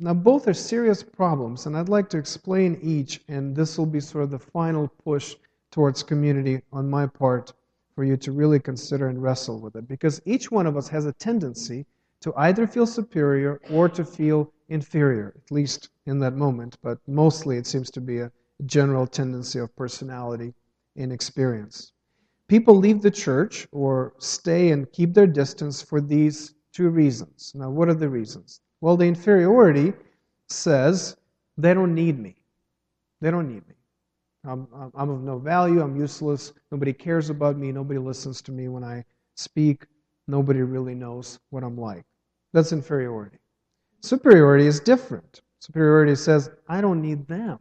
Now, 0.00 0.14
both 0.14 0.46
are 0.48 0.54
serious 0.54 1.02
problems, 1.02 1.66
and 1.66 1.76
I'd 1.76 1.88
like 1.88 2.08
to 2.10 2.18
explain 2.18 2.78
each, 2.82 3.20
and 3.28 3.54
this 3.54 3.78
will 3.78 3.86
be 3.86 4.00
sort 4.00 4.24
of 4.24 4.30
the 4.30 4.38
final 4.38 4.88
push 4.88 5.36
towards 5.70 6.02
community 6.02 6.62
on 6.72 6.88
my 6.88 7.06
part 7.06 7.52
for 7.94 8.04
you 8.04 8.16
to 8.16 8.32
really 8.32 8.60
consider 8.60 9.08
and 9.08 9.20
wrestle 9.22 9.60
with 9.60 9.74
it. 9.76 9.88
Because 9.88 10.20
each 10.24 10.50
one 10.50 10.66
of 10.66 10.76
us 10.76 10.88
has 10.88 11.06
a 11.06 11.12
tendency 11.12 11.84
to 12.20 12.32
either 12.36 12.66
feel 12.66 12.86
superior 12.86 13.60
or 13.70 13.88
to 13.88 14.04
feel 14.04 14.52
inferior, 14.68 15.34
at 15.36 15.50
least 15.50 15.90
in 16.06 16.18
that 16.20 16.34
moment, 16.34 16.76
but 16.82 16.98
mostly 17.06 17.56
it 17.56 17.66
seems 17.66 17.90
to 17.90 18.00
be 18.00 18.20
a 18.20 18.30
general 18.66 19.06
tendency 19.06 19.58
of 19.58 19.74
personality 19.76 20.54
and 20.96 21.12
experience. 21.12 21.92
People 22.48 22.76
leave 22.76 23.02
the 23.02 23.10
church 23.10 23.68
or 23.72 24.14
stay 24.18 24.70
and 24.70 24.90
keep 24.92 25.14
their 25.14 25.26
distance 25.26 25.82
for 25.82 26.00
these 26.00 26.54
two 26.72 26.88
reasons. 26.88 27.52
Now, 27.54 27.70
what 27.70 27.88
are 27.88 27.94
the 27.94 28.08
reasons? 28.08 28.60
Well, 28.80 28.96
the 28.96 29.06
inferiority 29.06 29.92
says 30.48 31.16
they 31.56 31.74
don't 31.74 31.94
need 31.94 32.18
me. 32.18 32.36
They 33.20 33.30
don't 33.30 33.48
need 33.48 33.66
me. 33.68 33.74
I'm, 34.44 34.66
I'm 34.94 35.10
of 35.10 35.22
no 35.22 35.38
value. 35.38 35.82
I'm 35.82 35.96
useless. 35.96 36.52
Nobody 36.70 36.92
cares 36.92 37.28
about 37.28 37.58
me. 37.58 37.72
Nobody 37.72 37.98
listens 37.98 38.40
to 38.42 38.52
me 38.52 38.68
when 38.68 38.84
I 38.84 39.04
speak. 39.34 39.86
Nobody 40.26 40.62
really 40.62 40.94
knows 40.94 41.38
what 41.50 41.64
I'm 41.64 41.76
like. 41.76 42.04
That's 42.52 42.72
inferiority. 42.72 43.38
Superiority 44.00 44.66
is 44.66 44.80
different. 44.80 45.42
Superiority 45.58 46.14
says, 46.14 46.50
I 46.68 46.80
don't 46.80 47.02
need 47.02 47.26
them. 47.26 47.58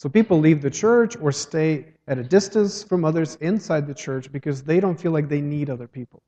So 0.00 0.08
people 0.08 0.40
leave 0.40 0.62
the 0.62 0.70
church 0.70 1.14
or 1.20 1.30
stay 1.30 1.84
at 2.08 2.16
a 2.16 2.22
distance 2.22 2.82
from 2.82 3.04
others 3.04 3.36
inside 3.42 3.86
the 3.86 3.92
church 3.92 4.32
because 4.32 4.62
they 4.62 4.80
don't 4.80 4.98
feel 4.98 5.12
like 5.12 5.28
they 5.28 5.42
need 5.42 5.68
other 5.68 5.86
people. 5.86 6.22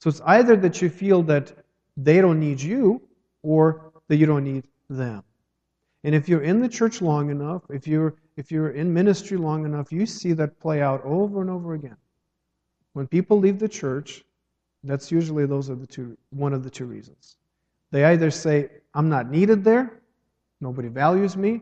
So 0.00 0.10
it's 0.10 0.20
either 0.26 0.56
that 0.56 0.82
you 0.82 0.90
feel 0.90 1.22
that 1.22 1.52
they 1.96 2.20
don't 2.20 2.40
need 2.40 2.60
you 2.60 3.00
or 3.44 3.92
that 4.08 4.16
you 4.16 4.26
don't 4.26 4.42
need 4.42 4.64
them. 4.90 5.22
And 6.02 6.16
if 6.16 6.28
you're 6.28 6.42
in 6.42 6.60
the 6.60 6.68
church 6.68 7.00
long 7.00 7.30
enough, 7.30 7.62
if 7.70 7.86
you're 7.86 8.16
if 8.36 8.50
you're 8.50 8.70
in 8.70 8.92
ministry 8.92 9.36
long 9.36 9.64
enough, 9.64 9.92
you 9.92 10.04
see 10.04 10.32
that 10.32 10.58
play 10.58 10.82
out 10.82 11.00
over 11.04 11.42
and 11.42 11.48
over 11.48 11.74
again. 11.74 11.98
When 12.94 13.06
people 13.06 13.38
leave 13.38 13.60
the 13.60 13.68
church, 13.68 14.24
that's 14.82 15.12
usually 15.12 15.46
those 15.46 15.70
are 15.70 15.76
the 15.76 15.86
two 15.86 16.18
one 16.30 16.52
of 16.52 16.64
the 16.64 16.70
two 16.70 16.86
reasons. 16.86 17.36
They 17.92 18.04
either 18.04 18.32
say, 18.32 18.68
I'm 18.94 19.08
not 19.08 19.30
needed 19.30 19.62
there, 19.62 20.00
nobody 20.60 20.88
values 20.88 21.36
me, 21.36 21.60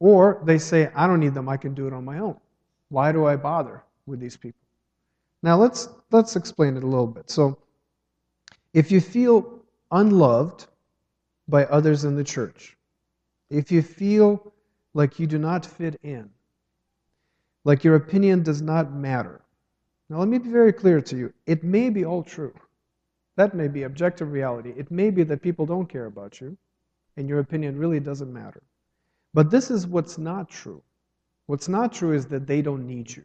or 0.00 0.40
they 0.44 0.58
say, 0.58 0.90
I 0.94 1.06
don't 1.06 1.20
need 1.20 1.34
them, 1.34 1.48
I 1.48 1.56
can 1.56 1.74
do 1.74 1.86
it 1.86 1.92
on 1.92 2.04
my 2.04 2.18
own. 2.18 2.36
Why 2.88 3.12
do 3.12 3.26
I 3.26 3.36
bother 3.36 3.82
with 4.06 4.20
these 4.20 4.36
people? 4.36 4.60
Now 5.42 5.56
let's 5.56 5.88
let's 6.10 6.36
explain 6.36 6.76
it 6.76 6.82
a 6.82 6.86
little 6.86 7.06
bit. 7.06 7.30
So 7.30 7.58
if 8.72 8.90
you 8.90 9.00
feel 9.00 9.62
unloved 9.90 10.66
by 11.48 11.64
others 11.66 12.04
in 12.04 12.16
the 12.16 12.24
church, 12.24 12.76
if 13.50 13.72
you 13.72 13.82
feel 13.82 14.52
like 14.94 15.18
you 15.18 15.26
do 15.26 15.38
not 15.38 15.64
fit 15.64 15.98
in, 16.02 16.30
like 17.64 17.84
your 17.84 17.96
opinion 17.96 18.42
does 18.42 18.62
not 18.62 18.92
matter. 18.92 19.40
Now, 20.08 20.18
let 20.18 20.28
me 20.28 20.38
be 20.38 20.48
very 20.48 20.72
clear 20.72 21.00
to 21.02 21.16
you. 21.16 21.32
It 21.46 21.62
may 21.62 21.90
be 21.90 22.04
all 22.04 22.22
true. 22.22 22.54
That 23.36 23.54
may 23.54 23.68
be 23.68 23.82
objective 23.82 24.32
reality. 24.32 24.72
It 24.76 24.90
may 24.90 25.10
be 25.10 25.22
that 25.24 25.42
people 25.42 25.66
don't 25.66 25.86
care 25.86 26.06
about 26.06 26.40
you, 26.40 26.56
and 27.16 27.28
your 27.28 27.40
opinion 27.40 27.78
really 27.78 28.00
doesn't 28.00 28.32
matter. 28.32 28.62
But 29.38 29.52
this 29.52 29.70
is 29.70 29.86
what's 29.86 30.18
not 30.18 30.48
true. 30.48 30.82
What's 31.46 31.68
not 31.68 31.92
true 31.92 32.12
is 32.12 32.26
that 32.26 32.48
they 32.48 32.60
don't 32.60 32.88
need 32.88 33.08
you. 33.16 33.24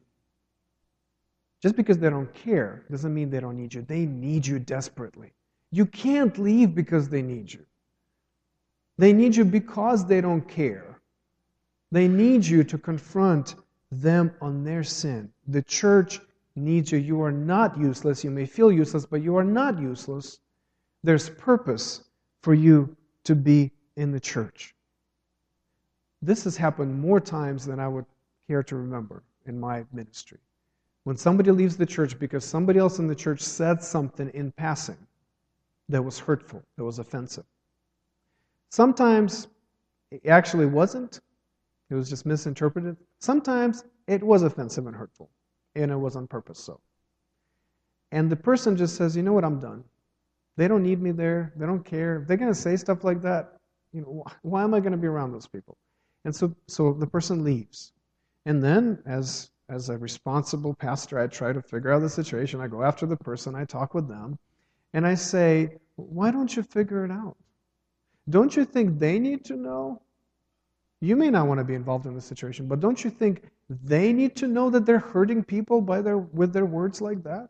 Just 1.60 1.76
because 1.76 1.98
they 1.98 2.12
don't 2.12 2.32
care 2.36 2.86
doesn't 2.92 3.12
mean 3.12 3.32
they 3.32 3.40
don't 3.40 3.58
need 3.58 3.74
you. 3.74 3.82
They 3.82 4.06
need 4.06 4.46
you 4.46 4.60
desperately. 4.60 5.34
You 5.72 5.88
can't 5.88 6.38
leave 6.38 6.76
because 6.76 7.10
they 7.10 7.24
need 7.24 7.52
you. 7.52 7.66
They 9.00 9.12
need 9.12 9.36
you 9.36 9.44
because 9.44 10.06
they 10.06 10.22
don't 10.22 10.48
care. 10.48 11.02
They 11.92 12.08
need 12.08 12.46
you 12.46 12.64
to 12.64 12.78
confront 12.78 13.56
them 13.92 14.36
on 14.40 14.64
their 14.64 14.84
sin. 14.84 15.32
The 15.48 15.64
church 15.64 16.20
needs 16.56 16.92
you. 16.92 17.00
You 17.00 17.24
are 17.24 17.32
not 17.32 17.76
useless. 17.76 18.24
You 18.24 18.30
may 18.30 18.46
feel 18.46 18.72
useless, 18.72 19.08
but 19.08 19.24
you 19.24 19.36
are 19.36 19.44
not 19.44 19.80
useless. 19.80 20.38
There's 21.02 21.32
purpose 21.32 22.04
for 22.44 22.54
you 22.54 22.96
to 23.24 23.34
be 23.34 23.72
in 23.96 24.12
the 24.12 24.20
church. 24.20 24.76
This 26.24 26.46
has 26.46 26.56
happened 26.56 26.98
more 26.98 27.20
times 27.20 27.66
than 27.66 27.82
I 27.82 27.88
would 27.90 28.06
care 28.48 28.64
to 28.64 28.78
remember 28.78 29.24
in 29.46 29.60
my 29.60 29.84
ministry. 29.92 30.40
When 31.04 31.18
somebody 31.18 31.52
leaves 31.52 31.76
the 31.76 31.86
church 31.86 32.18
because 32.18 32.46
somebody 32.46 32.80
else 32.80 33.00
in 33.00 33.08
the 33.08 33.16
church 33.16 33.42
said 33.42 33.84
something 33.84 34.30
in 34.30 34.54
passing 34.54 34.98
that 35.90 36.02
was 36.02 36.18
hurtful, 36.18 36.64
that 36.78 36.84
was 36.86 37.00
offensive. 37.00 37.44
Sometimes 38.70 39.50
it 40.12 40.26
actually 40.26 40.66
wasn't, 40.66 41.20
it 41.90 41.96
was 41.96 42.10
just 42.10 42.26
misinterpreted. 42.26 42.96
Sometimes 43.20 43.84
it 44.08 44.24
was 44.24 44.44
offensive 44.44 44.88
and 44.88 44.96
hurtful, 44.96 45.30
and 45.76 45.92
it 45.92 45.98
was 45.98 46.16
on 46.16 46.26
purpose 46.26 46.58
so. 46.58 46.80
And 48.14 48.30
the 48.30 48.38
person 48.38 48.78
just 48.78 48.96
says, 48.96 49.18
you 49.18 49.24
know 49.24 49.34
what, 49.34 49.44
I'm 49.44 49.60
done. 49.60 49.84
They 50.56 50.70
don't 50.70 50.84
need 50.84 51.02
me 51.02 51.12
there. 51.12 51.52
They 51.58 51.66
don't 51.66 51.84
care. 51.84 52.22
If 52.22 52.30
they're 52.30 52.38
going 52.38 52.54
to 52.54 52.58
say 52.58 52.78
stuff 52.78 53.04
like 53.04 53.22
that, 53.24 53.58
you 53.92 54.02
know, 54.02 54.24
why 54.42 54.64
am 54.64 54.74
I 54.74 54.80
going 54.80 54.94
to 54.94 54.98
be 54.98 55.08
around 55.08 55.34
those 55.34 55.48
people? 55.48 55.78
And 56.26 56.36
so, 56.36 56.56
so 56.68 56.94
the 56.94 57.08
person 57.08 57.44
leaves. 57.44 57.94
And 58.46 58.64
then, 58.64 59.00
as, 59.06 59.52
as 59.70 59.90
a 59.90 59.98
responsible 59.98 60.74
pastor, 60.74 61.20
I 61.20 61.28
try 61.28 61.54
to 61.54 61.62
figure 61.62 61.92
out 61.92 62.00
the 62.00 62.10
situation. 62.10 62.62
I 62.62 62.68
go 62.68 62.84
after 62.84 63.06
the 63.06 63.18
person, 63.18 63.56
I 63.56 63.66
talk 63.66 63.94
with 63.94 64.08
them, 64.08 64.38
and 64.94 65.06
I 65.08 65.16
say, 65.16 65.78
why 65.96 66.32
don't 66.32 66.56
you 66.56 66.64
figure 66.64 67.06
it 67.06 67.12
out? 67.12 67.38
Don't 68.30 68.56
you 68.56 68.66
think 68.66 69.00
they 69.00 69.20
need 69.20 69.44
to 69.46 69.56
know 69.56 70.02
you 71.02 71.18
may 71.18 71.30
not 71.30 71.48
want 71.48 71.58
to 71.58 71.66
be 71.66 71.74
involved 71.74 72.06
in 72.06 72.16
the 72.16 72.22
situation, 72.22 72.68
but 72.68 72.80
don't 72.80 73.04
you 73.04 73.10
think 73.10 73.44
they 73.70 74.14
need 74.14 74.38
to 74.38 74.48
know 74.48 74.70
that 74.70 74.86
they're 74.86 75.00
hurting 75.00 75.44
people 75.44 75.82
by 75.82 76.02
their, 76.02 76.18
with 76.18 76.54
their 76.54 76.66
words 76.66 77.02
like 77.02 77.22
that? 77.24 77.50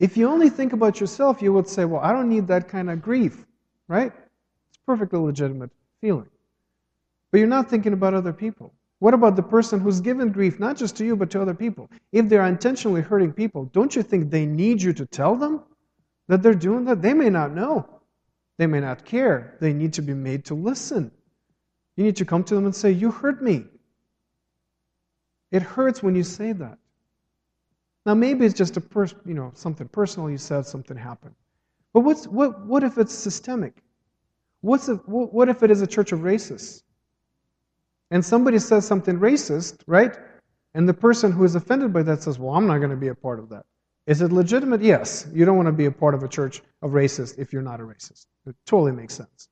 If 0.00 0.16
you 0.16 0.28
only 0.28 0.50
think 0.50 0.72
about 0.72 0.98
yourself, 0.98 1.40
you 1.40 1.52
would 1.52 1.68
say, 1.68 1.84
Well, 1.84 2.00
I 2.00 2.12
don't 2.12 2.28
need 2.28 2.48
that 2.48 2.66
kind 2.66 2.90
of 2.90 3.00
grief, 3.00 3.46
right? 3.86 4.12
It's 4.70 4.78
perfectly 4.84 5.20
legitimate 5.20 5.70
feeling. 6.00 6.28
But 7.32 7.38
you're 7.38 7.48
not 7.48 7.68
thinking 7.68 7.94
about 7.94 8.14
other 8.14 8.32
people. 8.32 8.74
What 8.98 9.14
about 9.14 9.34
the 9.34 9.42
person 9.42 9.80
who's 9.80 10.00
given 10.00 10.30
grief, 10.30 10.60
not 10.60 10.76
just 10.76 10.94
to 10.96 11.04
you, 11.04 11.16
but 11.16 11.30
to 11.30 11.42
other 11.42 11.54
people? 11.54 11.90
If 12.12 12.28
they're 12.28 12.46
intentionally 12.46 13.00
hurting 13.00 13.32
people, 13.32 13.64
don't 13.72 13.96
you 13.96 14.02
think 14.02 14.30
they 14.30 14.46
need 14.46 14.80
you 14.80 14.92
to 14.92 15.06
tell 15.06 15.34
them 15.34 15.64
that 16.28 16.42
they're 16.42 16.54
doing 16.54 16.84
that? 16.84 17.02
They 17.02 17.14
may 17.14 17.30
not 17.30 17.52
know. 17.52 17.88
They 18.58 18.66
may 18.68 18.78
not 18.78 19.04
care. 19.04 19.56
They 19.60 19.72
need 19.72 19.94
to 19.94 20.02
be 20.02 20.14
made 20.14 20.44
to 20.44 20.54
listen. 20.54 21.10
You 21.96 22.04
need 22.04 22.16
to 22.16 22.24
come 22.24 22.44
to 22.44 22.54
them 22.54 22.66
and 22.66 22.74
say, 22.74 22.92
You 22.92 23.10
hurt 23.10 23.42
me. 23.42 23.64
It 25.50 25.62
hurts 25.62 26.02
when 26.02 26.14
you 26.14 26.22
say 26.22 26.52
that. 26.52 26.78
Now, 28.06 28.14
maybe 28.14 28.44
it's 28.46 28.54
just 28.54 28.76
a 28.76 28.80
pers- 28.80 29.14
you 29.24 29.34
know 29.34 29.50
something 29.54 29.88
personal 29.88 30.30
you 30.30 30.38
said, 30.38 30.66
something 30.66 30.96
happened. 30.96 31.34
But 31.92 32.00
what's, 32.00 32.26
what, 32.26 32.66
what 32.66 32.84
if 32.84 32.98
it's 32.98 33.12
systemic? 33.12 33.82
What's 34.60 34.88
if, 34.88 35.00
what 35.06 35.48
if 35.48 35.62
it 35.62 35.70
is 35.70 35.82
a 35.82 35.86
church 35.86 36.12
of 36.12 36.20
racists? 36.20 36.82
And 38.12 38.22
somebody 38.22 38.58
says 38.58 38.86
something 38.86 39.18
racist, 39.18 39.80
right? 39.86 40.14
And 40.74 40.86
the 40.86 40.92
person 40.92 41.32
who 41.32 41.44
is 41.44 41.54
offended 41.54 41.94
by 41.94 42.02
that 42.02 42.22
says, 42.22 42.38
Well, 42.38 42.54
I'm 42.54 42.66
not 42.66 42.76
going 42.76 42.90
to 42.90 42.96
be 42.96 43.08
a 43.08 43.14
part 43.14 43.38
of 43.38 43.48
that. 43.48 43.64
Is 44.06 44.20
it 44.20 44.32
legitimate? 44.32 44.82
Yes. 44.82 45.26
You 45.32 45.46
don't 45.46 45.56
want 45.56 45.68
to 45.68 45.72
be 45.72 45.86
a 45.86 45.90
part 45.90 46.14
of 46.14 46.22
a 46.22 46.28
church 46.28 46.60
of 46.82 46.90
racists 46.90 47.38
if 47.38 47.54
you're 47.54 47.62
not 47.62 47.80
a 47.80 47.84
racist. 47.84 48.26
It 48.46 48.54
totally 48.66 48.92
makes 48.92 49.14
sense. 49.14 49.48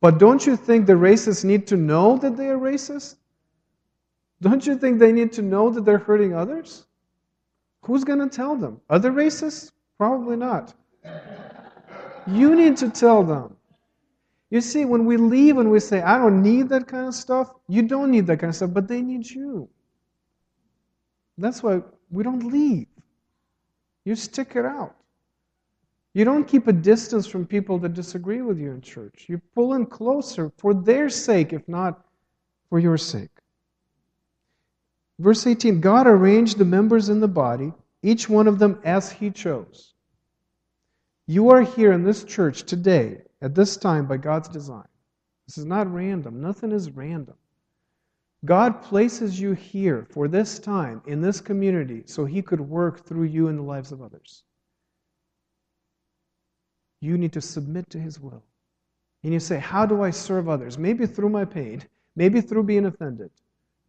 But 0.00 0.18
don't 0.18 0.46
you 0.46 0.56
think 0.56 0.86
the 0.86 0.94
racists 0.94 1.44
need 1.44 1.66
to 1.66 1.76
know 1.76 2.16
that 2.16 2.34
they 2.34 2.48
are 2.48 2.58
racist? 2.58 3.16
Don't 4.40 4.66
you 4.66 4.78
think 4.78 4.98
they 4.98 5.12
need 5.12 5.32
to 5.34 5.42
know 5.42 5.68
that 5.68 5.84
they're 5.84 5.98
hurting 5.98 6.34
others? 6.34 6.86
Who's 7.82 8.04
going 8.04 8.20
to 8.20 8.28
tell 8.34 8.56
them? 8.56 8.80
Other 8.88 9.12
racists? 9.12 9.72
Probably 9.98 10.36
not. 10.36 10.72
You 12.26 12.56
need 12.56 12.78
to 12.78 12.88
tell 12.88 13.22
them. 13.22 13.54
You 14.54 14.60
see, 14.60 14.84
when 14.84 15.04
we 15.04 15.16
leave 15.16 15.58
and 15.58 15.68
we 15.68 15.80
say, 15.80 16.00
I 16.00 16.16
don't 16.16 16.40
need 16.40 16.68
that 16.68 16.86
kind 16.86 17.08
of 17.08 17.14
stuff, 17.16 17.52
you 17.66 17.82
don't 17.82 18.12
need 18.12 18.28
that 18.28 18.38
kind 18.38 18.50
of 18.50 18.54
stuff, 18.54 18.72
but 18.72 18.86
they 18.86 19.02
need 19.02 19.28
you. 19.28 19.68
That's 21.36 21.60
why 21.60 21.82
we 22.08 22.22
don't 22.22 22.52
leave. 22.52 22.86
You 24.04 24.14
stick 24.14 24.52
it 24.54 24.64
out. 24.64 24.94
You 26.12 26.24
don't 26.24 26.46
keep 26.46 26.68
a 26.68 26.72
distance 26.72 27.26
from 27.26 27.48
people 27.48 27.80
that 27.80 27.94
disagree 27.94 28.42
with 28.42 28.60
you 28.60 28.70
in 28.70 28.80
church. 28.80 29.24
You 29.26 29.40
pull 29.56 29.74
in 29.74 29.86
closer 29.86 30.52
for 30.56 30.72
their 30.72 31.08
sake, 31.08 31.52
if 31.52 31.66
not 31.66 32.06
for 32.70 32.78
your 32.78 32.96
sake. 32.96 33.36
Verse 35.18 35.48
18 35.48 35.80
God 35.80 36.06
arranged 36.06 36.58
the 36.58 36.64
members 36.64 37.08
in 37.08 37.18
the 37.18 37.26
body, 37.26 37.72
each 38.04 38.28
one 38.28 38.46
of 38.46 38.60
them 38.60 38.78
as 38.84 39.10
He 39.10 39.32
chose. 39.32 39.94
You 41.26 41.50
are 41.50 41.62
here 41.62 41.90
in 41.90 42.04
this 42.04 42.22
church 42.22 42.62
today, 42.62 43.22
at 43.44 43.54
this 43.54 43.76
time, 43.76 44.06
by 44.06 44.16
God's 44.16 44.48
design. 44.48 44.88
This 45.46 45.58
is 45.58 45.66
not 45.66 45.92
random, 45.92 46.40
nothing 46.40 46.72
is 46.72 46.90
random. 46.90 47.36
God 48.46 48.82
places 48.82 49.38
you 49.38 49.52
here 49.52 50.06
for 50.10 50.28
this 50.28 50.58
time 50.58 51.02
in 51.06 51.20
this 51.20 51.42
community 51.42 52.04
so 52.06 52.24
He 52.24 52.40
could 52.40 52.60
work 52.60 53.04
through 53.06 53.24
you 53.24 53.48
in 53.48 53.56
the 53.56 53.62
lives 53.62 53.92
of 53.92 54.00
others. 54.00 54.44
You 57.00 57.18
need 57.18 57.34
to 57.34 57.42
submit 57.42 57.90
to 57.90 57.98
His 57.98 58.18
will. 58.18 58.42
And 59.22 59.32
you 59.34 59.40
say, 59.40 59.58
How 59.58 59.84
do 59.84 60.02
I 60.02 60.10
serve 60.10 60.48
others? 60.48 60.78
Maybe 60.78 61.06
through 61.06 61.28
my 61.28 61.44
pain, 61.44 61.82
maybe 62.16 62.40
through 62.40 62.62
being 62.62 62.86
offended, 62.86 63.30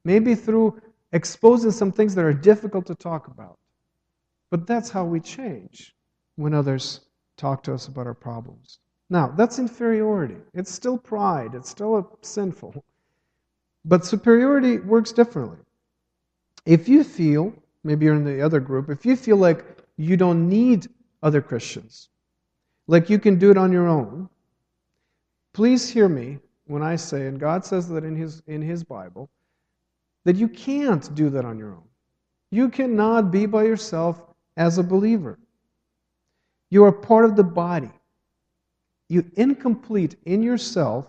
maybe 0.03 0.35
through 0.35 0.81
exposing 1.13 1.71
some 1.71 1.93
things 1.93 2.13
that 2.15 2.25
are 2.25 2.33
difficult 2.33 2.85
to 2.87 2.95
talk 2.95 3.27
about. 3.27 3.57
But 4.51 4.67
that's 4.67 4.89
how 4.89 5.05
we 5.05 5.21
change 5.21 5.95
when 6.35 6.53
others 6.53 6.99
talk 7.37 7.63
to 7.63 7.73
us 7.73 7.87
about 7.87 8.05
our 8.05 8.13
problems. 8.13 8.79
Now, 9.09 9.27
that's 9.27 9.59
inferiority. 9.59 10.37
It's 10.53 10.71
still 10.71 10.97
pride, 10.97 11.53
it's 11.53 11.69
still 11.69 11.97
a 11.97 12.05
sinful. 12.21 12.83
But 13.85 14.05
superiority 14.05 14.79
works 14.79 15.11
differently. 15.11 15.59
If 16.65 16.89
you 16.89 17.03
feel, 17.03 17.53
maybe 17.83 18.05
you're 18.05 18.15
in 18.15 18.23
the 18.23 18.41
other 18.41 18.59
group, 18.59 18.89
if 18.89 19.05
you 19.05 19.15
feel 19.15 19.37
like 19.37 19.63
you 19.97 20.17
don't 20.17 20.49
need 20.49 20.87
other 21.21 21.41
Christians, 21.41 22.09
like 22.87 23.09
you 23.09 23.19
can 23.19 23.37
do 23.37 23.51
it 23.51 23.57
on 23.57 23.71
your 23.71 23.87
own, 23.87 24.27
please 25.53 25.87
hear 25.87 26.09
me 26.09 26.39
when 26.65 26.81
I 26.81 26.95
say, 26.95 27.27
and 27.27 27.39
God 27.39 27.63
says 27.63 27.87
that 27.89 28.03
in 28.03 28.15
His, 28.15 28.41
in 28.47 28.61
his 28.61 28.83
Bible, 28.83 29.29
that 30.23 30.35
you 30.35 30.49
can't 30.49 31.13
do 31.13 31.29
that 31.29 31.45
on 31.45 31.59
your 31.59 31.71
own. 31.71 31.83
You 32.51 32.69
cannot 32.69 33.31
be 33.31 33.45
by 33.45 33.63
yourself 33.63 34.21
as 34.57 34.77
a 34.77 34.83
believer. 34.83 35.37
You 36.71 36.83
are 36.85 36.91
part 36.91 37.25
of 37.25 37.35
the 37.35 37.43
body. 37.43 37.91
You 39.07 39.29
incomplete 39.35 40.15
in 40.25 40.41
yourself 40.41 41.07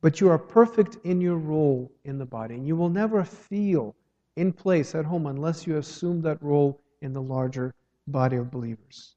but 0.00 0.20
you 0.20 0.30
are 0.30 0.38
perfect 0.38 0.96
in 1.04 1.20
your 1.20 1.36
role 1.36 1.90
in 2.04 2.18
the 2.18 2.24
body. 2.24 2.54
And 2.54 2.66
you 2.66 2.76
will 2.76 2.88
never 2.88 3.24
feel 3.24 3.94
in 4.36 4.52
place 4.52 4.94
at 4.94 5.04
home 5.04 5.26
unless 5.26 5.66
you 5.66 5.78
assume 5.78 6.22
that 6.22 6.42
role 6.42 6.80
in 7.02 7.12
the 7.12 7.22
larger 7.22 7.74
body 8.06 8.36
of 8.36 8.50
believers. 8.50 9.16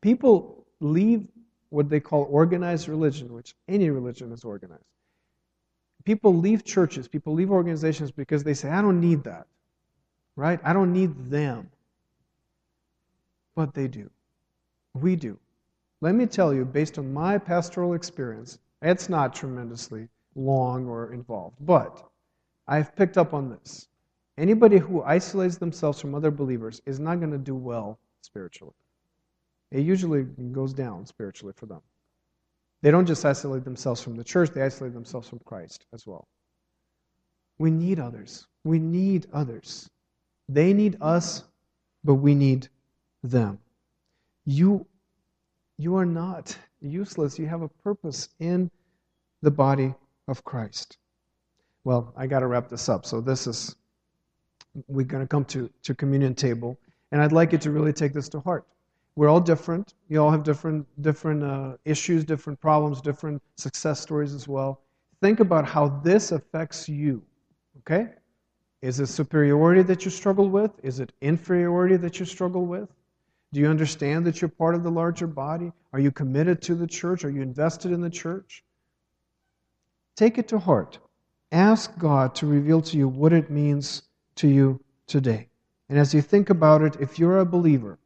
People 0.00 0.66
leave 0.80 1.28
what 1.70 1.88
they 1.88 2.00
call 2.00 2.26
organized 2.30 2.88
religion, 2.88 3.32
which 3.32 3.54
any 3.68 3.90
religion 3.90 4.32
is 4.32 4.44
organized. 4.44 4.82
People 6.04 6.34
leave 6.34 6.64
churches, 6.64 7.08
people 7.08 7.32
leave 7.32 7.50
organizations 7.50 8.12
because 8.12 8.44
they 8.44 8.54
say, 8.54 8.68
I 8.68 8.80
don't 8.80 9.00
need 9.00 9.24
that, 9.24 9.46
right? 10.36 10.60
I 10.62 10.72
don't 10.72 10.92
need 10.92 11.30
them. 11.30 11.68
But 13.56 13.74
they 13.74 13.88
do. 13.88 14.10
We 14.94 15.16
do. 15.16 15.38
Let 16.00 16.14
me 16.14 16.26
tell 16.26 16.52
you, 16.52 16.64
based 16.64 16.98
on 16.98 17.12
my 17.12 17.38
pastoral 17.38 17.94
experience, 17.94 18.58
it's 18.82 19.08
not 19.08 19.34
tremendously 19.34 20.08
long 20.34 20.86
or 20.86 21.12
involved, 21.12 21.56
but 21.60 22.06
I've 22.68 22.94
picked 22.94 23.16
up 23.16 23.32
on 23.32 23.48
this. 23.48 23.88
Anybody 24.36 24.76
who 24.76 25.02
isolates 25.02 25.56
themselves 25.56 25.98
from 26.00 26.14
other 26.14 26.30
believers 26.30 26.82
is 26.84 27.00
not 27.00 27.20
going 27.20 27.32
to 27.32 27.38
do 27.38 27.54
well 27.54 27.98
spiritually. 28.20 28.74
It 29.70 29.80
usually 29.80 30.24
goes 30.24 30.74
down 30.74 31.06
spiritually 31.06 31.54
for 31.56 31.66
them. 31.66 31.80
They 32.82 32.90
don't 32.90 33.06
just 33.06 33.24
isolate 33.24 33.64
themselves 33.64 34.02
from 34.02 34.16
the 34.16 34.24
church, 34.24 34.50
they 34.50 34.62
isolate 34.62 34.92
themselves 34.92 35.28
from 35.28 35.40
Christ 35.40 35.86
as 35.94 36.06
well. 36.06 36.28
We 37.58 37.70
need 37.70 37.98
others. 37.98 38.46
We 38.64 38.78
need 38.78 39.26
others. 39.32 39.88
They 40.48 40.74
need 40.74 40.98
us, 41.00 41.44
but 42.04 42.14
we 42.16 42.34
need 42.34 42.68
them. 43.22 43.58
You, 44.44 44.86
you 45.78 45.96
are 45.96 46.06
not 46.06 46.56
useless. 46.80 47.38
You 47.38 47.46
have 47.46 47.62
a 47.62 47.68
purpose 47.68 48.28
in 48.40 48.70
the 49.42 49.50
body 49.50 49.94
of 50.28 50.44
Christ. 50.44 50.98
Well, 51.84 52.12
I 52.16 52.26
got 52.26 52.40
to 52.40 52.46
wrap 52.46 52.68
this 52.68 52.88
up. 52.88 53.06
So 53.06 53.20
this 53.20 53.46
is 53.46 53.76
we're 54.88 55.06
going 55.06 55.22
to 55.22 55.28
come 55.28 55.44
to 55.46 55.70
to 55.82 55.94
communion 55.94 56.34
table, 56.34 56.78
and 57.12 57.22
I'd 57.22 57.32
like 57.32 57.52
you 57.52 57.58
to 57.58 57.70
really 57.70 57.92
take 57.92 58.12
this 58.12 58.28
to 58.30 58.40
heart. 58.40 58.66
We're 59.14 59.28
all 59.28 59.40
different. 59.40 59.94
You 60.08 60.22
all 60.22 60.30
have 60.30 60.42
different 60.42 60.86
different 61.02 61.42
uh, 61.42 61.76
issues, 61.84 62.24
different 62.24 62.60
problems, 62.60 63.00
different 63.00 63.42
success 63.56 64.00
stories 64.00 64.34
as 64.34 64.48
well. 64.48 64.82
Think 65.22 65.40
about 65.40 65.66
how 65.66 65.88
this 65.88 66.32
affects 66.32 66.88
you. 66.88 67.22
Okay? 67.78 68.08
Is 68.82 69.00
it 69.00 69.06
superiority 69.06 69.82
that 69.82 70.04
you 70.04 70.10
struggle 70.10 70.50
with? 70.50 70.72
Is 70.82 71.00
it 71.00 71.12
inferiority 71.20 71.96
that 71.96 72.20
you 72.20 72.26
struggle 72.26 72.66
with? 72.66 72.88
Do 73.52 73.60
you 73.60 73.68
understand 73.68 74.26
that 74.26 74.40
you're 74.40 74.48
part 74.48 74.74
of 74.74 74.82
the 74.82 74.90
larger 74.90 75.26
body? 75.26 75.72
Are 75.92 76.00
you 76.00 76.10
committed 76.10 76.60
to 76.62 76.74
the 76.74 76.86
church? 76.86 77.24
Are 77.24 77.30
you 77.30 77.42
invested 77.42 77.92
in 77.92 78.00
the 78.00 78.10
church? 78.10 78.64
Take 80.16 80.38
it 80.38 80.48
to 80.48 80.58
heart. 80.58 80.98
Ask 81.52 81.96
God 81.98 82.34
to 82.36 82.46
reveal 82.46 82.82
to 82.82 82.96
you 82.96 83.08
what 83.08 83.32
it 83.32 83.50
means 83.50 84.02
to 84.36 84.48
you 84.48 84.80
today. 85.06 85.48
And 85.88 85.98
as 85.98 86.12
you 86.12 86.20
think 86.20 86.50
about 86.50 86.82
it, 86.82 86.96
if 87.00 87.18
you're 87.18 87.38
a 87.38 87.46
believer, 87.46 87.98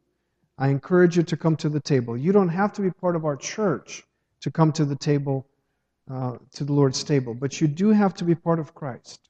I 0.57 0.67
encourage 0.67 1.17
you 1.17 1.23
to 1.23 1.37
come 1.37 1.55
to 1.57 1.69
the 1.69 1.79
table. 1.79 2.15
You 2.15 2.31
don't 2.31 2.49
have 2.49 2.71
to 2.73 2.81
be 2.81 2.91
part 2.91 3.15
of 3.15 3.25
our 3.25 3.35
church 3.35 4.03
to 4.41 4.51
come 4.51 4.71
to 4.73 4.85
the 4.85 4.95
table, 4.95 5.47
uh, 6.09 6.37
to 6.53 6.63
the 6.63 6.73
Lord's 6.73 7.03
table, 7.03 7.33
but 7.33 7.59
you 7.59 7.67
do 7.67 7.89
have 7.89 8.13
to 8.15 8.23
be 8.23 8.35
part 8.35 8.59
of 8.59 8.75
Christ. 8.75 9.29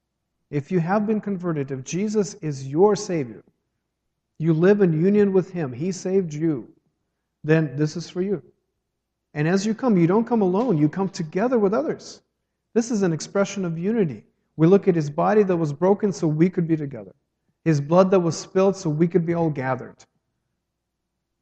If 0.49 0.72
you 0.72 0.82
have 0.82 1.07
been 1.07 1.22
converted, 1.22 1.72
if 1.72 1.84
Jesus 1.86 2.34
is 2.36 2.68
your 2.68 2.95
Savior, 2.97 3.43
you 4.42 4.54
live 4.54 4.82
in 4.82 4.92
union 4.92 5.34
with 5.34 5.52
Him, 5.52 5.72
He 5.72 5.92
saved 5.92 6.34
you, 6.34 6.68
then 7.44 7.76
this 7.76 7.96
is 7.96 8.10
for 8.10 8.22
you. 8.22 8.42
And 9.34 9.48
as 9.48 9.66
you 9.66 9.74
come, 9.74 9.98
you 9.98 10.08
don't 10.08 10.28
come 10.28 10.42
alone, 10.42 10.78
you 10.78 10.89
come 10.89 11.10
together 11.10 11.60
with 11.60 11.74
others. 11.74 12.22
This 12.74 12.92
is 12.92 13.04
an 13.04 13.14
expression 13.14 13.66
of 13.66 13.78
unity. 13.78 14.24
We 14.58 14.68
look 14.68 14.88
at 14.88 14.96
His 14.96 15.10
body 15.10 15.44
that 15.44 15.56
was 15.56 15.72
broken 15.72 16.12
so 16.12 16.28
we 16.28 16.50
could 16.50 16.68
be 16.68 16.76
together, 16.76 17.14
His 17.66 17.80
blood 17.80 18.12
that 18.12 18.20
was 18.20 18.38
spilled 18.38 18.76
so 18.76 18.89
we 18.89 19.08
could 19.08 19.26
be 19.26 19.34
all 19.34 19.50
gathered. 19.50 19.96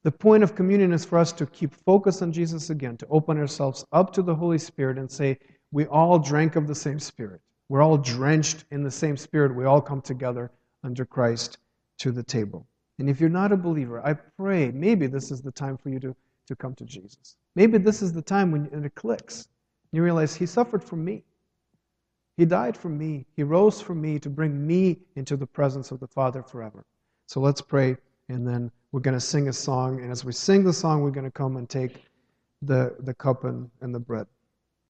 The 0.03 0.11
point 0.11 0.43
of 0.43 0.55
communion 0.55 0.93
is 0.93 1.03
for 1.03 1.17
us 1.17 1.31
to 1.33 1.45
keep 1.45 1.73
focus 1.73 2.21
on 2.21 2.31
Jesus 2.31 2.69
again, 2.69 2.95
to 2.97 3.07
open 3.09 3.37
ourselves 3.37 3.85
up 3.91 4.13
to 4.13 4.21
the 4.21 4.35
Holy 4.35 4.57
Spirit 4.57 4.97
and 4.97 5.11
say, 5.11 5.37
We 5.71 5.85
all 5.87 6.19
drank 6.19 6.55
of 6.55 6.67
the 6.67 6.75
same 6.75 6.99
Spirit. 6.99 7.41
We're 7.67 7.81
all 7.81 7.97
drenched 7.97 8.65
in 8.71 8.83
the 8.83 8.91
same 8.91 9.17
Spirit. 9.17 9.55
We 9.55 9.65
all 9.65 9.81
come 9.81 10.01
together 10.01 10.51
under 10.83 11.05
Christ 11.05 11.57
to 11.99 12.11
the 12.11 12.23
table. 12.23 12.65
And 12.99 13.09
if 13.09 13.19
you're 13.19 13.29
not 13.29 13.51
a 13.51 13.57
believer, 13.57 14.05
I 14.05 14.13
pray 14.13 14.71
maybe 14.71 15.07
this 15.07 15.31
is 15.31 15.41
the 15.41 15.51
time 15.51 15.77
for 15.77 15.89
you 15.89 15.99
to, 16.01 16.15
to 16.47 16.55
come 16.55 16.75
to 16.75 16.85
Jesus. 16.85 17.37
Maybe 17.55 17.77
this 17.77 18.01
is 18.01 18.13
the 18.13 18.21
time 18.21 18.51
when 18.51 18.65
it 18.71 18.95
clicks. 18.95 19.47
You 19.91 20.03
realize 20.03 20.35
He 20.35 20.45
suffered 20.45 20.83
for 20.83 20.97
me. 20.97 21.23
He 22.37 22.45
died 22.45 22.77
for 22.77 22.89
me. 22.89 23.25
He 23.35 23.43
rose 23.43 23.81
for 23.81 23.95
me 23.95 24.19
to 24.19 24.29
bring 24.29 24.65
me 24.65 24.99
into 25.15 25.35
the 25.35 25.47
presence 25.47 25.91
of 25.91 25.99
the 25.99 26.07
Father 26.07 26.43
forever. 26.43 26.85
So 27.27 27.39
let's 27.39 27.61
pray, 27.61 27.97
and 28.29 28.47
then 28.47 28.71
we're 28.91 29.01
going 29.01 29.15
to 29.17 29.19
sing 29.19 29.49
a 29.49 29.53
song. 29.53 30.01
And 30.01 30.11
as 30.11 30.23
we 30.23 30.31
sing 30.31 30.63
the 30.63 30.73
song, 30.73 31.01
we're 31.01 31.11
going 31.11 31.25
to 31.25 31.31
come 31.31 31.57
and 31.57 31.69
take 31.69 32.05
the, 32.61 32.95
the 32.99 33.13
cup 33.13 33.43
and, 33.43 33.69
and 33.81 33.93
the 33.93 33.99
bread. 33.99 34.27